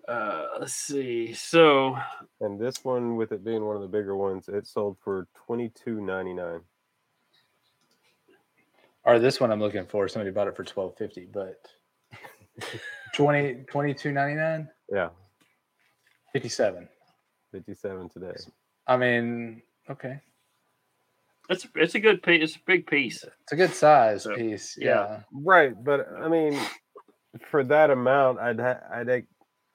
uh, 0.07 0.45
let's 0.59 0.73
see. 0.73 1.33
So 1.33 1.97
And 2.41 2.59
this 2.59 2.83
one, 2.83 3.15
with 3.15 3.31
it 3.31 3.43
being 3.43 3.65
one 3.65 3.75
of 3.75 3.81
the 3.81 3.87
bigger 3.87 4.15
ones, 4.15 4.49
it 4.49 4.67
sold 4.67 4.97
for 5.03 5.27
twenty 5.45 5.69
two 5.69 6.01
ninety 6.01 6.33
nine. 6.33 6.61
Or 9.09 9.19
this 9.19 9.39
one 9.39 9.51
I'm 9.51 9.59
looking 9.59 9.85
for. 9.85 10.07
Somebody 10.07 10.31
bought 10.31 10.47
it 10.47 10.55
for 10.55 10.63
twelve 10.63 10.95
fifty, 10.97 11.27
but 11.31 11.59
20 13.13 13.65
22.99 13.71 14.67
Yeah, 14.91 15.09
57 16.33 16.87
fifty 17.51 17.73
seven 17.73 18.09
today. 18.09 18.33
i 18.87 18.95
mean 18.97 19.61
okay 19.89 20.19
it's 21.49 21.65
it's 21.75 21.95
a 21.95 21.99
good 21.99 22.21
piece. 22.21 22.43
It's 22.43 22.55
a 22.57 22.59
big 22.67 22.85
piece. 22.85 23.23
it's 23.23 23.51
a 23.53 23.55
good 23.55 23.73
size 23.73 24.23
So, 24.23 24.35
piece 24.35 24.75
yeah. 24.77 24.85
yeah 24.85 25.19
Right, 25.33 25.73
but 25.83 26.07
I 26.21 26.27
mean, 26.29 26.59
for 27.49 27.63
that 27.63 27.89
amount, 27.89 28.37
I'd 28.39 28.59
ha- 28.59 28.81
I'd 28.93 29.25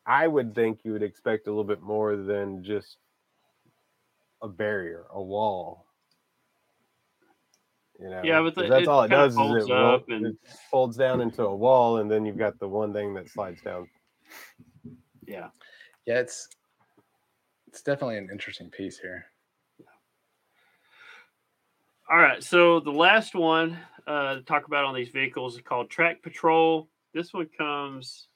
I 0.06 0.28
would 0.28 0.54
think 0.54 0.80
you 0.84 0.92
would 0.92 1.02
expect 1.02 1.48
a 1.48 1.50
little 1.50 1.64
bit 1.64 1.80
more 1.82 2.14
than 2.16 2.62
just 2.62 2.98
a 4.42 4.46
barrier, 4.46 5.06
a 5.10 5.20
wall. 5.20 5.83
You 8.00 8.10
know, 8.10 8.22
Yeah, 8.24 8.40
but 8.42 8.54
'cause 8.54 8.64
the- 8.64 8.68
that's 8.70 8.82
it 8.82 8.88
all 8.88 9.02
it 9.04 9.08
kinda 9.08 9.24
does 9.24 9.34
is 9.62 9.68
it, 9.68 9.72
ro- 9.72 9.94
up 9.94 10.08
and- 10.08 10.26
it 10.26 10.36
folds 10.70 10.96
down 10.96 11.20
into 11.20 11.44
a 11.44 11.54
wall, 11.54 11.98
and 11.98 12.10
then 12.10 12.24
you've 12.26 12.36
got 12.38 12.58
the 12.58 12.68
one 12.68 12.92
thing 12.92 13.14
that 13.14 13.28
slides 13.28 13.62
down. 13.62 13.88
Yeah. 15.26 15.48
yeah 16.06 16.18
it's 16.20 16.48
it's 17.68 17.82
definitely 17.82 18.18
an 18.18 18.28
interesting 18.30 18.70
piece 18.70 18.98
here 18.98 19.26
All 22.10 22.18
right. 22.18 22.42
So 22.42 22.80
the 22.80 22.90
last 22.92 23.34
one 23.34 23.78
uh, 24.06 24.34
to 24.34 24.42
talk 24.42 24.66
about 24.66 24.84
on 24.84 24.94
these 24.94 25.08
vehicles 25.08 25.54
is 25.56 25.62
called 25.62 25.88
Track 25.88 26.22
Patrol. 26.22 26.88
This 27.14 27.32
one 27.32 27.48
comes. 27.56 28.28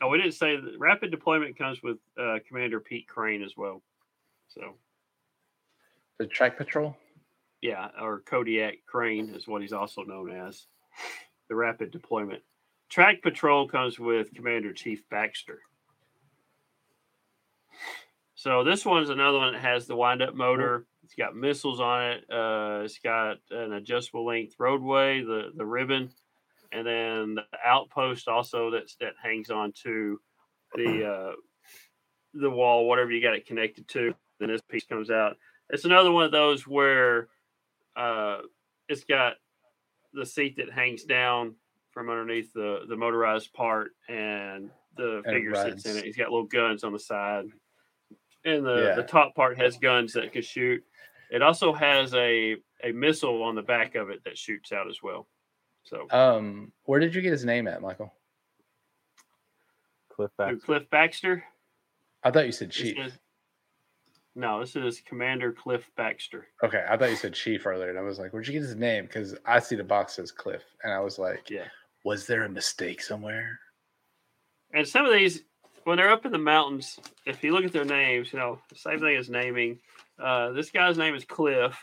Oh, 0.00 0.08
we 0.08 0.18
didn't 0.18 0.34
say 0.34 0.54
that 0.56 0.78
rapid 0.78 1.10
deployment 1.10 1.58
comes 1.58 1.82
with 1.82 1.98
uh, 2.16 2.38
Commander 2.46 2.78
Pete 2.78 3.08
Crane 3.08 3.42
as 3.42 3.56
well. 3.56 3.82
So 4.46 4.74
the 6.20 6.26
track 6.28 6.56
patrol 6.56 6.96
yeah, 7.60 7.88
or 8.00 8.20
Kodiak 8.20 8.84
Crane 8.86 9.30
is 9.30 9.48
what 9.48 9.62
he's 9.62 9.72
also 9.72 10.02
known 10.02 10.30
as. 10.30 10.66
The 11.48 11.54
rapid 11.54 11.90
deployment. 11.90 12.42
Track 12.88 13.22
Patrol 13.22 13.68
comes 13.68 13.98
with 13.98 14.34
Commander 14.34 14.72
Chief 14.72 15.02
Baxter. 15.10 15.60
So 18.34 18.62
this 18.62 18.84
one's 18.84 19.10
another 19.10 19.38
one 19.38 19.52
that 19.52 19.62
has 19.62 19.86
the 19.86 19.96
wind 19.96 20.22
up 20.22 20.34
motor. 20.34 20.86
It's 21.02 21.14
got 21.14 21.34
missiles 21.34 21.80
on 21.80 22.04
it. 22.04 22.24
Uh, 22.30 22.82
it's 22.84 22.98
got 22.98 23.38
an 23.50 23.72
adjustable 23.72 24.24
length 24.24 24.54
roadway, 24.58 25.22
the 25.22 25.50
the 25.56 25.66
ribbon, 25.66 26.10
and 26.70 26.86
then 26.86 27.34
the 27.34 27.42
outpost 27.64 28.28
also 28.28 28.70
that's 28.70 28.94
that 29.00 29.14
hangs 29.20 29.50
on 29.50 29.72
to 29.82 30.20
the 30.74 31.04
uh, 31.04 31.32
the 32.34 32.50
wall, 32.50 32.86
whatever 32.86 33.10
you 33.10 33.22
got 33.22 33.34
it 33.34 33.46
connected 33.46 33.88
to. 33.88 34.14
Then 34.38 34.50
this 34.50 34.60
piece 34.60 34.84
comes 34.84 35.10
out. 35.10 35.36
It's 35.70 35.84
another 35.84 36.12
one 36.12 36.24
of 36.24 36.30
those 36.30 36.66
where 36.66 37.28
uh, 37.96 38.38
it's 38.88 39.04
got 39.04 39.34
the 40.14 40.24
seat 40.26 40.56
that 40.56 40.70
hangs 40.70 41.04
down 41.04 41.54
from 41.90 42.08
underneath 42.10 42.52
the 42.52 42.80
the 42.88 42.96
motorized 42.96 43.52
part, 43.52 43.92
and 44.08 44.70
the 44.96 45.18
And 45.18 45.26
it 45.26 45.32
figure 45.32 45.54
sits 45.54 45.86
in 45.86 45.96
it. 45.96 46.04
He's 46.04 46.16
got 46.16 46.30
little 46.30 46.46
guns 46.46 46.84
on 46.84 46.92
the 46.92 46.98
side, 46.98 47.46
and 48.44 48.64
the 48.64 48.84
Yeah. 48.88 48.94
the 48.94 49.02
top 49.04 49.34
part 49.34 49.58
has 49.58 49.76
guns 49.78 50.12
that 50.14 50.32
can 50.32 50.42
shoot. 50.42 50.82
It 51.30 51.42
also 51.42 51.72
has 51.72 52.14
a 52.14 52.56
a 52.84 52.92
missile 52.92 53.42
on 53.42 53.54
the 53.54 53.62
back 53.62 53.94
of 53.96 54.08
it 54.10 54.22
that 54.24 54.38
shoots 54.38 54.70
out 54.72 54.88
as 54.88 55.02
well. 55.02 55.26
So 55.84 56.06
um 56.10 56.72
where 56.84 57.00
did 57.00 57.14
you 57.14 57.20
get 57.22 57.32
his 57.32 57.44
name 57.44 57.66
at 57.66 57.80
michael 57.82 58.12
Cliff 60.10 60.30
Baxter. 60.36 60.58
Cliff 60.58 60.90
Baxter. 60.90 61.44
I 62.24 62.30
thought 62.30 62.46
you 62.46 62.52
said 62.52 62.68
This 62.68 62.76
chief. 62.76 62.98
is- 62.98 63.18
no, 64.38 64.60
this 64.60 64.76
is 64.76 65.00
Commander 65.00 65.52
Cliff 65.52 65.90
Baxter. 65.96 66.46
Okay, 66.62 66.84
I 66.88 66.96
thought 66.96 67.10
you 67.10 67.16
said 67.16 67.34
chief 67.34 67.66
earlier, 67.66 67.90
and 67.90 67.98
I 67.98 68.02
was 68.02 68.18
like, 68.18 68.32
"Where'd 68.32 68.46
you 68.46 68.52
get 68.52 68.62
his 68.62 68.76
name?" 68.76 69.04
Because 69.06 69.36
I 69.44 69.58
see 69.58 69.74
the 69.76 69.84
box 69.84 70.14
says 70.14 70.30
Cliff, 70.30 70.62
and 70.82 70.92
I 70.92 71.00
was 71.00 71.18
like, 71.18 71.50
Yeah. 71.50 71.66
"Was 72.04 72.26
there 72.26 72.44
a 72.44 72.48
mistake 72.48 73.02
somewhere?" 73.02 73.58
And 74.72 74.86
some 74.86 75.04
of 75.04 75.12
these, 75.12 75.42
when 75.84 75.96
they're 75.96 76.10
up 76.12 76.24
in 76.24 76.32
the 76.32 76.38
mountains, 76.38 76.98
if 77.26 77.42
you 77.42 77.52
look 77.52 77.64
at 77.64 77.72
their 77.72 77.84
names, 77.84 78.32
you 78.32 78.38
know, 78.38 78.60
same 78.74 79.00
thing 79.00 79.16
as 79.16 79.28
naming. 79.28 79.80
Uh, 80.18 80.52
this 80.52 80.70
guy's 80.70 80.98
name 80.98 81.14
is 81.14 81.24
Cliff. 81.24 81.76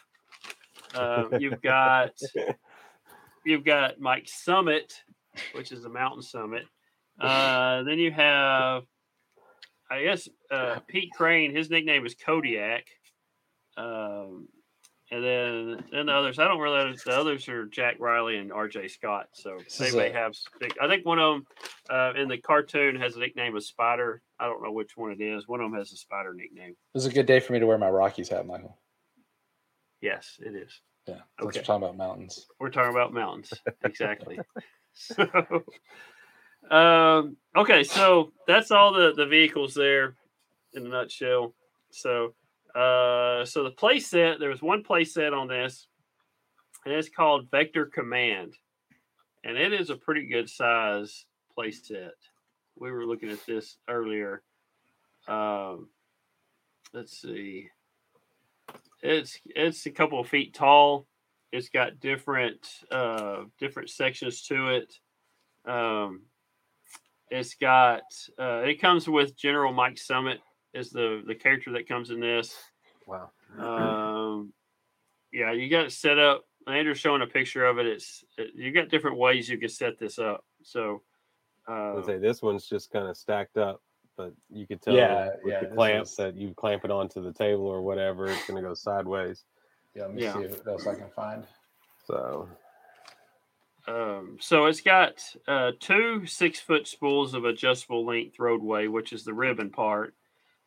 Uh, 0.94 1.26
you've 1.40 1.62
got 1.62 2.12
you've 3.46 3.66
got 3.66 4.00
Mike 4.00 4.28
Summit, 4.28 4.94
which 5.54 5.72
is 5.72 5.84
the 5.84 5.90
mountain 5.90 6.22
summit. 6.22 6.66
Uh, 7.20 7.84
then 7.84 7.98
you 8.00 8.12
have, 8.12 8.84
I 9.90 10.04
guess, 10.04 10.28
uh, 10.52 10.80
Pete 10.88 11.12
Crane. 11.16 11.56
His 11.56 11.70
nickname 11.70 12.06
is 12.06 12.16
Kodiak. 12.16 12.86
Um, 13.78 14.48
and 15.12 15.24
then 15.24 15.84
then 15.92 16.06
the 16.08 16.12
others, 16.14 16.40
I 16.40 16.48
don't 16.48 16.60
really. 16.60 16.96
The 17.06 17.12
others 17.12 17.48
are 17.48 17.66
Jack 17.68 17.98
Riley 18.00 18.38
and 18.38 18.52
R.J. 18.52 18.88
Scott. 18.88 19.28
So 19.34 19.58
they 19.78 19.92
may 19.92 20.12
have. 20.12 20.34
I 20.82 20.88
think 20.88 21.06
one 21.06 21.20
of 21.20 21.34
them 21.36 21.46
uh, 21.90 22.14
in 22.20 22.28
the 22.28 22.38
cartoon 22.40 22.96
has 22.96 23.16
a 23.16 23.20
nickname 23.20 23.56
of 23.56 23.64
Spider. 23.64 24.24
I 24.40 24.48
don't 24.48 24.64
know 24.64 24.72
which 24.72 24.98
one 24.98 25.12
it 25.12 25.22
is. 25.22 25.48
One 25.48 25.62
of 25.62 25.70
them 25.70 25.78
has 25.78 25.92
a 25.92 25.98
Spider 25.98 26.34
nickname. 26.34 26.76
This 26.94 27.04
is 27.06 27.12
a 27.12 27.14
good 27.14 27.28
day 27.28 27.40
for 27.40 27.54
me 27.54 27.60
to 27.60 27.68
wear 27.68 27.78
my 27.78 27.90
Rockies 27.90 28.30
hat, 28.30 28.48
Michael. 28.48 28.80
Yes, 30.02 30.40
it 30.40 30.56
is. 30.56 30.82
Yeah, 31.08 31.16
Okay. 31.40 31.60
we're 31.60 31.64
talking 31.64 31.84
about 31.84 31.98
mountains. 31.98 32.48
We're 32.60 32.70
talking 32.72 32.92
about 32.92 33.14
mountains. 33.14 33.54
Exactly. 33.84 34.40
so, 34.94 35.28
um, 36.72 37.38
okay, 37.56 37.84
so 37.84 38.32
that's 38.48 38.72
all 38.72 38.94
the 38.94 39.14
the 39.16 39.26
vehicles 39.26 39.74
there 39.74 40.16
in 40.74 40.86
a 40.86 40.90
nutshell. 40.90 41.54
So, 41.92 42.34
uh, 42.74 43.46
so 43.46 43.64
the 43.64 43.74
play 43.76 44.00
set 44.00 44.40
there 44.40 44.50
was 44.50 44.62
one 44.62 44.84
play 44.84 45.04
set 45.04 45.34
on 45.34 45.48
this, 45.48 45.88
and 46.86 46.94
it's 46.94 47.10
called 47.10 47.50
Vector 47.52 47.86
Command, 47.86 48.56
and 49.44 49.58
it 49.58 49.74
is 49.74 49.90
a 49.90 49.96
pretty 49.96 50.26
good 50.28 50.50
size 50.50 51.26
play 51.54 51.72
set. 51.72 52.14
We 52.78 52.92
were 52.92 53.06
looking 53.06 53.30
at 53.30 53.46
this 53.46 53.78
earlier. 53.88 54.44
Um, 55.28 55.90
let's 56.94 57.22
see. 57.22 57.70
It's 59.02 59.40
it's 59.46 59.86
a 59.86 59.92
couple 59.92 60.20
of 60.20 60.28
feet 60.28 60.54
tall 60.54 61.08
it's 61.56 61.70
got 61.70 62.00
different 62.02 62.68
uh 62.92 63.44
different 63.60 63.90
sections 63.90 64.42
to 64.44 64.68
it 64.68 64.94
um 65.66 66.22
it's 67.32 67.56
got 67.56 68.02
uh 68.40 68.62
it 68.66 68.80
comes 68.82 69.08
with 69.10 69.36
general 69.38 69.74
mike 69.74 69.98
summit 69.98 70.40
is 70.74 70.90
the 70.92 71.24
the 71.28 71.36
character 71.36 71.72
that 71.74 71.88
comes 71.88 72.10
in 72.10 72.20
this 72.20 72.56
Wow. 73.08 73.32
um 73.60 74.54
yeah 75.32 75.52
you 75.52 75.70
got 75.70 75.86
it 75.86 75.92
set 75.92 76.20
up 76.20 76.44
andrew's 76.68 77.00
showing 77.00 77.22
a 77.22 77.28
picture 77.28 77.66
of 77.66 77.78
it 77.80 77.86
it's 77.88 78.24
it, 78.38 78.52
you 78.56 78.72
got 78.72 78.90
different 78.90 79.18
ways 79.18 79.50
you 79.50 79.58
can 79.58 79.70
set 79.70 79.98
this 80.00 80.20
up 80.20 80.44
so 80.64 81.02
I 81.68 81.72
uh, 81.72 81.94
would 81.96 82.06
say 82.06 82.18
this 82.20 82.42
one's 82.44 82.68
just 82.68 82.92
kind 82.92 83.08
of 83.08 83.18
stacked 83.18 83.58
up, 83.58 83.82
but 84.18 84.34
you 84.52 84.68
could 84.68 84.84
tell 84.84 84.94
Yeah, 84.94 85.30
with 85.44 85.54
yeah, 85.54 85.60
the 85.62 85.66
this 85.66 85.76
clamp 85.76 86.04
is- 86.06 86.16
that 86.18 86.36
you 86.36 86.54
clamp 86.54 86.86
it 86.86 86.92
onto 86.92 87.24
the 87.24 87.34
table 87.34 87.66
or 87.66 87.82
whatever, 87.82 88.26
it's 88.28 88.46
going 88.46 88.62
to 88.62 88.68
go 88.68 88.76
sideways. 88.76 89.46
Yeah, 89.96 90.04
let 90.04 90.14
me 90.14 90.22
Yeah. 90.22 90.34
see 90.34 90.40
what 90.42 90.68
else 90.68 90.86
I 90.86 90.94
can 90.94 91.10
find. 91.10 91.44
So 92.06 92.48
Um, 93.88 94.38
so 94.40 94.66
it's 94.66 94.82
got 94.82 95.24
uh, 95.48 95.72
two 95.80 96.26
six 96.26 96.60
foot 96.60 96.88
spools 96.88 97.34
of 97.34 97.46
adjustable 97.46 98.06
length 98.06 98.40
roadway, 98.40 98.88
which 98.88 99.14
is 99.14 99.24
the 99.24 99.34
ribbon 99.34 99.70
part, 99.70 100.16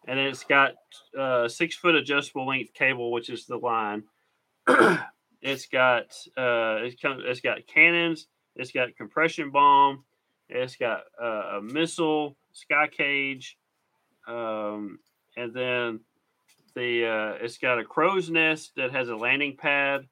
and 0.07 0.19
then 0.19 0.27
it's 0.27 0.45
got 0.45 0.75
uh, 1.19 1.49
six 1.49 1.75
foot 1.75 1.97
adjustable 1.97 2.47
length 2.47 2.75
cable, 2.75 3.11
which 3.11 3.29
is 3.29 3.47
the 3.47 3.57
line. 3.57 4.05
it's 5.43 5.67
got 5.67 6.15
uh, 6.37 6.79
it's, 6.85 7.01
come, 7.01 7.21
it's 7.25 7.41
got 7.41 7.67
cannons, 7.67 8.29
it's 8.55 8.71
got 8.71 8.97
compression 8.97 9.51
bomb, 9.51 10.05
it's 10.49 10.77
got 10.77 11.03
uh, 11.21 11.57
a 11.57 11.61
missile, 11.63 12.37
sky 12.53 12.87
cage, 12.87 13.59
um, 14.29 15.01
and 15.37 15.53
then 15.53 16.01
the 16.77 17.05
uh, 17.05 17.45
it's 17.45 17.59
got 17.59 17.81
a 17.81 17.85
crow's 17.85 18.31
nest 18.31 18.73
that 18.77 18.93
has 18.93 19.09
a 19.09 19.17
landing 19.17 19.57
pad 19.57 20.07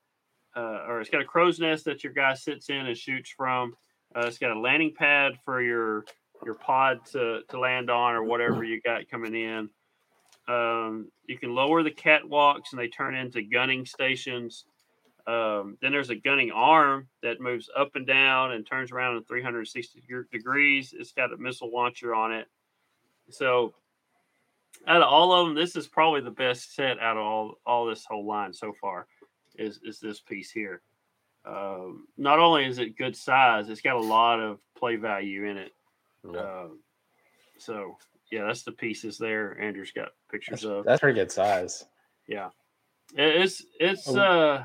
uh, 0.56 0.84
or 0.88 1.00
it's 1.00 1.10
got 1.10 1.20
a 1.20 1.24
crow's 1.24 1.60
nest 1.60 1.84
that 1.84 2.02
your 2.02 2.12
guy 2.12 2.34
sits 2.34 2.70
in 2.70 2.86
and 2.86 2.96
shoots 2.96 3.30
from. 3.30 3.74
Uh, 4.14 4.26
it's 4.26 4.38
got 4.38 4.56
a 4.56 4.58
landing 4.58 4.94
pad 4.96 5.38
for 5.44 5.60
your 5.60 6.04
your 6.44 6.54
pod 6.54 7.04
to, 7.12 7.40
to 7.48 7.58
land 7.58 7.90
on 7.90 8.14
or 8.14 8.22
whatever 8.22 8.62
you 8.62 8.80
got 8.80 9.08
coming 9.08 9.34
in. 9.34 9.70
Um, 10.48 11.10
you 11.26 11.38
can 11.38 11.54
lower 11.54 11.82
the 11.82 11.90
catwalks 11.90 12.72
and 12.72 12.78
they 12.78 12.88
turn 12.88 13.14
into 13.14 13.42
gunning 13.42 13.86
stations. 13.86 14.64
Um, 15.26 15.76
then 15.80 15.92
there's 15.92 16.10
a 16.10 16.14
gunning 16.14 16.52
arm 16.52 17.08
that 17.22 17.40
moves 17.40 17.68
up 17.76 17.96
and 17.96 18.06
down 18.06 18.52
and 18.52 18.66
turns 18.66 18.92
around 18.92 19.16
in 19.16 19.24
360 19.24 20.02
degrees. 20.30 20.94
It's 20.96 21.12
got 21.12 21.32
a 21.32 21.36
missile 21.36 21.72
launcher 21.72 22.14
on 22.14 22.32
it. 22.32 22.46
So, 23.30 23.74
out 24.86 25.02
of 25.02 25.08
all 25.08 25.32
of 25.32 25.46
them, 25.46 25.56
this 25.56 25.74
is 25.74 25.88
probably 25.88 26.20
the 26.20 26.30
best 26.30 26.74
set 26.74 27.00
out 27.00 27.16
of 27.16 27.24
all 27.24 27.54
all 27.66 27.86
this 27.86 28.04
whole 28.04 28.26
line 28.26 28.52
so 28.52 28.72
far 28.80 29.06
is 29.58 29.80
is 29.84 29.98
this 30.00 30.20
piece 30.20 30.50
here. 30.50 30.82
Um, 31.44 32.08
not 32.16 32.38
only 32.40 32.64
is 32.66 32.78
it 32.78 32.96
good 32.98 33.14
size, 33.16 33.68
it's 33.68 33.80
got 33.80 33.96
a 33.96 34.00
lot 34.00 34.40
of 34.40 34.58
play 34.76 34.96
value 34.96 35.44
in 35.44 35.56
it. 35.56 35.72
yeah. 36.32 36.40
Um, 36.40 36.80
so 37.58 37.96
yeah, 38.32 38.44
that's 38.44 38.62
the 38.64 38.72
pieces 38.72 39.16
there. 39.18 39.58
Andrew's 39.60 39.92
got 39.92 40.08
pictures 40.30 40.62
That's, 40.62 40.64
of. 40.64 40.84
that's 40.84 41.00
pretty 41.00 41.18
good 41.18 41.30
size. 41.30 41.84
Yeah, 42.26 42.50
It- 43.14 43.42
it's 43.42 43.62
it's 43.78 44.08
Oh. 44.08 44.18
uh 44.20 44.64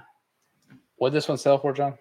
What 0.96 1.14
this 1.14 1.28
one 1.28 1.38
sell 1.38 1.58
for, 1.60 1.72
John? 1.74 1.98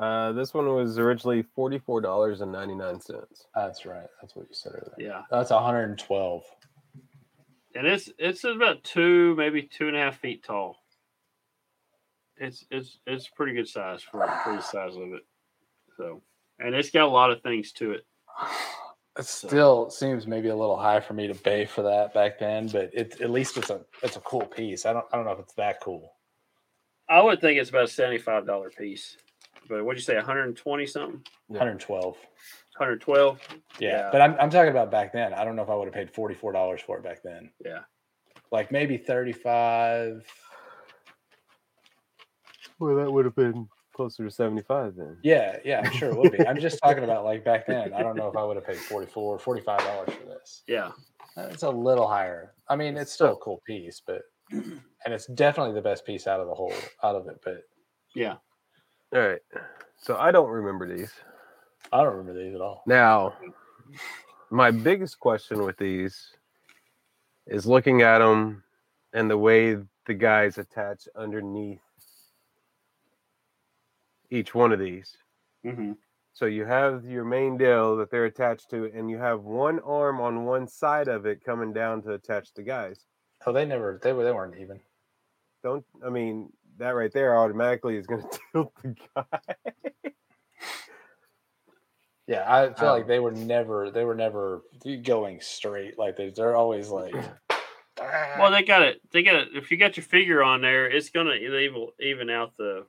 uh, 0.00 0.32
this 0.32 0.52
one 0.54 0.66
was 0.74 0.98
originally 0.98 1.42
forty 1.42 1.78
four 1.78 2.00
dollars 2.00 2.40
and 2.40 2.50
ninety 2.50 2.74
nine 2.74 3.00
cents. 3.00 3.46
That's 3.54 3.86
right. 3.86 4.08
That's 4.20 4.34
what 4.34 4.48
you 4.48 4.54
said 4.54 4.72
earlier. 4.74 4.94
yeah, 5.10 5.22
That's 5.30 5.50
112. 5.50 6.42
and 7.76 7.86
it's 7.86 8.10
it's 8.18 8.42
about 8.44 8.82
two 8.82 9.36
maybe 9.36 9.62
two 9.62 9.86
and 9.86 9.96
a 9.96 10.00
half 10.00 10.18
feet 10.18 10.42
tall. 10.42 10.82
It's 12.40 12.64
it's 12.70 12.98
it's 13.06 13.28
pretty 13.28 13.52
good 13.54 13.68
size 13.68 14.02
for 14.02 14.26
for 14.44 14.52
the 14.54 14.60
size 14.60 14.96
of 14.96 15.12
it. 15.12 15.22
So, 15.96 16.22
and 16.60 16.74
it's 16.74 16.90
got 16.90 17.04
a 17.04 17.10
lot 17.10 17.30
of 17.30 17.42
things 17.42 17.72
to 17.72 17.92
it. 17.92 18.06
It 19.18 19.26
still 19.26 19.90
seems 19.90 20.28
maybe 20.28 20.48
a 20.48 20.54
little 20.56 20.76
high 20.78 21.00
for 21.00 21.14
me 21.14 21.26
to 21.26 21.34
pay 21.34 21.64
for 21.64 21.82
that 21.82 22.14
back 22.14 22.38
then, 22.38 22.68
but 22.68 22.90
it, 22.94 23.20
at 23.20 23.30
least 23.30 23.56
it's 23.56 23.70
a 23.70 23.80
it's 24.02 24.16
a 24.16 24.20
cool 24.20 24.46
piece. 24.46 24.86
I 24.86 24.92
don't 24.92 25.04
I 25.12 25.16
don't 25.16 25.24
know 25.26 25.32
if 25.32 25.40
it's 25.40 25.54
that 25.54 25.80
cool. 25.80 26.12
I 27.08 27.20
would 27.22 27.40
think 27.40 27.58
it's 27.58 27.70
about 27.70 27.84
a 27.84 27.88
seventy-five 27.88 28.46
dollar 28.46 28.70
piece. 28.70 29.16
But 29.68 29.84
what'd 29.84 29.98
you 29.98 30.04
say, 30.04 30.14
one 30.16 30.24
hundred 30.24 30.44
and 30.44 30.56
twenty 30.56 30.86
something? 30.86 31.20
112. 31.48 32.04
One 32.04 32.14
hundred 32.76 33.00
twelve? 33.00 33.40
Yeah, 33.80 33.88
Yeah. 33.90 34.08
but 34.12 34.20
I'm 34.20 34.36
I'm 34.38 34.50
talking 34.50 34.70
about 34.70 34.90
back 34.92 35.12
then. 35.12 35.34
I 35.34 35.44
don't 35.44 35.56
know 35.56 35.62
if 35.62 35.68
I 35.70 35.74
would 35.74 35.86
have 35.86 35.94
paid 35.94 36.10
forty 36.12 36.36
four 36.36 36.52
dollars 36.52 36.80
for 36.80 36.96
it 36.96 37.02
back 37.02 37.22
then. 37.24 37.50
Yeah. 37.64 37.80
Like 38.52 38.70
maybe 38.70 38.96
thirty 38.96 39.32
five. 39.32 40.24
Well, 42.78 42.96
that 42.96 43.10
would 43.10 43.24
have 43.24 43.34
been 43.34 43.68
closer 43.94 44.24
to 44.24 44.30
seventy 44.30 44.62
five 44.62 44.94
then. 44.96 45.16
Yeah, 45.22 45.56
yeah, 45.64 45.80
I'm 45.84 45.92
sure 45.92 46.10
it 46.10 46.16
would 46.16 46.32
be. 46.32 46.46
I'm 46.46 46.60
just 46.60 46.78
talking 46.82 47.04
about 47.04 47.24
like 47.24 47.44
back 47.44 47.66
then. 47.68 47.92
I 47.92 48.02
don't 48.02 48.16
know 48.16 48.28
if 48.28 48.36
I 48.36 48.44
would 48.44 48.56
have 48.56 48.66
paid 48.66 48.76
44 48.76 49.38
45 49.38 49.78
dollars 49.80 50.10
for 50.14 50.26
this. 50.26 50.62
Yeah. 50.68 50.90
Uh, 51.36 51.48
It's 51.50 51.62
a 51.64 51.70
little 51.70 52.06
higher. 52.06 52.54
I 52.68 52.76
mean, 52.76 52.96
it's 52.96 53.12
still 53.12 53.32
a 53.32 53.36
cool 53.36 53.60
piece, 53.66 54.00
but 54.06 54.22
and 54.50 54.80
it's 55.06 55.26
definitely 55.26 55.74
the 55.74 55.82
best 55.82 56.04
piece 56.06 56.26
out 56.26 56.40
of 56.40 56.46
the 56.46 56.54
whole 56.54 56.72
out 57.02 57.16
of 57.16 57.26
it. 57.28 57.40
But 57.44 57.62
Yeah. 58.14 58.36
All 59.14 59.20
right. 59.20 59.40
So 59.96 60.16
I 60.16 60.30
don't 60.30 60.48
remember 60.50 60.86
these. 60.96 61.12
I 61.92 62.02
don't 62.02 62.16
remember 62.16 62.42
these 62.42 62.54
at 62.54 62.60
all. 62.60 62.82
Now, 62.86 63.34
my 64.50 64.70
biggest 64.70 65.18
question 65.18 65.64
with 65.64 65.76
these 65.78 66.30
is 67.46 67.66
looking 67.66 68.02
at 68.02 68.18
them 68.18 68.62
and 69.12 69.30
the 69.30 69.38
way 69.38 69.76
the 70.06 70.14
guys 70.14 70.58
attach 70.58 71.08
underneath 71.16 71.80
each 74.30 74.54
one 74.54 74.72
of 74.72 74.78
these. 74.78 75.16
hmm 75.64 75.92
So 76.32 76.46
you 76.46 76.64
have 76.64 77.04
your 77.04 77.24
main 77.24 77.56
deal 77.56 77.96
that 77.96 78.10
they're 78.10 78.26
attached 78.26 78.70
to, 78.70 78.90
and 78.94 79.10
you 79.10 79.18
have 79.18 79.42
one 79.42 79.80
arm 79.80 80.20
on 80.20 80.44
one 80.44 80.66
side 80.68 81.08
of 81.08 81.26
it 81.26 81.44
coming 81.44 81.72
down 81.72 82.02
to 82.02 82.12
attach 82.12 82.52
the 82.54 82.62
guys. 82.62 83.06
Oh, 83.46 83.52
they 83.52 83.64
never 83.64 84.00
they 84.02 84.12
were 84.12 84.24
they 84.24 84.32
weren't 84.32 84.58
even. 84.58 84.80
Don't 85.62 85.84
I 86.04 86.10
mean 86.10 86.52
that 86.78 86.90
right 86.90 87.12
there 87.12 87.36
automatically 87.38 87.96
is 87.96 88.06
going 88.06 88.22
to 88.30 88.38
tilt 88.52 88.72
the 88.82 88.94
guy. 89.14 89.54
Yeah, 92.26 92.44
I 92.46 92.74
feel 92.74 92.90
Um, 92.90 92.98
like 92.98 93.06
they 93.06 93.20
were 93.20 93.32
never 93.32 93.90
they 93.90 94.04
were 94.04 94.14
never 94.14 94.62
going 95.02 95.40
straight. 95.40 95.98
Like 95.98 96.16
they 96.16 96.28
they're 96.28 96.56
always 96.56 96.90
like. 96.90 97.14
Well, 98.38 98.52
they 98.52 98.62
got 98.62 98.82
it. 98.82 99.00
They 99.10 99.24
got 99.24 99.34
it. 99.34 99.48
If 99.54 99.72
you 99.72 99.76
got 99.76 99.96
your 99.96 100.04
figure 100.04 100.40
on 100.40 100.60
there, 100.60 100.86
it's 100.86 101.10
gonna 101.10 101.32
even 101.34 101.88
even 101.98 102.30
out 102.30 102.56
the 102.56 102.86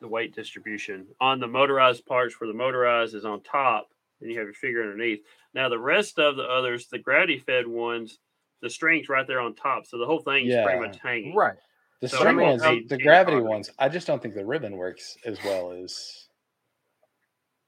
the 0.00 0.08
weight 0.08 0.34
distribution 0.34 1.06
on 1.20 1.40
the 1.40 1.46
motorized 1.46 2.06
parts. 2.06 2.40
Where 2.40 2.48
the 2.48 2.54
motorized 2.54 3.14
is 3.14 3.24
on 3.24 3.42
top, 3.42 3.88
and 4.20 4.30
you 4.30 4.38
have 4.38 4.46
your 4.46 4.54
figure 4.54 4.82
underneath. 4.82 5.20
Now 5.54 5.68
the 5.68 5.78
rest 5.78 6.18
of 6.18 6.36
the 6.36 6.44
others, 6.44 6.88
the 6.88 6.98
gravity 6.98 7.38
fed 7.38 7.66
ones, 7.66 8.18
the 8.62 8.70
strings 8.70 9.08
right 9.08 9.26
there 9.26 9.40
on 9.40 9.54
top, 9.54 9.86
so 9.86 9.98
the 9.98 10.06
whole 10.06 10.20
thing's 10.20 10.48
Yeah. 10.48 10.64
pretty 10.64 10.80
much 10.80 10.98
hanging. 11.00 11.34
Right. 11.34 11.56
The 12.00 12.08
So, 12.08 12.18
string 12.18 12.36
ones, 12.36 12.62
they- 12.62 12.80
the 12.80 12.96
gravity 12.98 13.36
are- 13.38 13.42
ones, 13.42 13.70
I 13.78 13.88
just 13.90 14.06
don't 14.06 14.22
think 14.22 14.34
the 14.34 14.44
ribbon 14.46 14.76
works 14.76 15.18
as 15.24 15.42
well 15.44 15.72
as 15.72 16.28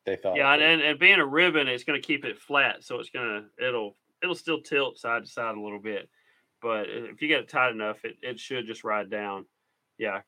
they 0.04 0.16
thought. 0.16 0.36
Yeah, 0.36 0.52
and, 0.54 0.62
and, 0.62 0.82
and 0.82 0.98
being 0.98 1.18
a 1.20 1.26
ribbon, 1.26 1.68
it's 1.68 1.84
going 1.84 2.00
to 2.00 2.06
keep 2.06 2.24
it 2.24 2.38
flat, 2.38 2.82
so 2.82 2.98
it's 2.98 3.10
going 3.10 3.26
to 3.58 3.66
it'll 3.66 3.96
it'll 4.22 4.34
still 4.34 4.60
tilt 4.62 4.98
side 4.98 5.24
to 5.24 5.28
side 5.30 5.56
a 5.56 5.60
little 5.60 5.80
bit, 5.80 6.08
but 6.60 6.88
if 6.88 7.20
you 7.20 7.28
get 7.28 7.40
it 7.40 7.48
tight 7.48 7.72
enough, 7.72 8.04
it, 8.04 8.16
it 8.22 8.38
should 8.40 8.66
just 8.66 8.84
ride 8.84 9.10
down. 9.10 9.44
Yeah, 9.98 10.22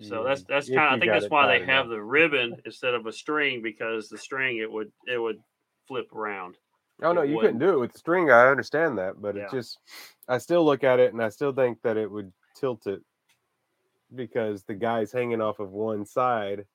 so 0.00 0.22
that's 0.24 0.44
that's 0.44 0.68
kind 0.68 0.86
of 0.86 0.92
I 0.94 0.98
think 0.98 1.12
that's 1.12 1.30
why 1.30 1.58
they 1.58 1.64
have 1.66 1.88
the 1.88 2.00
ribbon 2.02 2.56
instead 2.64 2.94
of 2.94 3.06
a 3.06 3.12
string 3.12 3.62
because 3.62 4.08
the 4.08 4.18
string 4.18 4.58
it 4.58 4.70
would 4.70 4.90
it 5.06 5.18
would 5.18 5.38
flip 5.86 6.12
around. 6.12 6.56
Oh 7.02 7.12
no, 7.12 7.22
It 7.22 7.28
you 7.30 7.36
wouldn't. 7.36 7.58
couldn't 7.58 7.68
do 7.68 7.74
it 7.74 7.80
with 7.80 7.92
the 7.92 7.98
string. 7.98 8.30
I 8.30 8.48
understand 8.48 8.98
that, 8.98 9.20
but 9.20 9.36
Yeah. 9.36 9.44
it 9.44 9.50
just 9.50 9.78
I 10.28 10.38
still 10.38 10.64
look 10.64 10.84
at 10.84 11.00
it 11.00 11.12
and 11.12 11.22
I 11.22 11.28
still 11.28 11.52
think 11.52 11.80
that 11.82 11.96
it 11.96 12.10
would 12.10 12.32
tilt 12.56 12.86
it 12.86 13.02
because 14.14 14.64
the 14.64 14.74
guy's 14.74 15.12
hanging 15.12 15.40
off 15.40 15.58
of 15.60 15.70
one 15.70 16.04
side. 16.04 16.66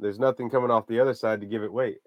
There's 0.00 0.18
nothing 0.18 0.50
coming 0.50 0.70
off 0.70 0.86
the 0.86 1.00
other 1.00 1.14
side 1.14 1.40
to 1.40 1.46
give 1.46 1.62
it 1.62 1.72
weight. 1.72 1.98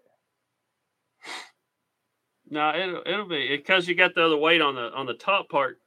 No, 2.49 2.73
it'll 2.75 3.01
it'll 3.05 3.27
be 3.27 3.55
because 3.57 3.87
you 3.87 3.95
got 3.95 4.15
the 4.15 4.25
other 4.25 4.37
weight 4.37 4.61
on 4.61 4.75
the 4.75 4.91
on 4.93 5.05
the 5.05 5.13
top 5.13 5.49
part. 5.49 5.81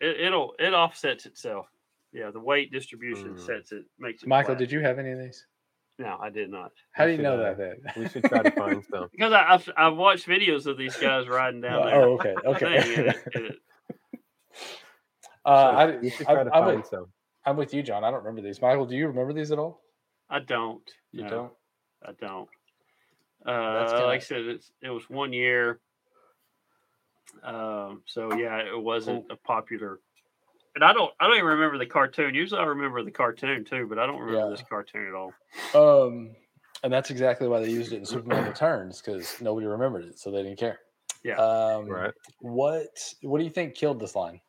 It, 0.00 0.20
it'll 0.20 0.54
it 0.58 0.74
offsets 0.74 1.26
itself. 1.26 1.66
Yeah, 2.12 2.30
the 2.30 2.40
weight 2.40 2.72
distribution 2.72 3.34
Mm. 3.34 3.40
sets 3.46 3.72
it 3.72 3.84
makes 3.98 4.22
it. 4.22 4.28
Michael, 4.28 4.54
flat. 4.54 4.58
did 4.58 4.72
you 4.72 4.80
have 4.80 4.98
any 4.98 5.12
of 5.12 5.18
these? 5.18 5.46
No, 5.98 6.16
I 6.20 6.30
did 6.30 6.48
not. 6.50 6.70
How 6.92 7.04
We 7.06 7.12
do 7.12 7.16
you 7.18 7.22
know 7.24 7.36
should, 7.36 7.40
uh, 7.44 7.54
that 7.54 7.58
then? 7.58 8.02
We 8.02 8.08
should 8.08 8.24
try 8.24 8.42
to 8.42 8.50
find 8.52 8.84
some. 8.90 9.08
Because 9.12 9.32
I, 9.32 9.54
I've 9.54 9.68
I've 9.76 9.96
watched 9.96 10.26
videos 10.26 10.66
of 10.66 10.78
these 10.78 10.96
guys 10.96 11.28
riding 11.28 11.60
down 11.60 11.84
there. 11.86 11.94
oh, 12.02 12.14
okay, 12.14 12.34
okay. 12.46 12.76
and 12.76 13.08
it- 13.08 13.28
and 13.34 13.44
it- 13.46 13.58
uh, 15.44 15.48
I, 15.50 15.96
we 15.96 16.10
should 16.10 16.26
I, 16.26 16.34
try 16.34 16.44
to 16.44 16.54
I'm, 16.54 16.64
find 16.64 16.76
with, 16.78 16.86
some. 16.86 17.06
I'm 17.46 17.56
with 17.56 17.72
you, 17.72 17.82
John. 17.82 18.04
I 18.04 18.10
don't 18.10 18.18
remember 18.24 18.42
these. 18.42 18.60
Michael, 18.60 18.86
do 18.86 18.94
you 18.96 19.06
remember 19.08 19.32
these 19.32 19.50
at 19.50 19.58
all? 19.58 19.80
I 20.28 20.40
don't. 20.40 20.82
You 21.12 21.22
no, 21.24 21.28
don't. 21.30 21.52
I 22.04 22.12
don't. 22.20 22.48
Uh, 23.46 23.86
kinda- 23.88 24.06
like 24.06 24.20
I 24.20 24.24
said, 24.24 24.40
it's, 24.42 24.70
it 24.82 24.90
was 24.90 25.08
one 25.08 25.32
year. 25.32 25.80
Um, 27.42 28.02
so 28.06 28.34
yeah, 28.34 28.58
it 28.58 28.78
wasn't 28.78 29.26
a 29.30 29.36
popular. 29.36 30.00
And 30.78 30.84
I 30.84 30.92
don't, 30.92 31.12
I 31.18 31.26
don't 31.26 31.34
even 31.34 31.46
remember 31.48 31.76
the 31.76 31.86
cartoon. 31.86 32.36
Usually, 32.36 32.60
I 32.60 32.64
remember 32.64 33.02
the 33.02 33.10
cartoon 33.10 33.64
too, 33.64 33.88
but 33.88 33.98
I 33.98 34.06
don't 34.06 34.20
remember 34.20 34.44
Yeah. 34.44 34.50
this 34.50 34.62
cartoon 34.68 35.08
at 35.08 35.12
all. 35.12 35.32
Um, 35.74 36.36
and 36.84 36.92
that's 36.92 37.10
exactly 37.10 37.48
why 37.48 37.58
they 37.58 37.68
used 37.68 37.92
it 37.92 37.96
in 37.96 38.04
Superman 38.04 38.46
Returns 38.46 39.02
because 39.02 39.40
nobody 39.40 39.66
remembered 39.66 40.04
it, 40.04 40.20
so 40.20 40.30
they 40.30 40.44
didn't 40.44 40.60
care. 40.60 40.78
Yeah. 41.24 41.34
Um, 41.34 41.86
Right. 41.88 42.14
What 42.38 42.86
What 43.22 43.38
do 43.38 43.44
you 43.44 43.50
think 43.50 43.74
killed 43.74 43.98
this 43.98 44.14
line? 44.14 44.40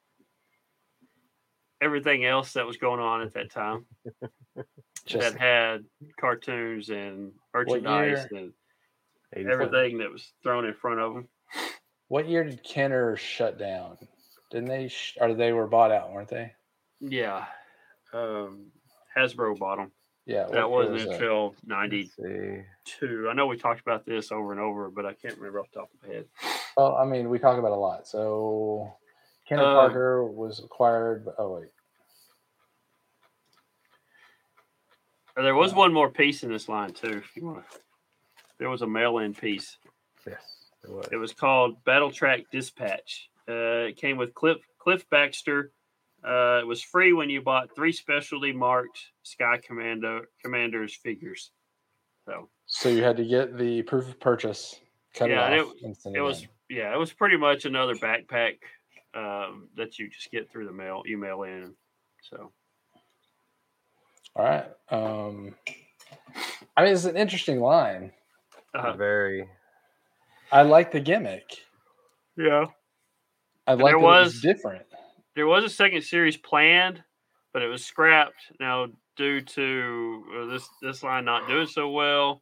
Everything 1.82 2.26
else 2.26 2.54
that 2.54 2.68
was 2.68 2.78
going 2.78 3.00
on 3.00 3.24
at 3.24 3.34
that 3.34 3.50
time 3.50 3.88
Just 5.08 5.34
that 5.34 5.40
had 5.40 5.84
cartoons 6.20 6.92
and 6.92 7.32
merchandise 7.56 8.28
and 8.30 8.54
84. 9.34 9.52
everything 9.52 9.98
that 9.98 10.12
was 10.12 10.32
thrown 10.44 10.66
in 10.66 10.76
front 10.76 11.00
of 11.00 11.16
them. 11.16 11.28
what 12.08 12.30
year 12.30 12.44
did 12.44 12.64
Kenner 12.64 13.16
shut 13.18 13.58
down? 13.58 13.98
Didn't 14.52 14.70
they? 14.70 14.88
Sh- 14.88 15.18
or 15.22 15.34
they 15.34 15.54
were 15.54 15.68
bought 15.68 15.92
out, 15.92 16.12
weren't 16.12 16.30
they? 16.30 16.54
Yeah. 17.00 17.46
Um, 18.14 18.68
Hasbro 19.16 19.58
bought 19.58 19.78
them. 19.78 19.92
Yeah. 20.26 20.48
That 20.52 20.70
wasn't 20.70 20.94
was 20.96 21.04
until 21.06 21.56
90, 21.66 21.98
Let's 22.02 22.16
see. 22.16 22.62
two. 22.86 23.28
I 23.30 23.34
know 23.34 23.46
we 23.48 23.58
talked 23.58 23.82
about 23.82 24.06
this 24.06 24.32
over 24.32 24.52
and 24.52 24.60
over, 24.62 24.90
but 24.90 25.06
I 25.06 25.14
can't 25.14 25.38
remember 25.38 25.60
off 25.60 25.72
the 25.72 25.80
top 25.80 25.90
of 26.04 26.08
my 26.10 26.16
head. 26.16 26.26
Well, 26.78 26.96
I 26.96 27.06
mean, 27.06 27.30
we 27.30 27.40
talk 27.40 27.58
about 27.58 27.72
a 27.72 27.76
lot. 27.76 28.08
So, 28.08 28.94
Kenner 29.48 29.64
Um, 29.64 29.76
Parker 29.76 30.26
was 30.26 30.60
acquired. 30.64 31.26
But, 31.26 31.36
oh 31.38 31.56
wait, 31.56 31.70
Uh, 35.38 35.42
There 35.44 35.56
was 35.56 35.74
one 35.74 35.94
more 35.94 36.10
piece 36.10 36.44
in 36.44 36.52
this 36.52 36.68
line 36.70 36.94
too. 36.94 37.18
If 37.24 37.36
you 37.36 37.46
want, 37.46 37.66
there 38.58 38.70
was 38.70 38.82
a 38.82 38.88
mail-in 38.88 39.34
piece. 39.34 39.78
Yes, 40.28 40.42
it 40.84 40.90
was. 40.92 41.08
It 41.12 41.16
was 41.18 41.34
called 41.34 41.84
Battle 41.86 42.12
Track 42.12 42.42
Dispatch. 42.52 43.30
Uh, 43.50 43.88
it 43.88 43.98
came 43.98 44.18
with 44.18 44.34
Cliff 44.36 44.58
Cliff 44.78 45.10
Baxter. 45.10 45.72
Uh, 46.24 46.60
it 46.62 46.68
was 46.68 46.82
free 46.84 47.14
when 47.14 47.30
you 47.30 47.42
bought 47.42 47.74
three 47.76 47.92
specialty 47.94 48.52
marked 48.52 49.00
Sky 49.24 49.58
Commando 49.66 50.22
Commanders 50.44 50.94
figures. 50.96 51.52
So 52.26 52.50
so 52.68 52.90
you 52.90 53.04
had 53.04 53.18
to 53.18 53.26
get 53.26 53.58
the 53.58 53.82
proof 53.84 54.08
of 54.08 54.20
purchase, 54.20 54.80
cut 55.16 55.30
Yeah, 55.30 55.48
it 55.50 55.60
it- 55.60 55.66
off, 55.66 55.76
it 56.06 56.18
it 56.18 56.22
was 56.22 56.46
yeah, 56.70 56.94
it 56.94 56.98
was 56.98 57.12
pretty 57.12 57.38
much 57.38 57.66
another 57.66 57.96
backpack 57.96 58.58
um, 59.16 59.70
that 59.76 59.98
you 59.98 60.08
just 60.10 60.30
get 60.30 60.52
through 60.52 60.68
the 60.68 60.72
mail, 60.74 61.02
email 61.08 61.42
in. 61.44 61.74
So 62.22 62.52
All 64.36 64.46
right. 64.46 64.66
Um, 64.90 65.56
I 66.78 66.84
mean, 66.84 66.94
it's 66.94 67.06
an 67.06 67.18
interesting 67.18 67.60
line. 67.60 68.12
uh, 68.76 68.94
Very. 68.94 69.50
I 70.52 70.62
like 70.62 70.92
the 70.92 71.00
gimmick. 71.00 71.46
yeah, 72.38 72.66
I 73.70 73.74
like 73.74 73.92
there 73.92 74.00
was 74.00 74.34
was- 74.34 74.42
different. 74.42 74.86
there 75.36 75.48
was 75.48 75.64
a 75.64 75.70
second 75.70 76.02
series 76.04 76.38
planned, 76.38 77.04
but 77.54 77.62
it 77.62 77.68
was 77.68 77.86
scrapped 77.86 78.52
now 78.60 78.88
due 79.16 79.42
to 79.42 80.24
uh, 80.42 80.46
this 80.46 80.68
this 80.82 81.04
line 81.04 81.26
not 81.26 81.48
doing 81.48 81.68
so 81.68 81.90
well, 81.90 82.42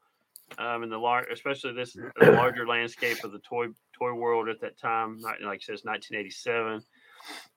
um, 0.57 0.83
in 0.83 0.89
the 0.89 0.97
lar- 0.97 1.27
especially 1.31 1.73
this 1.73 1.93
the 1.93 2.31
larger 2.31 2.65
landscape 2.67 3.23
of 3.23 3.31
the 3.31 3.39
toy 3.39 3.67
toy 3.97 4.13
world 4.13 4.47
at 4.49 4.61
that 4.61 4.77
time. 4.79 5.19
Like 5.19 5.39
I 5.41 5.57
said, 5.59 5.79
1987. 5.83 6.81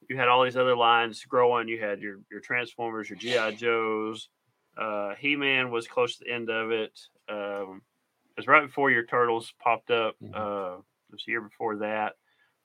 You 0.09 0.17
had 0.17 0.27
all 0.29 0.43
these 0.43 0.57
other 0.57 0.77
lines 0.77 1.25
growing. 1.25 1.69
You 1.69 1.81
had 1.81 2.01
your 2.01 2.19
your 2.31 2.41
Transformers, 2.41 3.09
your 3.09 3.19
GI 3.19 3.57
Joes. 3.57 4.29
Uh, 4.77 5.15
He 5.17 5.37
Man 5.37 5.71
was 5.71 5.87
close 5.87 6.17
to 6.17 6.25
the 6.25 6.33
end 6.33 6.51
of 6.51 6.71
it. 6.73 6.99
Um, 7.29 7.83
it 8.31 8.37
was 8.41 8.47
right 8.49 8.67
before 8.67 8.91
your 8.91 9.05
Turtles 9.05 9.53
popped 9.63 9.91
up. 9.91 10.17
Mhm. 10.23 10.35
Uh, 10.35 10.79
it 10.79 11.13
was 11.13 11.23
the 11.27 11.33
year 11.33 11.41
before 11.43 11.77
that. 11.79 12.15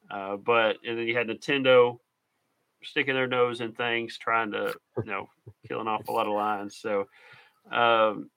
Uh, 0.10 0.38
but 0.38 0.78
and 0.86 0.98
then 0.98 1.08
you 1.08 1.16
had 1.18 1.28
Nintendo 1.28 1.98
sticking 2.84 3.16
their 3.16 3.28
nose 3.28 3.62
in 3.62 3.72
things, 3.72 4.18
trying 4.18 4.52
to, 4.52 4.74
you 4.98 5.12
know, 5.12 5.28
killing 5.68 5.88
off 5.88 6.08
a 6.08 6.12
lot 6.12 6.28
of 6.28 6.34
lines. 6.34 6.78
So 6.78 7.08
um, 7.72 8.30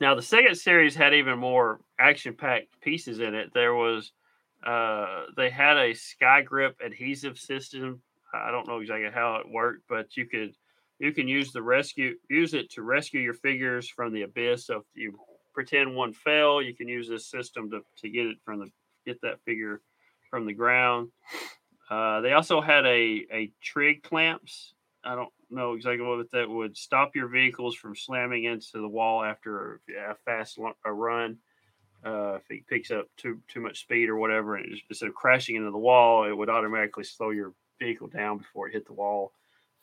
now 0.00 0.14
the 0.14 0.22
second 0.22 0.56
series 0.56 0.96
had 0.96 1.14
even 1.14 1.38
more 1.38 1.80
action-packed 1.98 2.80
pieces 2.80 3.20
in 3.20 3.34
it. 3.34 3.52
There 3.54 3.74
was 3.74 4.12
uh, 4.66 5.24
they 5.36 5.50
had 5.50 5.76
a 5.76 5.94
sky 5.94 6.42
grip 6.42 6.80
adhesive 6.84 7.38
system. 7.38 8.02
I 8.34 8.50
don't 8.50 8.66
know 8.66 8.80
exactly 8.80 9.10
how 9.12 9.36
it 9.36 9.50
worked, 9.50 9.84
but 9.88 10.16
you 10.16 10.26
could 10.26 10.54
you 10.98 11.12
can 11.12 11.28
use 11.28 11.52
the 11.52 11.62
rescue 11.62 12.16
use 12.28 12.54
it 12.54 12.70
to 12.72 12.82
rescue 12.82 13.20
your 13.20 13.34
figures 13.34 13.88
from 13.88 14.12
the 14.12 14.22
abyss. 14.22 14.66
So 14.66 14.78
if 14.78 14.84
you 14.94 15.18
pretend 15.54 15.94
one 15.94 16.12
fell, 16.12 16.60
you 16.60 16.74
can 16.74 16.88
use 16.88 17.08
this 17.08 17.26
system 17.26 17.70
to, 17.70 17.80
to 17.98 18.08
get 18.08 18.26
it 18.26 18.38
from 18.44 18.58
the 18.60 18.70
get 19.06 19.20
that 19.22 19.40
figure 19.44 19.80
from 20.30 20.46
the 20.46 20.54
ground. 20.54 21.10
Uh, 21.90 22.20
they 22.20 22.32
also 22.32 22.60
had 22.60 22.86
a 22.86 23.26
a 23.32 23.52
trig 23.62 24.02
clamps. 24.02 24.74
I 25.04 25.14
don't 25.14 25.32
know 25.50 25.74
exactly 25.74 26.06
what 26.06 26.30
that 26.32 26.48
would 26.48 26.76
stop 26.76 27.16
your 27.16 27.28
vehicles 27.28 27.74
from 27.76 27.96
slamming 27.96 28.44
into 28.44 28.80
the 28.80 28.88
wall 28.88 29.24
after 29.24 29.80
a 29.98 30.14
fast 30.24 30.58
a 30.84 30.92
run. 30.92 31.38
Uh, 32.04 32.34
if 32.36 32.50
it 32.50 32.66
picks 32.66 32.90
up 32.90 33.06
too 33.16 33.42
too 33.48 33.60
much 33.60 33.80
speed 33.80 34.08
or 34.08 34.16
whatever, 34.16 34.56
and 34.56 34.70
just, 34.70 34.84
instead 34.88 35.08
of 35.08 35.14
crashing 35.14 35.56
into 35.56 35.70
the 35.70 35.78
wall, 35.78 36.24
it 36.28 36.32
would 36.32 36.48
automatically 36.50 37.04
slow 37.04 37.30
your 37.30 37.54
vehicle 37.78 38.08
down 38.08 38.38
before 38.38 38.68
it 38.68 38.72
hit 38.72 38.86
the 38.86 38.92
wall. 38.94 39.34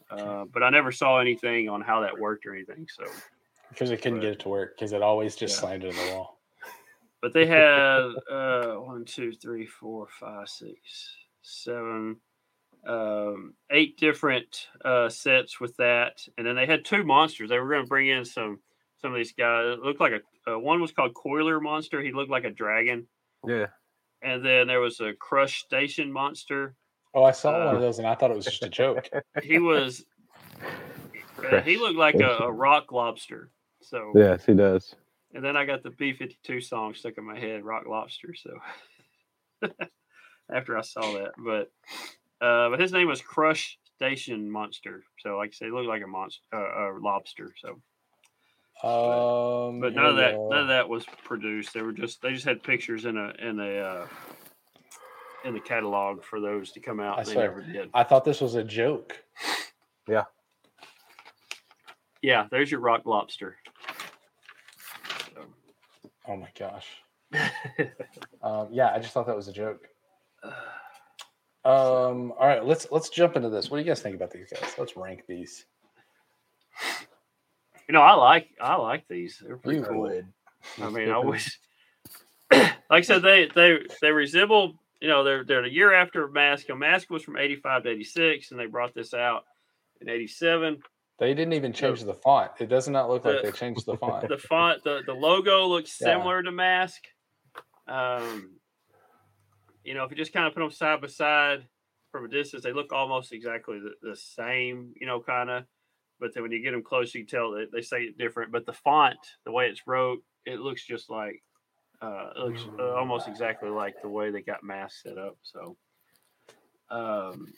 Uh, 0.09 0.45
but 0.45 0.63
I 0.63 0.69
never 0.69 0.91
saw 0.91 1.19
anything 1.19 1.69
on 1.69 1.81
how 1.81 2.01
that 2.01 2.17
worked 2.17 2.45
or 2.45 2.55
anything. 2.55 2.87
So, 2.89 3.23
because 3.69 3.91
it 3.91 4.01
couldn't 4.01 4.19
Right. 4.19 4.21
get 4.21 4.33
it 4.33 4.39
to 4.41 4.49
work 4.49 4.75
because 4.75 4.91
it 4.93 5.01
always 5.01 5.35
just 5.35 5.55
Yeah. 5.55 5.59
slammed 5.59 5.83
into 5.83 5.95
the 5.95 6.03
wall. 6.03 6.36
But 7.21 7.33
they 7.33 7.45
had 7.45 7.63
uh, 8.31 8.75
one, 8.75 9.05
two, 9.05 9.31
three, 9.33 9.65
four, 9.65 10.07
five, 10.19 10.47
six, 10.49 11.15
seven, 11.41 12.17
um, 12.87 13.53
eight 13.71 13.97
different 13.97 14.67
uh, 14.85 15.09
sets 15.09 15.59
with 15.59 15.75
that, 15.77 16.21
and 16.37 16.45
then 16.45 16.55
they 16.55 16.65
had 16.65 16.85
two 16.85 17.03
monsters. 17.03 17.49
They 17.49 17.59
were 17.59 17.69
going 17.69 17.83
to 17.83 17.87
bring 17.89 18.07
in 18.07 18.23
some 18.25 18.59
some 19.01 19.11
of 19.11 19.17
these 19.17 19.33
guys. 19.33 19.73
It 19.73 19.79
looked 19.79 19.99
like 19.99 20.13
a 20.13 20.51
uh, 20.53 20.59
one 20.59 20.79
was 20.81 20.91
called 20.91 21.13
Coiler 21.13 21.59
Monster. 21.59 22.01
He 22.01 22.11
looked 22.11 22.31
like 22.31 22.45
a 22.45 22.49
dragon, 22.51 23.07
Yeah. 23.45 23.67
and 24.21 24.45
then 24.45 24.67
there 24.67 24.79
was 24.79 24.99
a 25.01 25.13
Crush 25.13 25.59
Station 25.63 26.11
Monster. 26.11 26.75
Oh, 27.13 27.23
I 27.23 27.31
saw 27.31 27.51
one 27.57 27.67
Uh, 27.67 27.75
of 27.75 27.81
those 27.81 27.97
and 27.99 28.07
I 28.07 28.15
thought 28.15 28.31
it 28.31 28.35
was 28.37 28.45
just 28.45 28.63
a 28.63 28.69
joke. 28.69 29.09
He 29.43 29.59
was 29.59 30.05
uh, 31.51 31.61
he 31.61 31.77
looked 31.77 31.97
like 31.97 32.15
a, 32.15 32.43
a 32.45 32.51
rock 32.51 32.91
lobster. 32.91 33.49
So 33.81 34.11
Yes, 34.15 34.45
he 34.45 34.53
does. 34.53 34.95
And 35.33 35.43
then 35.43 35.57
I 35.57 35.65
got 35.65 35.83
the 35.83 35.89
B 35.91 36.13
52 36.13 36.61
song 36.61 36.93
stuck 36.95 37.17
in 37.17 37.25
my 37.25 37.37
head, 37.37 37.63
Rock 37.63 37.83
Lobster. 37.87 38.33
So 38.35 38.57
after 40.53 40.77
I 40.77 40.81
saw 40.81 41.01
that, 41.01 41.31
but 41.37 41.71
uh, 42.45 42.69
but 42.69 42.79
his 42.79 42.91
name 42.93 43.07
was 43.07 43.21
Crush 43.21 43.77
Station 43.97 44.49
Monster. 44.49 45.03
So 45.19 45.37
like 45.37 45.49
I 45.49 45.53
say, 45.53 45.65
he 45.65 45.71
looked 45.71 45.87
like 45.89 46.03
a 46.03 46.07
monster, 46.07 46.41
uh, 46.53 46.93
a 46.93 46.99
lobster. 46.99 47.53
So, 47.59 47.81
Um, 48.87 49.79
but 49.81 49.91
here 49.93 50.01
none 50.01 50.11
of 50.11 50.15
that 50.17 50.35
go. 50.35 50.49
none 50.49 50.61
of 50.61 50.67
that 50.69 50.87
was 50.87 51.05
produced. 51.25 51.73
They 51.73 51.81
were 51.81 51.91
just 51.91 52.21
they 52.21 52.31
just 52.33 52.45
had 52.45 52.63
pictures 52.63 53.05
in 53.05 53.17
a 53.17 53.33
in 53.39 53.59
a 53.59 53.77
uh, 53.79 54.07
in 55.45 55.53
the 55.53 55.59
catalog 55.59 56.23
for 56.23 56.39
those 56.39 56.71
to 56.71 56.79
come 56.79 56.99
out. 56.99 57.19
I 57.19 57.23
they 57.23 57.33
swear. 57.33 57.49
never 57.49 57.61
did. 57.61 57.89
I 57.93 58.03
thought 58.03 58.23
this 58.23 58.39
was 58.41 58.55
a 58.55 58.63
joke. 58.63 59.23
Yeah. 60.07 60.23
Yeah, 62.21 62.47
there's 62.49 62.71
your 62.71 62.79
rock 62.79 63.01
lobster. 63.05 63.57
Oh 66.27 66.35
my 66.35 66.49
gosh. 66.57 66.87
Um, 68.43 68.69
yeah, 68.71 68.93
I 68.93 68.99
just 68.99 69.13
thought 69.13 69.25
that 69.27 69.35
was 69.35 69.47
a 69.49 69.51
joke. 69.53 69.87
Um, 71.65 72.31
all 72.39 72.47
right, 72.47 72.63
let's 72.63 72.87
let's 72.91 73.09
jump 73.09 73.35
into 73.35 73.49
this. 73.49 73.69
What 73.69 73.77
do 73.77 73.83
you 73.83 73.89
guys 73.89 73.99
think 74.01 74.15
about 74.15 74.31
these 74.31 74.47
guys? 74.49 74.75
Let's 74.77 74.95
rank 74.95 75.23
these. 75.27 75.65
you 77.89 77.93
know, 77.93 78.01
I 78.01 78.13
like 78.13 78.47
I 78.61 78.75
like 78.75 79.05
these. 79.09 79.41
They're 79.45 79.57
pretty 79.57 79.79
You 79.79 79.85
cool. 79.85 80.01
would. 80.01 80.27
I 80.81 80.89
mean, 80.89 81.09
I 81.09 81.17
wish, 81.17 81.59
like 82.53 82.71
I 82.89 83.01
said, 83.01 83.21
they 83.21 83.49
they 83.53 83.79
they 84.01 84.11
resemble. 84.11 84.75
You 85.01 85.09
know, 85.09 85.23
they're 85.25 85.43
they're 85.43 85.65
a 85.65 85.69
year 85.69 85.93
after 85.93 86.27
Mask. 86.29 86.69
A 86.69 86.75
Mask 86.75 87.09
was 87.09 87.23
from 87.23 87.35
'85 87.37 87.83
to 87.83 87.89
'86, 87.89 88.51
and 88.51 88.59
they 88.59 88.67
brought 88.67 88.93
this 88.93 89.13
out 89.13 89.43
in 89.99 90.07
'87. 90.07 90.77
They 91.19 91.33
didn't 91.33 91.53
even 91.53 91.73
change 91.73 92.03
the 92.03 92.13
font. 92.13 92.51
It 92.59 92.69
does 92.69 92.87
not 92.87 93.09
look 93.09 93.25
like 93.25 93.41
they 93.41 93.51
changed 93.51 93.85
the 93.85 93.97
font. 93.97 94.27
The 94.29 94.37
font, 94.37 94.83
the 94.83 95.01
the 95.05 95.13
logo 95.13 95.65
looks 95.67 95.99
Yeah. 95.99 96.13
similar 96.13 96.43
to 96.43 96.51
Mask. 96.51 97.03
Um, 97.87 98.59
you 99.83 99.93
know, 99.93 100.03
if 100.03 100.11
you 100.11 100.17
just 100.17 100.33
kind 100.33 100.45
of 100.45 100.53
put 100.53 100.59
them 100.59 100.69
side 100.71 101.01
by 101.01 101.07
side 101.07 101.67
from 102.11 102.25
a 102.25 102.27
distance, 102.27 102.63
they 102.63 102.73
look 102.73 102.93
almost 102.93 103.31
exactly 103.31 103.79
the, 103.79 103.93
the 104.09 104.15
same. 104.15 104.93
You 104.99 105.07
know, 105.07 105.19
kind 105.19 105.49
of. 105.49 105.63
But 106.19 106.33
then 106.33 106.43
when 106.43 106.51
you 106.51 106.61
get 106.61 106.71
them 106.71 106.83
close, 106.83 107.13
you 107.13 107.21
can 107.21 107.27
tell 107.27 107.51
that 107.51 107.71
they 107.71 107.81
say 107.81 108.01
it 108.03 108.17
different. 108.17 108.51
But 108.51 108.65
the 108.65 108.73
font, 108.73 109.17
the 109.45 109.51
way 109.51 109.67
it's 109.67 109.85
wrote, 109.87 110.19
it 110.45 110.59
looks 110.59 110.85
just 110.85 111.09
like 111.09 111.41
uh, 112.01 112.29
it 112.35 112.39
looks 112.39 112.61
uh, 112.79 112.93
almost 112.93 113.27
exactly 113.27 113.69
like 113.69 113.95
the 114.01 114.09
way 114.09 114.29
they 114.29 114.41
got 114.41 114.63
Mask 114.63 115.01
set 115.01 115.17
up. 115.17 115.37
So, 115.41 115.77
um, 116.89 117.53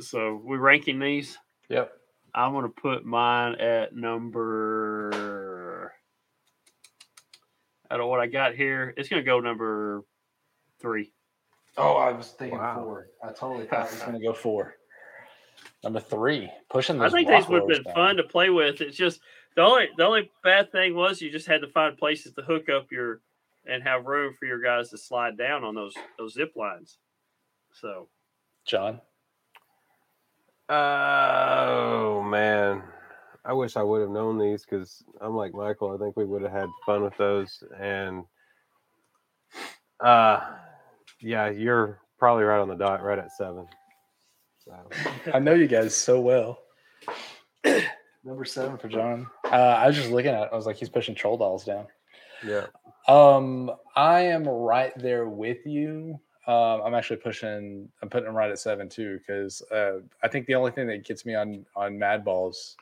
so 0.00 0.40
we're 0.44 0.58
ranking 0.58 0.98
these. 0.98 1.36
Yep. 1.68 1.92
I'm 2.34 2.52
gonna 2.52 2.68
put 2.68 3.04
mine 3.04 3.56
at 3.56 3.94
number. 3.94 5.92
I 7.90 7.96
don't 7.96 8.04
know 8.04 8.08
what 8.08 8.20
I 8.20 8.26
got 8.26 8.54
here. 8.54 8.94
It's 8.96 9.08
gonna 9.08 9.22
go 9.22 9.40
number 9.40 10.02
three. 10.80 11.12
Oh, 11.76 11.94
I 11.94 12.12
was 12.12 12.28
thinking 12.32 12.58
Wow. 12.58 12.82
four. 12.84 13.06
I 13.22 13.32
totally 13.32 13.66
thought 13.66 13.86
it 13.86 13.92
was 13.92 14.02
going 14.06 14.18
to 14.18 14.26
go 14.26 14.34
four. 14.34 14.74
Number 15.82 16.00
three, 16.00 16.50
pushing 16.68 16.98
the. 16.98 17.06
I 17.06 17.08
think 17.10 17.28
block 17.28 17.40
these 17.40 17.48
would 17.48 17.60
have 17.60 17.68
been 17.68 17.82
down. 17.82 17.94
fun 17.94 18.16
to 18.16 18.22
play 18.24 18.50
with. 18.50 18.80
It's 18.80 18.96
just 18.96 19.20
the 19.56 19.62
only 19.62 19.88
the 19.96 20.04
only 20.04 20.30
bad 20.44 20.70
thing 20.70 20.94
was 20.94 21.20
you 21.20 21.30
just 21.30 21.46
had 21.46 21.60
to 21.62 21.68
find 21.68 21.96
places 21.96 22.32
to 22.34 22.42
hook 22.42 22.68
up 22.68 22.92
your 22.92 23.20
and 23.66 23.82
have 23.82 24.06
room 24.06 24.34
for 24.38 24.44
your 24.46 24.60
guys 24.60 24.90
to 24.90 24.98
slide 24.98 25.36
down 25.38 25.64
on 25.64 25.74
those 25.74 25.94
those 26.18 26.34
zip 26.34 26.52
lines. 26.56 26.98
So 27.72 28.08
John. 28.66 29.00
Oh 30.68 32.22
man, 32.22 32.82
I 33.44 33.52
wish 33.52 33.76
I 33.76 33.82
would 33.82 34.00
have 34.00 34.10
known 34.10 34.38
these 34.38 34.64
because 34.64 35.04
I'm 35.20 35.34
like 35.34 35.54
Michael. 35.54 35.94
I 35.94 35.98
think 36.02 36.16
we 36.16 36.24
would 36.24 36.42
have 36.42 36.52
had 36.52 36.68
fun 36.86 37.02
with 37.02 37.16
those. 37.18 37.62
And 37.78 38.24
uh, 40.00 40.40
yeah, 41.20 41.50
you're 41.50 42.00
probably 42.18 42.44
right 42.44 42.60
on 42.60 42.68
the 42.68 42.74
dot, 42.74 43.02
right 43.02 43.18
at 43.18 43.32
seven. 43.32 43.66
So 44.64 44.72
I 45.34 45.38
know 45.40 45.54
you 45.54 45.66
guys 45.66 45.94
so 45.96 46.20
well. 46.20 46.58
Number 48.24 48.44
seven 48.44 48.78
for 48.78 48.88
John. 48.88 49.26
Uh, 49.44 49.56
I 49.56 49.88
was 49.88 49.96
just 49.96 50.10
looking 50.10 50.30
at 50.30 50.44
it. 50.44 50.48
I 50.52 50.56
was 50.56 50.66
like, 50.66 50.76
he's 50.76 50.88
pushing 50.88 51.14
troll 51.16 51.36
dolls 51.36 51.64
down. 51.64 51.86
yeah, 52.46 52.66
Um, 53.08 53.72
I 53.96 54.20
am 54.20 54.44
right 54.46 54.92
there 54.96 55.28
with 55.28 55.66
you. 55.66 56.20
Um, 56.46 56.82
I'm 56.84 56.94
actually 56.94 57.18
pushing. 57.18 57.88
I'm 58.02 58.08
putting 58.08 58.28
him 58.28 58.34
right 58.34 58.50
at 58.50 58.58
seven 58.58 58.88
too 58.88 59.18
because 59.18 59.62
uh, 59.70 60.00
I 60.22 60.28
think 60.28 60.46
the 60.46 60.56
only 60.56 60.72
thing 60.72 60.88
that 60.88 61.04
gets 61.04 61.24
me 61.24 61.34
on 61.34 61.64
on 61.76 61.98
Mad 61.98 62.24
Balls 62.24 62.76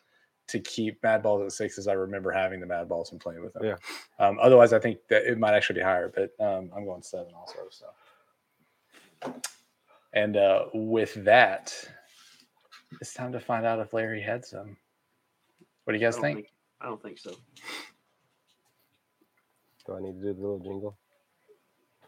to 0.48 0.58
keep 0.60 1.02
Mad 1.02 1.22
Balls 1.22 1.42
at 1.42 1.52
six 1.52 1.78
is 1.78 1.86
I 1.86 1.92
remember 1.92 2.32
having 2.32 2.60
the 2.60 2.66
Mad 2.66 2.88
Balls 2.88 3.12
and 3.12 3.20
playing 3.20 3.42
with 3.42 3.52
them. 3.52 3.64
Yeah. 3.64 3.76
Um, 4.18 4.38
otherwise, 4.40 4.72
I 4.72 4.78
think 4.78 4.98
that 5.08 5.24
it 5.24 5.38
might 5.38 5.54
actually 5.54 5.78
be 5.78 5.84
higher, 5.84 6.12
but 6.12 6.32
um, 6.44 6.70
I'm 6.74 6.84
going 6.86 7.02
seven 7.02 7.32
also. 7.34 7.58
So, 7.70 9.34
and 10.12 10.36
uh, 10.36 10.64
with 10.72 11.14
that, 11.24 11.72
it's 13.00 13.14
time 13.14 13.32
to 13.32 13.40
find 13.40 13.66
out 13.66 13.78
if 13.78 13.92
Larry 13.92 14.22
had 14.22 14.44
some. 14.44 14.76
What 15.84 15.92
do 15.92 15.98
you 15.98 16.04
guys 16.04 16.16
don't 16.16 16.22
think? 16.22 16.46
I 16.80 16.86
don't 16.86 17.02
think 17.02 17.18
so. 17.18 17.34
do 19.86 19.94
I 19.94 20.00
need 20.00 20.20
to 20.20 20.32
do 20.32 20.34
the 20.34 20.40
little 20.40 20.58
jingle? 20.58 20.96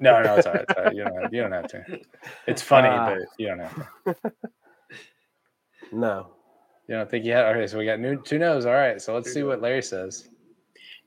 No, 0.01 0.21
no, 0.23 0.35
it's 0.37 0.47
all 0.47 0.55
right. 0.55 0.65
It's 0.69 0.79
all 0.79 0.85
right. 0.85 0.95
You, 0.95 1.05
don't 1.05 1.23
have, 1.23 1.35
you 1.35 1.41
don't 1.43 1.53
have 1.53 1.69
to. 1.69 2.01
It's 2.47 2.63
funny, 2.73 2.89
Ah. 2.89 3.15
but 3.15 3.19
you 3.39 3.49
don't 3.49 3.59
have 3.61 3.75
to. 4.05 4.33
No. 5.93 6.29
You 6.89 6.97
don't 6.97 7.11
think 7.11 7.25
you 7.25 7.33
had? 7.33 7.55
Okay, 7.55 7.67
so 7.67 7.79
we 7.79 7.85
got 7.85 8.01
new, 8.01 8.21
two 8.23 8.39
no's. 8.39 8.67
All 8.67 8.73
right, 8.73 9.01
so 9.01 9.15
let's 9.15 9.27
Two 9.29 9.33
see 9.35 9.43
what 9.43 9.61
Larry 9.61 9.83
says. 9.83 10.29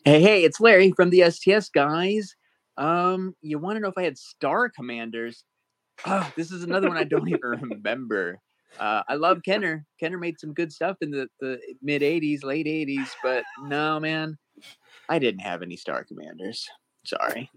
Hey, 0.03 0.21
hey, 0.21 0.43
it's 0.43 0.59
Larry 0.61 0.91
from 0.91 1.09
the 1.09 1.29
STS 1.29 1.69
guys. 1.69 2.35
Um, 2.77 3.35
you 3.41 3.57
want 3.57 3.77
to 3.77 3.79
know 3.81 3.87
if 3.89 3.97
I 3.97 4.03
had 4.03 4.17
Star 4.17 4.69
Commanders? 4.69 5.43
Oh, 6.05 6.31
this 6.35 6.51
is 6.51 6.63
another 6.63 6.87
one 6.87 6.97
I 6.97 7.03
don't 7.03 7.27
even 7.27 7.39
remember. 7.71 8.39
Uh, 8.79 9.01
I 9.07 9.15
love 9.15 9.41
Kenner. 9.43 9.85
Kenner 9.99 10.17
made 10.17 10.39
some 10.39 10.53
good 10.53 10.71
stuff 10.71 10.97
in 11.01 11.09
the, 11.09 11.27
the 11.39 11.59
mid 11.81 12.01
80s, 12.01 12.43
late 12.43 12.67
80s, 12.67 13.09
but 13.23 13.43
no, 13.63 13.99
man, 13.99 14.37
I 15.09 15.17
didn't 15.19 15.41
have 15.41 15.61
any 15.61 15.77
Star 15.77 16.03
Commanders. 16.03 16.67
Sorry. 17.05 17.49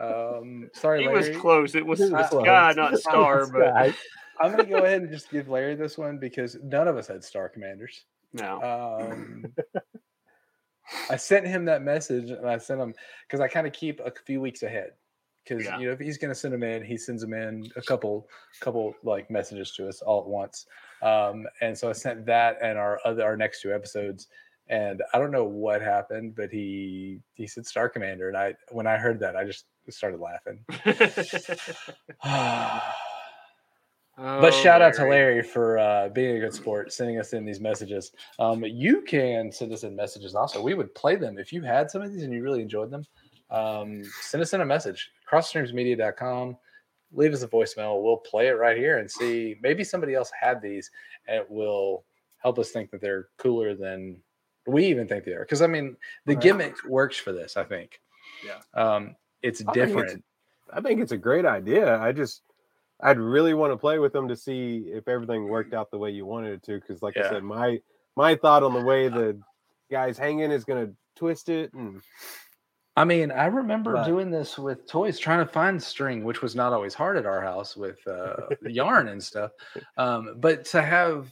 Um, 0.00 0.70
sorry, 0.74 1.00
He 1.02 1.06
Larry. 1.06 1.30
was 1.30 1.40
close. 1.40 1.74
It 1.74 1.84
was 1.86 1.98
He 1.98 2.10
was 2.12 2.26
Sky, 2.26 2.72
close. 2.72 2.76
not 2.76 2.98
Star, 2.98 3.46
but 3.46 3.94
I'm 4.40 4.50
gonna 4.50 4.64
go 4.64 4.84
ahead 4.84 5.02
and 5.02 5.10
just 5.10 5.30
give 5.30 5.48
Larry 5.48 5.74
this 5.74 5.96
one 5.96 6.18
because 6.18 6.56
none 6.62 6.88
of 6.88 6.96
us 6.96 7.06
had 7.08 7.24
Star 7.24 7.48
Commanders. 7.48 8.04
no. 8.32 9.00
Um, 9.00 9.54
I 11.10 11.16
sent 11.16 11.46
him 11.46 11.64
that 11.64 11.82
message, 11.82 12.30
and 12.30 12.46
I 12.48 12.58
sent 12.58 12.80
him 12.80 12.94
because 13.26 13.40
I 13.40 13.48
kind 13.48 13.66
of 13.66 13.72
keep 13.72 14.00
a 14.00 14.12
few 14.24 14.40
weeks 14.40 14.62
ahead. 14.62 14.90
Because 15.42 15.64
Yeah. 15.64 15.78
you 15.78 15.86
know, 15.86 15.92
if 15.92 16.00
he's 16.00 16.18
gonna 16.18 16.34
send 16.34 16.54
them 16.54 16.62
in, 16.62 16.84
he 16.84 16.96
sends 16.96 17.22
them 17.22 17.32
in 17.32 17.70
a 17.76 17.82
couple, 17.82 18.28
couple 18.60 18.94
like 19.02 19.30
messages 19.30 19.72
to 19.76 19.88
us 19.88 20.02
all 20.02 20.20
at 20.22 20.26
once. 20.28 20.66
Um, 21.02 21.46
and 21.60 21.76
so 21.76 21.88
I 21.88 21.92
sent 21.92 22.26
that 22.26 22.58
and 22.62 22.78
our 22.78 23.00
other 23.04 23.22
our 23.24 23.36
next 23.36 23.62
two 23.62 23.72
episodes. 23.74 24.28
And 24.68 25.00
I 25.14 25.18
don't 25.18 25.30
know 25.30 25.44
what 25.44 25.80
happened, 25.80 26.34
but 26.34 26.50
he 26.50 27.20
he 27.34 27.46
said 27.46 27.64
Star 27.66 27.88
Commander, 27.88 28.28
and 28.28 28.36
I 28.36 28.54
when 28.72 28.86
I 28.88 28.96
heard 28.96 29.20
that, 29.20 29.36
I 29.36 29.44
just 29.44 29.66
started 29.92 30.20
laughing. 30.20 30.64
But 34.16 34.52
shout 34.52 34.80
out 34.80 34.94
to 34.94 35.06
Larry 35.06 35.42
for 35.42 35.78
uh, 35.78 36.08
being 36.08 36.36
a 36.36 36.40
good 36.40 36.54
sport, 36.54 36.90
sending 36.90 37.18
us 37.18 37.34
in 37.34 37.44
these 37.44 37.60
messages. 37.60 38.12
Um, 38.38 38.64
you 38.64 39.02
can 39.02 39.52
send 39.52 39.72
us 39.72 39.82
in 39.82 39.94
messages 39.94 40.34
also. 40.34 40.62
We 40.62 40.72
would 40.72 40.94
play 40.94 41.16
them 41.16 41.38
if 41.38 41.52
you 41.52 41.62
had 41.62 41.90
some 41.90 42.00
of 42.00 42.12
these 42.12 42.22
and 42.22 42.32
you 42.32 42.42
really 42.42 42.62
enjoyed 42.62 42.90
them. 42.90 43.04
Um, 43.50 44.02
send 44.22 44.42
us 44.42 44.54
in 44.54 44.62
a 44.62 44.66
message, 44.66 45.10
crossstreamsmedia.com. 45.30 46.56
Leave 47.12 47.34
us 47.34 47.42
a 47.42 47.48
voicemail. 47.48 48.02
We'll 48.02 48.16
play 48.16 48.48
it 48.48 48.52
right 48.52 48.76
here 48.76 48.98
and 48.98 49.10
see. 49.10 49.56
Maybe 49.62 49.84
somebody 49.84 50.14
else 50.14 50.30
had 50.38 50.62
these 50.62 50.90
and 51.28 51.36
it 51.36 51.50
will 51.50 52.04
help 52.38 52.58
us 52.58 52.70
think 52.70 52.90
that 52.92 53.02
they're 53.02 53.28
cooler 53.36 53.74
than 53.74 54.16
we 54.66 54.86
even 54.86 55.06
think 55.06 55.24
they 55.24 55.32
are. 55.32 55.40
Because, 55.40 55.62
I 55.62 55.66
mean, 55.66 55.94
the 56.24 56.34
gimmick 56.34 56.74
works 56.88 57.18
for 57.18 57.32
this, 57.32 57.56
I 57.56 57.64
think. 57.64 58.00
Yeah. 58.44 58.60
Um, 58.74 59.14
it's 59.46 59.62
I 59.62 59.72
think 59.72 59.76
it's- 59.76 59.88
different. 59.88 60.24
I 60.72 60.80
think 60.80 61.00
it's 61.00 61.12
a 61.12 61.16
great 61.16 61.44
idea. 61.46 61.96
I 61.98 62.10
just, 62.10 62.42
I'd 63.00 63.18
really 63.18 63.54
want 63.54 63.72
to 63.72 63.76
play 63.76 63.98
with 64.00 64.12
them 64.12 64.26
to 64.28 64.34
see 64.36 64.78
if 64.92 65.06
everything 65.06 65.48
worked 65.48 65.72
out 65.74 65.90
the 65.92 65.98
way 65.98 66.10
you 66.10 66.26
wanted 66.26 66.54
it 66.54 66.62
to. 66.64 66.80
Because, 66.80 67.02
like 67.02 67.14
Yeah. 67.14 67.26
I 67.26 67.30
said, 67.30 67.44
my 67.44 67.80
my 68.16 68.34
thought 68.34 68.62
on 68.64 68.72
the 68.74 68.82
way 68.82 69.08
the 69.08 69.38
guys 69.90 70.18
hanging 70.18 70.50
is 70.50 70.64
going 70.64 70.86
to 70.88 70.92
twist 71.14 71.48
it, 71.48 71.72
and 71.74 72.00
I 72.96 73.04
mean, 73.04 73.30
I 73.30 73.46
remember 73.46 73.92
But- 73.92 74.06
doing 74.06 74.30
this 74.30 74.58
with 74.58 74.86
toys, 74.88 75.18
trying 75.18 75.38
to 75.46 75.52
find 75.52 75.80
string, 75.80 76.24
which 76.24 76.42
was 76.42 76.56
not 76.56 76.72
always 76.72 76.94
hard 76.94 77.16
at 77.16 77.26
our 77.26 77.40
house 77.42 77.76
with 77.76 77.98
uh, 78.08 78.36
yarn 78.66 79.08
and 79.08 79.22
stuff. 79.22 79.52
Um, 79.96 80.34
but 80.38 80.64
to 80.66 80.82
have, 80.82 81.30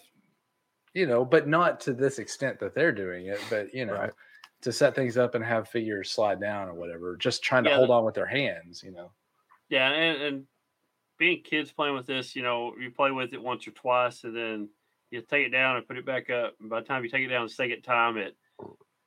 you 0.92 1.06
know, 1.06 1.24
but 1.24 1.48
not 1.48 1.80
to 1.80 1.92
this 1.92 2.18
extent 2.20 2.60
that 2.60 2.74
they're 2.74 2.92
doing 2.92 3.26
it, 3.26 3.40
but 3.50 3.74
you 3.74 3.84
know, 3.86 3.94
Right. 3.94 4.12
To 4.64 4.72
set 4.72 4.94
things 4.94 5.16
up 5.16 5.34
and 5.34 5.44
have 5.44 5.68
figures 5.68 6.10
slide 6.10 6.40
down 6.40 6.68
or 6.68 6.74
whatever, 6.74 7.16
just 7.16 7.42
trying 7.42 7.64
to 7.64 7.70
Yeah, 7.70 7.76
hold 7.76 7.90
on 7.90 8.04
with 8.04 8.14
their 8.14 8.26
hands, 8.26 8.82
you 8.82 8.90
know. 8.90 9.10
Yeah, 9.68 9.90
and, 9.90 10.22
and 10.22 10.44
being 11.18 11.42
kids 11.42 11.70
playing 11.72 11.94
with 11.94 12.06
this, 12.06 12.34
you 12.34 12.42
know, 12.42 12.74
you 12.80 12.90
play 12.90 13.10
with 13.10 13.32
it 13.32 13.42
once 13.42 13.66
or 13.66 13.70
twice, 13.70 14.24
and 14.24 14.36
then 14.36 14.68
you 15.10 15.20
take 15.22 15.46
it 15.46 15.50
down 15.50 15.76
and 15.76 15.86
put 15.86 15.96
it 15.96 16.06
back 16.06 16.30
up. 16.30 16.54
And 16.60 16.68
by 16.68 16.80
the 16.80 16.86
time 16.86 17.04
you 17.04 17.10
take 17.10 17.22
it 17.22 17.28
down 17.28 17.46
the 17.46 17.52
second 17.52 17.82
time, 17.82 18.16
it 18.16 18.36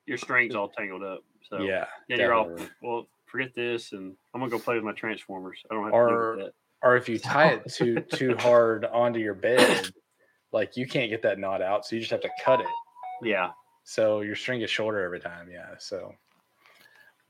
your 0.05 0.17
string's 0.17 0.55
all 0.55 0.69
tangled 0.69 1.03
up. 1.03 1.23
So 1.49 1.59
yeah. 1.59 1.85
then 2.07 2.19
you're 2.19 2.33
all 2.33 2.55
well. 2.81 3.07
Forget 3.25 3.53
this, 3.53 3.91
and 3.91 4.15
I'm 4.33 4.39
gonna 4.39 4.49
go 4.49 4.57
play 4.57 4.75
with 4.75 4.85
my 4.85 4.93
transformers. 4.93 5.61
I 5.69 5.73
don't 5.73 5.83
have 5.83 5.91
to 5.91 5.97
Or- 5.97 6.07
deal 6.07 6.45
with 6.45 6.45
that. 6.45 6.53
Or 6.83 6.95
if 6.95 7.09
you 7.09 7.17
tie 7.17 7.53
it 7.53 7.69
too 7.73 7.99
too 8.01 8.37
hard 8.37 8.85
onto 8.85 9.19
your 9.19 9.33
bed, 9.33 9.89
like 10.53 10.77
you 10.77 10.87
can't 10.87 11.09
get 11.09 11.23
that 11.23 11.39
knot 11.39 11.61
out, 11.61 11.85
so 11.85 11.95
you 11.95 11.99
just 11.99 12.11
have 12.11 12.21
to 12.21 12.29
cut 12.43 12.61
it. 12.61 12.67
Yeah, 13.21 13.51
So 13.89 14.19
your 14.19 14.35
string 14.35 14.59
is 14.61 14.69
shorter 14.69 15.01
every 15.01 15.21
time. 15.21 15.49
Yeah. 15.49 15.69
So 15.79 16.13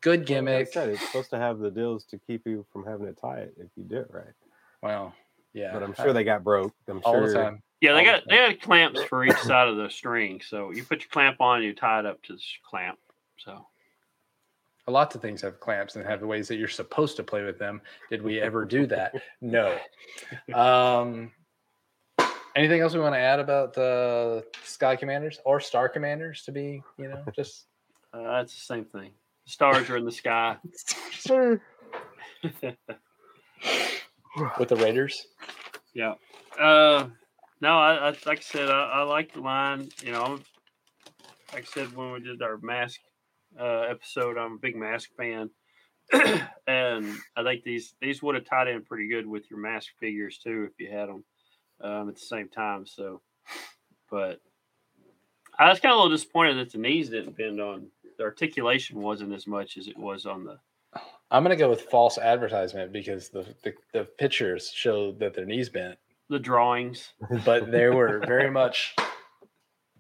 good 0.02 0.28
Well, 0.28 0.40
like 0.44 0.50
I 0.50 0.56
gimmick. 0.56 0.74
said, 0.74 0.90
it's 0.90 1.06
supposed 1.06 1.30
to 1.30 1.38
have 1.38 1.60
the 1.60 1.70
deals 1.70 2.04
to 2.06 2.18
keep 2.18 2.48
you 2.48 2.66
from 2.74 2.84
having 2.84 3.06
to 3.06 3.14
tie 3.14 3.42
it 3.42 3.54
if 3.58 3.68
you 3.76 3.84
do 3.84 3.98
it 3.98 4.08
right. 4.10 4.34
Well, 4.82 5.14
Yeah, 5.54 5.72
but 5.74 5.84
I'm 5.84 5.94
sure 5.94 6.14
they 6.14 6.24
got 6.24 6.44
broke. 6.44 6.74
I'm 6.88 7.00
all 7.06 7.14
sure 7.14 7.28
the 7.28 7.34
time. 7.36 7.62
Yeah, 7.80 7.94
they 7.94 8.00
all 8.00 8.06
the 8.06 8.12
got 8.12 8.24
they 8.28 8.38
had 8.38 8.60
clamps 8.60 9.04
for 9.04 9.24
each 9.24 9.38
side 9.38 9.68
of 9.68 9.78
the 9.78 9.88
string. 9.88 10.42
So 10.42 10.72
you 10.72 10.84
put 10.84 11.02
your 11.02 11.10
clamp 11.10 11.40
on, 11.42 11.62
you 11.62 11.76
tie 11.76 12.00
it 12.00 12.08
up 12.08 12.24
to 12.24 12.34
the 12.34 12.42
clamp. 12.68 12.98
So 13.38 13.68
A 14.88 14.92
lot 14.92 15.14
of 15.14 15.22
things 15.22 15.42
have 15.44 15.60
clamps 15.60 15.96
and 15.96 16.04
have 16.08 16.24
ways 16.24 16.48
that 16.48 16.56
you're 16.56 16.68
supposed 16.70 17.18
to 17.18 17.24
play 17.24 17.44
with 17.44 17.60
them. 17.60 17.82
Did 18.10 18.24
we 18.24 18.42
ever 18.42 18.66
do 18.66 18.88
that? 18.88 19.14
no. 19.42 19.78
Um, 20.56 21.32
anything 22.58 22.82
else 22.82 22.94
we 22.94 23.00
want 23.00 23.14
to 23.14 23.20
add 23.20 23.40
about 23.40 23.74
the 23.74 24.44
Sky 24.64 24.96
Commanders 24.96 25.40
or 25.46 25.60
Star 25.60 25.88
Commanders 25.88 26.42
to 26.44 26.52
be, 26.52 26.82
you 26.98 27.08
know, 27.08 27.24
just 27.36 27.68
uh, 28.14 28.24
that's 28.24 28.54
the 28.54 28.74
same 28.74 28.86
thing. 28.86 29.12
The 29.46 29.52
stars 29.52 29.90
are 29.90 29.98
in 29.98 30.06
the 30.06 30.12
sky. 30.12 30.58
with 34.60 34.70
the 34.70 34.76
Raiders? 34.76 35.28
yeah. 35.94 36.14
Uh, 36.60 37.08
no, 37.62 37.78
I, 37.78 37.96
I 37.96 38.10
like 38.26 38.40
I 38.40 38.42
said, 38.42 38.70
I, 38.70 38.90
I 38.96 39.04
like 39.04 39.34
the 39.34 39.42
line. 39.42 39.90
You 40.04 40.12
know, 40.12 40.24
I'm, 40.24 40.44
like 41.54 41.64
I 41.64 41.66
said 41.66 41.96
when 41.96 42.12
we 42.12 42.20
did 42.20 42.42
our 42.42 42.58
mask 42.62 43.00
uh, 43.60 43.82
episode, 43.82 44.38
I'm 44.38 44.54
a 44.54 44.60
big 44.60 44.76
mask 44.76 45.10
fan, 45.16 45.50
and 46.12 47.16
I 47.36 47.44
think 47.44 47.64
these 47.64 47.94
these 48.02 48.24
would 48.24 48.36
have 48.36 48.46
tied 48.46 48.68
in 48.68 48.84
pretty 48.84 49.08
good 49.08 49.28
with 49.28 49.50
your 49.50 49.60
mask 49.60 49.90
figures 50.00 50.40
too 50.40 50.68
if 50.72 50.80
you 50.80 50.92
had 50.92 51.10
them 51.10 51.24
um, 51.82 52.10
at 52.10 52.16
the 52.16 52.22
same 52.22 52.50
time. 52.50 52.86
So, 52.86 53.22
but 54.10 54.40
I 55.60 55.70
was 55.70 55.80
kind 55.80 55.92
of 55.94 56.00
a 56.00 56.02
little 56.04 56.16
disappointed 56.18 56.56
that 56.58 56.72
the 56.72 56.78
knees 56.78 57.10
didn't 57.10 57.38
bend 57.38 57.60
on. 57.60 57.88
The 58.18 58.24
articulation 58.24 59.00
wasn't 59.02 59.34
as 59.34 59.46
much 59.48 59.78
as 59.78 59.88
it 59.88 59.98
was 59.98 60.26
on 60.26 60.44
the. 60.44 60.60
I'm 61.30 61.44
gonna 61.44 61.56
go 61.56 61.70
with 61.70 61.82
false 61.82 62.18
advertisement 62.18 62.92
because 62.92 63.30
the 63.30 63.46
the, 63.64 63.74
the 63.94 64.04
pictures 64.06 64.72
show 64.74 65.12
that 65.14 65.34
their 65.34 65.46
knees 65.46 65.70
bent, 65.70 65.98
The 66.30 66.40
drawings, 66.40 67.14
but 67.46 67.70
they 67.72 67.90
were 67.90 68.24
very 68.26 68.50
much. 68.50 68.96
uh, 68.98 69.06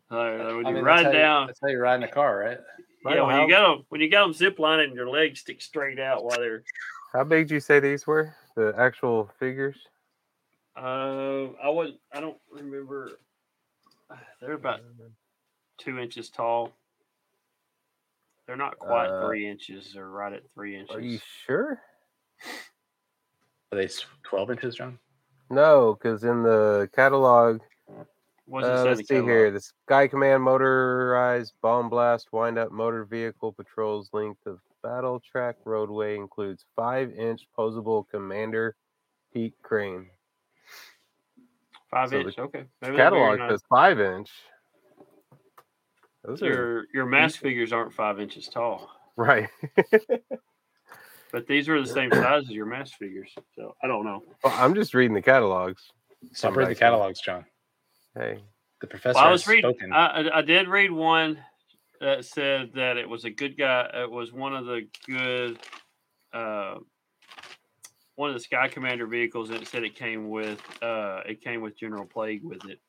when 0.09 0.65
I 0.65 0.69
you 0.69 0.75
mean, 0.75 0.75
that's 0.75 0.85
ride 0.85 1.05
how 1.05 1.11
you- 1.11 1.17
down, 1.17 1.47
that's 1.47 1.59
how 1.61 1.67
you 1.69 1.79
ride 1.79 1.95
in 1.95 2.03
a 2.03 2.07
car, 2.11 2.37
right? 2.39 2.59
yeah, 3.05 3.21
when 3.21 3.41
you 3.41 3.49
got 3.49 3.75
them, 3.75 3.85
when 3.89 4.01
you 4.01 4.09
got 4.09 4.23
them 4.23 4.33
zip 4.33 4.57
lining, 4.59 4.93
your 4.95 5.09
legs 5.09 5.41
stick 5.41 5.61
straight 5.61 5.99
out 5.99 6.23
while 6.23 6.39
they're. 6.39 6.63
How 7.13 7.23
big 7.23 7.47
do 7.47 7.53
you 7.53 7.59
say 7.61 7.79
these 7.79 8.05
were? 8.07 8.35
The 8.55 8.73
actual 8.77 9.29
figures? 9.39 9.77
Uh, 10.77 11.47
I 11.63 11.69
was 11.69 11.93
I 12.13 12.19
don't 12.21 12.37
remember. 12.51 13.11
They're 14.41 14.53
about 14.53 14.81
two 15.77 15.97
inches 15.99 16.29
tall. 16.29 16.71
They're 18.45 18.55
not 18.55 18.77
quite 18.79 19.07
Uh, 19.07 19.25
three 19.27 19.47
inches. 19.47 19.91
They're 19.93 20.07
right 20.09 20.31
at 20.33 20.43
three 20.53 20.77
inches. 20.77 20.95
Are 20.95 21.01
you 21.01 21.19
sure? 21.45 21.81
Are 23.71 23.77
they 23.77 23.89
12 24.23 24.51
inches, 24.51 24.75
John? 24.75 24.97
No, 25.49 25.93
because 25.95 26.23
in 26.23 26.43
the 26.43 26.89
catalog, 26.95 27.59
What 28.45 28.63
uh, 28.63 28.83
let's 28.85 29.01
see 29.01 29.05
catalog? 29.15 29.29
here. 29.29 29.51
The 29.51 29.59
Sky 29.59 30.07
Command 30.07 30.43
motorized 30.43 31.53
bomb 31.61 31.89
blast 31.89 32.31
wind 32.31 32.57
up 32.57 32.71
motor 32.71 33.03
vehicle 33.03 33.51
patrols 33.51 34.09
length 34.13 34.45
of 34.45 34.59
battle 34.83 35.19
track 35.19 35.57
roadway 35.65 36.15
includes 36.15 36.63
five 36.75 37.11
inch 37.13 37.47
posable 37.57 38.07
commander 38.09 38.75
Pete 39.33 39.55
Crane. 39.61 40.09
Five 41.91 42.09
so 42.09 42.19
the 42.19 42.25
inch. 42.25 42.37
Okay. 42.39 42.63
Maybe 42.81 42.97
Catalog 42.97 43.39
says 43.49 43.61
five 43.69 43.99
inch. 43.99 44.29
Those 46.23 46.41
are 46.41 46.45
Your 46.45 46.83
your 46.93 47.05
mask 47.05 47.39
figures 47.39 47.71
aren't 47.71 47.93
five 47.93 48.19
inches 48.19 48.47
tall, 48.49 48.89
right. 49.15 49.47
but 51.31 51.47
these 51.47 51.69
are 51.69 51.81
the 51.81 51.87
same 51.87 52.11
size 52.13 52.43
as 52.43 52.49
your 52.51 52.65
mask 52.65 52.97
figures. 52.97 53.31
So 53.55 53.75
I 53.81 53.87
don't 53.87 54.03
know. 54.03 54.23
Well, 54.43 54.53
I'm 54.57 54.75
just 54.75 54.93
reading 54.93 55.15
the 55.15 55.21
catalogs. 55.21 55.81
Stop 56.33 56.51
Come 56.51 56.59
reading 56.59 56.69
the 56.69 56.75
back 56.75 56.79
to 56.79 56.85
it. 56.85 56.89
catalogs, 56.91 57.21
John. 57.21 57.45
Hey, 58.17 58.39
The 58.81 58.87
professor 58.87 59.15
Well, 59.15 59.25
I 59.25 59.29
has 59.31 59.41
was 59.41 59.47
reading. 59.47 59.71
spoken. 59.71 59.93
I, 59.93 60.05
I, 60.07 60.37
I 60.39 60.41
did 60.41 60.67
read 60.67 60.91
one 60.91 61.37
that 62.01 62.25
said 62.25 62.71
that 62.75 62.97
it 62.97 63.07
was 63.07 63.23
a 63.25 63.29
good 63.29 63.57
guy. 63.57 63.89
It 63.93 64.11
was 64.11 64.33
one 64.33 64.55
of 64.55 64.65
the 64.65 64.87
good, 65.07 65.59
uh, 66.33 66.75
one 68.17 68.29
of 68.29 68.33
the 68.35 68.39
Sky 68.41 68.67
Commander 68.67 69.05
vehicles, 69.05 69.51
and 69.51 69.61
it 69.61 69.67
said 69.67 69.83
it 69.83 69.95
came 69.95 70.29
with, 70.29 70.59
uh, 70.81 71.21
it 71.25 71.39
came 71.39 71.61
with 71.61 71.77
General 71.77 72.03
Plague 72.05 72.43
with 72.43 72.65
it. 72.65 72.79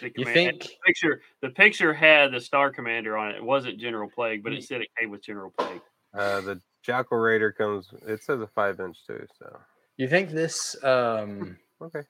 The 0.00 0.12
You 0.16 0.24
think- 0.24 0.62
the 0.64 0.68
picture? 0.84 1.22
The 1.40 1.50
picture 1.50 1.94
had 1.94 2.32
the 2.32 2.40
Star 2.40 2.70
Commander 2.70 3.16
on 3.16 3.30
it. 3.30 3.36
It 3.36 3.44
wasn't 3.44 3.78
General 3.78 4.10
Plague, 4.10 4.42
but 4.42 4.52
it 4.52 4.64
said 4.64 4.80
it 4.82 4.88
came 4.98 5.10
with 5.10 5.22
General 5.24 5.50
Plague. 5.56 5.80
uh, 6.12 6.40
the 6.40 6.60
Jackal 6.82 7.18
Raider 7.18 7.52
comes. 7.52 7.88
It 8.06 8.22
says 8.22 8.40
a 8.40 8.46
five 8.48 8.80
inch 8.80 8.98
too. 9.06 9.24
So 9.38 9.60
you 9.96 10.08
think 10.08 10.30
this 10.30 10.82
um 10.82 11.56
okay. 11.80 12.02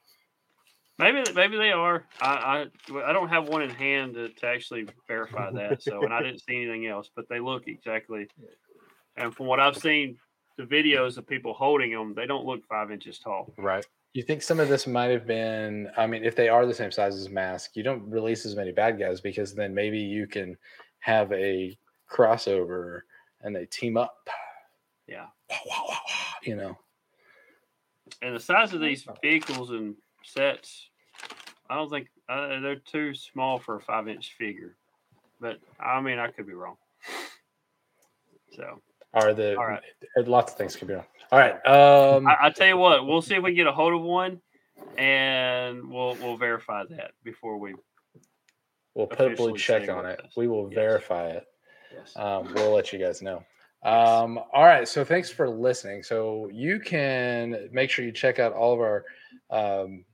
Maybe 0.98 1.22
maybe 1.34 1.56
they 1.58 1.72
are. 1.72 2.04
I 2.20 2.66
I, 2.90 3.00
I 3.04 3.12
don't 3.12 3.28
have 3.28 3.48
one 3.48 3.62
in 3.62 3.70
hand 3.70 4.14
to, 4.14 4.28
to 4.28 4.46
actually 4.46 4.86
verify 5.08 5.50
that. 5.50 5.82
So 5.82 6.02
and 6.02 6.14
I 6.14 6.22
didn't 6.22 6.40
see 6.40 6.56
anything 6.56 6.86
else, 6.86 7.10
but 7.14 7.28
they 7.28 7.40
look 7.40 7.66
exactly. 7.66 8.28
And 9.16 9.34
from 9.34 9.46
what 9.46 9.58
I've 9.60 9.76
seen, 9.76 10.18
the 10.60 10.66
videos 10.66 11.16
of 11.16 11.26
people 11.26 11.54
holding 11.54 11.90
them, 11.90 12.14
they 12.14 12.26
don't 12.26 12.44
look 12.44 12.66
five 12.66 12.90
inches 12.90 13.18
tall. 13.18 13.52
Right. 13.56 13.86
you 14.12 14.22
think 14.22 14.42
some 14.42 14.60
of 14.60 14.68
this 14.68 14.86
might 14.86 15.10
have 15.10 15.26
been 15.26 15.88
I 15.96 16.06
mean, 16.06 16.24
if 16.24 16.36
they 16.36 16.48
are 16.48 16.66
the 16.66 16.74
same 16.74 16.90
size 16.90 17.16
as 17.16 17.28
Mask, 17.28 17.76
you 17.76 17.82
don't 17.82 18.08
release 18.10 18.44
as 18.44 18.56
many 18.56 18.72
bad 18.72 18.98
guys 18.98 19.20
because 19.20 19.54
then 19.54 19.74
maybe 19.74 19.98
you 19.98 20.26
can 20.26 20.56
have 21.00 21.32
a 21.32 21.76
crossover 22.10 23.02
and 23.40 23.54
they 23.54 23.66
team 23.66 23.96
up. 23.96 24.28
Yeah. 25.06 25.26
You 26.42 26.56
know. 26.56 26.78
And 28.22 28.34
the 28.34 28.40
size 28.40 28.72
of 28.72 28.80
these 28.80 29.06
vehicles 29.20 29.68
and 29.68 29.94
sets, 30.24 30.88
I 31.68 31.74
don't 31.74 31.90
think 31.90 32.08
uh, 32.30 32.60
they're 32.60 32.76
too 32.76 33.12
small 33.14 33.58
for 33.58 33.76
a 33.76 33.80
five 33.82 34.08
inch 34.08 34.34
figure. 34.38 34.74
But 35.38 35.58
I 35.78 36.00
mean, 36.00 36.18
I 36.18 36.28
could 36.28 36.46
be 36.46 36.54
wrong. 36.54 36.76
So 38.56 38.82
Are 39.12 39.34
the 39.34 39.56
All 39.56 39.66
right. 39.66 39.82
lots 40.26 40.52
of 40.52 40.58
things 40.58 40.76
could 40.76 40.88
be 40.88 40.94
wrong. 40.94 41.04
All 41.32 41.38
right. 41.38 41.54
Um 41.66 42.26
I, 42.26 42.36
I 42.46 42.50
tell 42.50 42.66
you 42.66 42.76
what, 42.76 43.06
we'll 43.06 43.22
see 43.22 43.34
if 43.34 43.42
we 43.42 43.50
can 43.50 43.56
get 43.56 43.66
a 43.66 43.72
hold 43.72 43.92
of 43.94 44.02
one, 44.02 44.40
and 44.98 45.88
we'll 45.88 46.14
we'll 46.16 46.36
verify 46.36 46.84
that 46.90 47.12
before 47.24 47.58
we. 47.58 47.74
we'll 48.94 49.06
put 49.06 49.32
a 49.32 49.36
blue 49.36 49.56
check 49.56 49.88
on 49.88 50.06
it. 50.06 50.20
We 50.36 50.46
will 50.48 50.68
Yes. 50.70 50.74
verify 50.74 51.28
it. 51.30 51.44
Yes. 51.92 52.16
um, 52.16 52.52
we'll 52.54 52.72
let 52.72 52.92
you 52.92 52.98
guys 52.98 53.20
know. 53.22 53.42
Um, 53.82 54.38
all 54.52 54.64
right. 54.64 54.86
So 54.86 55.04
thanks 55.04 55.30
for 55.30 55.48
listening. 55.48 56.02
So 56.02 56.48
you 56.52 56.78
can 56.78 57.68
make 57.72 57.90
sure 57.90 58.04
you 58.04 58.12
check 58.12 58.38
out 58.38 58.52
all 58.52 58.72
of 58.74 58.80
our 58.80 59.04
um, 59.50 60.04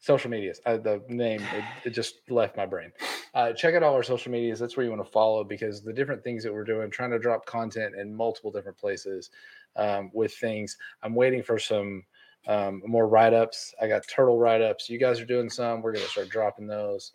social 0.00 0.30
medias. 0.30 0.60
Uh, 0.66 0.78
the 0.78 1.02
name 1.08 1.42
it, 1.54 1.64
it 1.84 1.90
just 1.90 2.16
left 2.28 2.56
my 2.56 2.66
brain. 2.66 2.90
Uh, 3.34 3.52
check 3.52 3.74
out 3.74 3.82
all 3.82 3.94
our 3.94 4.02
social 4.02 4.32
medias. 4.32 4.58
That's 4.58 4.76
where 4.76 4.84
you 4.84 4.90
want 4.90 5.04
to 5.04 5.10
follow 5.10 5.44
because 5.44 5.82
the 5.82 5.92
different 5.92 6.24
things 6.24 6.42
that 6.42 6.52
we're 6.52 6.64
doing, 6.64 6.90
trying 6.90 7.10
to 7.10 7.18
drop 7.18 7.46
content 7.46 7.94
in 7.94 8.14
multiple 8.14 8.50
different 8.50 8.78
places 8.78 9.30
um, 9.76 10.10
with 10.12 10.34
things. 10.34 10.76
I'm 11.02 11.14
waiting 11.14 11.42
for 11.42 11.58
some 11.58 12.02
um, 12.48 12.82
more 12.86 13.06
write 13.06 13.34
ups. 13.34 13.74
I 13.80 13.86
got 13.86 14.08
turtle 14.08 14.38
write 14.38 14.62
ups. 14.62 14.88
You 14.88 14.98
guys 14.98 15.20
are 15.20 15.26
doing 15.26 15.50
some. 15.50 15.82
We're 15.82 15.92
going 15.92 16.04
to 16.04 16.10
start 16.10 16.30
dropping 16.30 16.66
those. 16.66 17.12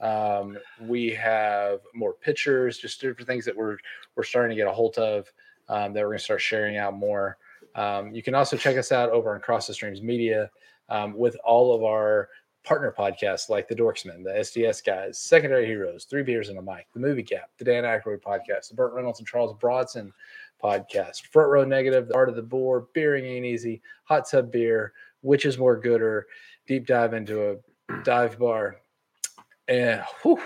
Um, 0.00 0.56
we 0.80 1.10
have 1.10 1.80
more 1.92 2.14
pictures, 2.14 2.78
just 2.78 3.00
different 3.00 3.26
things 3.26 3.44
that 3.44 3.56
we're 3.56 3.78
we're 4.14 4.22
starting 4.22 4.50
to 4.50 4.56
get 4.56 4.68
a 4.68 4.72
hold 4.72 4.96
of 4.96 5.30
um, 5.68 5.92
that 5.92 6.00
we're 6.00 6.10
going 6.10 6.18
to 6.18 6.24
start 6.24 6.40
sharing 6.40 6.76
out 6.76 6.94
more. 6.94 7.36
Um, 7.74 8.14
you 8.14 8.22
can 8.22 8.34
also 8.34 8.56
check 8.56 8.76
us 8.76 8.92
out 8.92 9.10
over 9.10 9.34
on 9.34 9.40
Cross 9.40 9.66
the 9.66 9.74
Streams 9.74 10.00
Media 10.00 10.50
um, 10.88 11.16
with 11.16 11.36
all 11.44 11.74
of 11.74 11.82
our 11.82 12.28
partner 12.64 12.94
podcasts 12.96 13.48
like 13.48 13.68
the 13.68 13.74
Dorksmen, 13.74 14.22
the 14.22 14.30
SDS 14.30 14.84
guys, 14.84 15.18
Secondary 15.18 15.66
Heroes, 15.66 16.04
Three 16.04 16.22
Beers 16.22 16.48
and 16.48 16.58
a 16.58 16.62
Mic, 16.62 16.86
the 16.92 17.00
Movie 17.00 17.22
Gap, 17.22 17.50
the 17.58 17.64
Dan 17.64 17.84
Aykroyd 17.84 18.20
podcast, 18.20 18.68
the 18.68 18.74
Burt 18.74 18.92
Reynolds 18.92 19.20
and 19.20 19.28
Charles 19.28 19.56
Bronson 19.58 20.12
podcast, 20.62 21.26
Front 21.26 21.50
Row 21.50 21.64
Negative, 21.64 22.08
the 22.08 22.14
Art 22.14 22.28
of 22.28 22.36
the 22.36 22.42
Board, 22.42 22.86
Beering 22.92 23.24
Ain't 23.24 23.46
Easy, 23.46 23.80
Hot 24.04 24.28
Tub 24.28 24.52
Beer, 24.52 24.92
Which 25.22 25.46
is 25.46 25.56
More 25.56 25.78
Gooder, 25.80 26.26
Deep 26.66 26.86
Dive 26.86 27.14
into 27.14 27.50
a 27.50 28.02
Dive 28.02 28.38
Bar. 28.38 28.76
And 29.66 30.02
whew, 30.22 30.40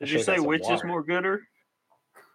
Did 0.00 0.10
you 0.10 0.22
say 0.22 0.38
which 0.38 0.68
is 0.68 0.82
more 0.84 1.02
gooder? 1.02 1.42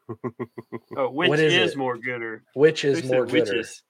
oh, 0.98 1.10
which 1.10 1.40
is 1.40 1.54
is, 1.54 1.76
more 1.76 1.98
gooder? 1.98 2.44
which 2.54 2.84
is 2.86 3.02
Who 3.02 3.08
more 3.10 3.26
gooder? 3.26 3.56
witches? 3.56 3.84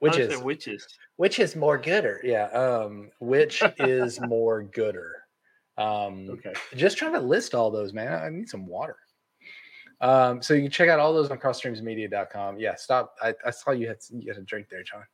Which 0.00 0.18
is 0.18 0.34
said 0.36 0.44
witches. 0.44 0.86
which 1.16 1.38
is 1.38 1.56
more 1.56 1.78
gooder? 1.78 2.20
Yeah. 2.22 2.44
Um, 2.48 3.10
which 3.20 3.62
is 3.78 4.20
more 4.20 4.62
gooder? 4.62 5.12
Um, 5.78 6.28
Okay. 6.30 6.52
just 6.74 6.96
trying 6.98 7.12
to 7.14 7.20
list 7.20 7.54
all 7.54 7.70
those, 7.70 7.92
man. 7.92 8.12
I 8.12 8.28
need 8.28 8.48
some 8.48 8.66
water. 8.66 8.96
Um, 10.00 10.42
so 10.42 10.52
you 10.54 10.62
can 10.62 10.70
check 10.70 10.88
out 10.90 10.98
all 11.00 11.14
those 11.14 11.30
on 11.30 11.38
crossstreamsmedia.com. 11.38 12.58
Yeah, 12.58 12.74
stop. 12.74 13.14
I, 13.22 13.34
I 13.46 13.50
saw 13.50 13.70
you 13.70 13.88
had 13.88 13.96
you 14.10 14.30
had 14.32 14.36
a 14.40 14.44
drink 14.44 14.68
there, 14.70 14.82
John. 14.82 15.04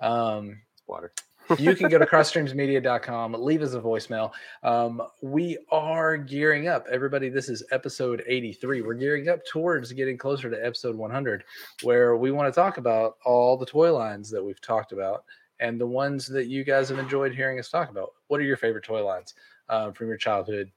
Um, 0.00 0.60
Water. 0.86 1.12
You 1.58 1.74
can 1.74 1.88
go 1.88 1.98
to 1.98 2.06
crossstreamsmedia.com, 2.06 3.34
leave 3.34 3.62
us 3.62 3.74
a 3.74 3.80
voicemail. 3.80 4.32
Um, 4.62 5.02
we 5.22 5.58
are 5.70 6.16
gearing 6.16 6.68
up. 6.68 6.86
Everybody, 6.90 7.28
this 7.28 7.48
is 7.48 7.62
episode 7.70 8.22
83. 8.26 8.82
We're 8.82 8.94
gearing 8.94 9.28
up 9.28 9.44
towards 9.46 9.92
getting 9.92 10.18
closer 10.18 10.50
to 10.50 10.64
episode 10.66 10.96
100, 10.96 11.44
where 11.82 12.16
we 12.16 12.30
want 12.30 12.52
to 12.52 12.58
talk 12.60 12.78
about 12.78 13.16
all 13.24 13.56
the 13.56 13.66
toy 13.66 13.92
lines 13.92 14.30
that 14.30 14.42
we've 14.44 14.60
talked 14.60 14.92
about 14.92 15.24
and 15.60 15.80
the 15.80 15.86
ones 15.86 16.26
that 16.26 16.46
you 16.46 16.64
guys 16.64 16.88
have 16.88 16.98
enjoyed 16.98 17.34
hearing 17.34 17.58
us 17.58 17.70
talk 17.70 17.90
about. 17.90 18.10
What 18.28 18.40
are 18.40 18.44
your 18.44 18.56
favorite 18.56 18.84
toy 18.84 19.04
lines 19.04 19.34
uh, 19.68 19.92
from 19.92 20.08
your 20.08 20.18
childhood? 20.18 20.70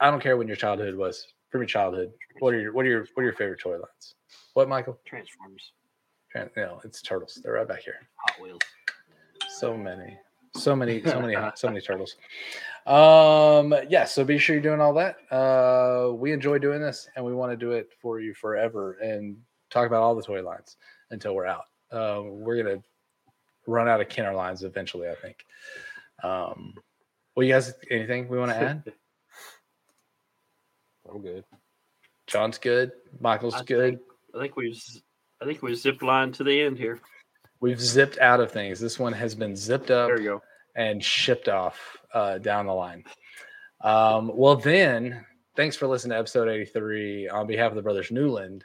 I 0.00 0.10
don't 0.10 0.22
care 0.22 0.36
when 0.36 0.46
your 0.46 0.56
childhood 0.56 0.94
was. 0.94 1.26
From 1.50 1.62
your 1.62 1.68
childhood, 1.68 2.12
what 2.38 2.54
are 2.54 2.60
your 2.60 2.72
what 2.72 2.86
are 2.86 2.88
your 2.88 3.06
what 3.14 3.22
are 3.22 3.24
your 3.24 3.32
favorite 3.32 3.58
toy 3.58 3.72
lines? 3.72 4.14
What, 4.54 4.68
Michael? 4.68 5.00
Transformers, 5.04 5.72
Tran- 6.32 6.50
No, 6.56 6.80
it's 6.84 7.02
turtles. 7.02 7.40
They're 7.42 7.54
right 7.54 7.66
back 7.66 7.80
here. 7.80 7.96
Hot 8.14 8.40
Wheels. 8.40 8.60
So 9.60 9.76
many, 9.76 10.16
so 10.56 10.74
many, 10.74 11.02
so 11.04 11.20
many, 11.20 11.36
so 11.54 11.68
many 11.68 11.82
turtles. 11.82 12.16
Um, 12.86 13.74
yeah. 13.90 14.06
So 14.06 14.24
be 14.24 14.38
sure 14.38 14.54
you're 14.56 14.62
doing 14.62 14.80
all 14.80 14.94
that. 14.94 15.16
Uh, 15.30 16.14
we 16.14 16.32
enjoy 16.32 16.58
doing 16.58 16.80
this, 16.80 17.08
and 17.14 17.22
we 17.22 17.34
want 17.34 17.52
to 17.52 17.56
do 17.58 17.72
it 17.72 17.90
for 18.00 18.20
you 18.20 18.32
forever, 18.32 18.94
and 18.94 19.36
talk 19.68 19.86
about 19.86 20.02
all 20.02 20.14
the 20.14 20.22
toy 20.22 20.42
lines 20.42 20.78
until 21.10 21.34
we're 21.34 21.44
out. 21.44 21.64
Uh, 21.92 22.22
we're 22.24 22.62
gonna 22.62 22.82
run 23.66 23.86
out 23.86 24.00
of 24.00 24.08
Kenner 24.08 24.32
lines 24.32 24.62
eventually, 24.64 25.10
I 25.10 25.14
think. 25.14 25.44
Um, 26.22 26.72
well, 27.36 27.46
you 27.46 27.52
guys, 27.52 27.74
anything 27.90 28.28
we 28.28 28.38
want 28.38 28.52
to 28.52 28.56
add? 28.56 28.82
I'm 31.12 31.20
good. 31.20 31.44
John's 32.26 32.56
good. 32.56 32.92
Michael's 33.20 33.56
I 33.56 33.64
good. 33.64 33.98
think- 33.98 34.00
I 34.34 34.40
think 34.40 34.56
we've 34.56 34.82
I 35.42 35.44
think 35.44 35.60
we 35.60 35.74
zipped 35.74 36.02
line 36.02 36.32
to 36.32 36.44
the 36.44 36.62
end 36.62 36.78
here. 36.78 37.00
We've 37.60 37.80
zipped 37.80 38.18
out 38.18 38.40
of 38.40 38.50
things. 38.50 38.80
This 38.80 38.98
one 38.98 39.12
has 39.12 39.34
been 39.34 39.54
zipped 39.56 39.90
up. 39.90 40.08
There 40.08 40.18
you 40.20 40.28
go. 40.30 40.42
and 40.74 41.04
shipped 41.04 41.48
off 41.48 41.78
uh, 42.14 42.38
down 42.38 42.66
the 42.66 42.72
line. 42.72 43.04
Um, 43.82 44.30
well, 44.34 44.56
then, 44.56 45.24
thanks 45.56 45.76
for 45.76 45.86
listening 45.86 46.12
to 46.12 46.18
episode 46.18 46.48
83 46.48 47.28
on 47.28 47.46
behalf 47.46 47.70
of 47.70 47.76
the 47.76 47.82
Brothers 47.82 48.10
Newland 48.10 48.64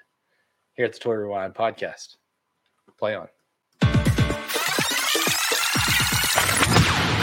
here 0.75 0.85
at 0.85 0.93
the 0.93 0.99
Toy 0.99 1.13
Rewind 1.13 1.53
podcast. 1.53 2.15
Play 2.97 3.15
on. 3.15 3.27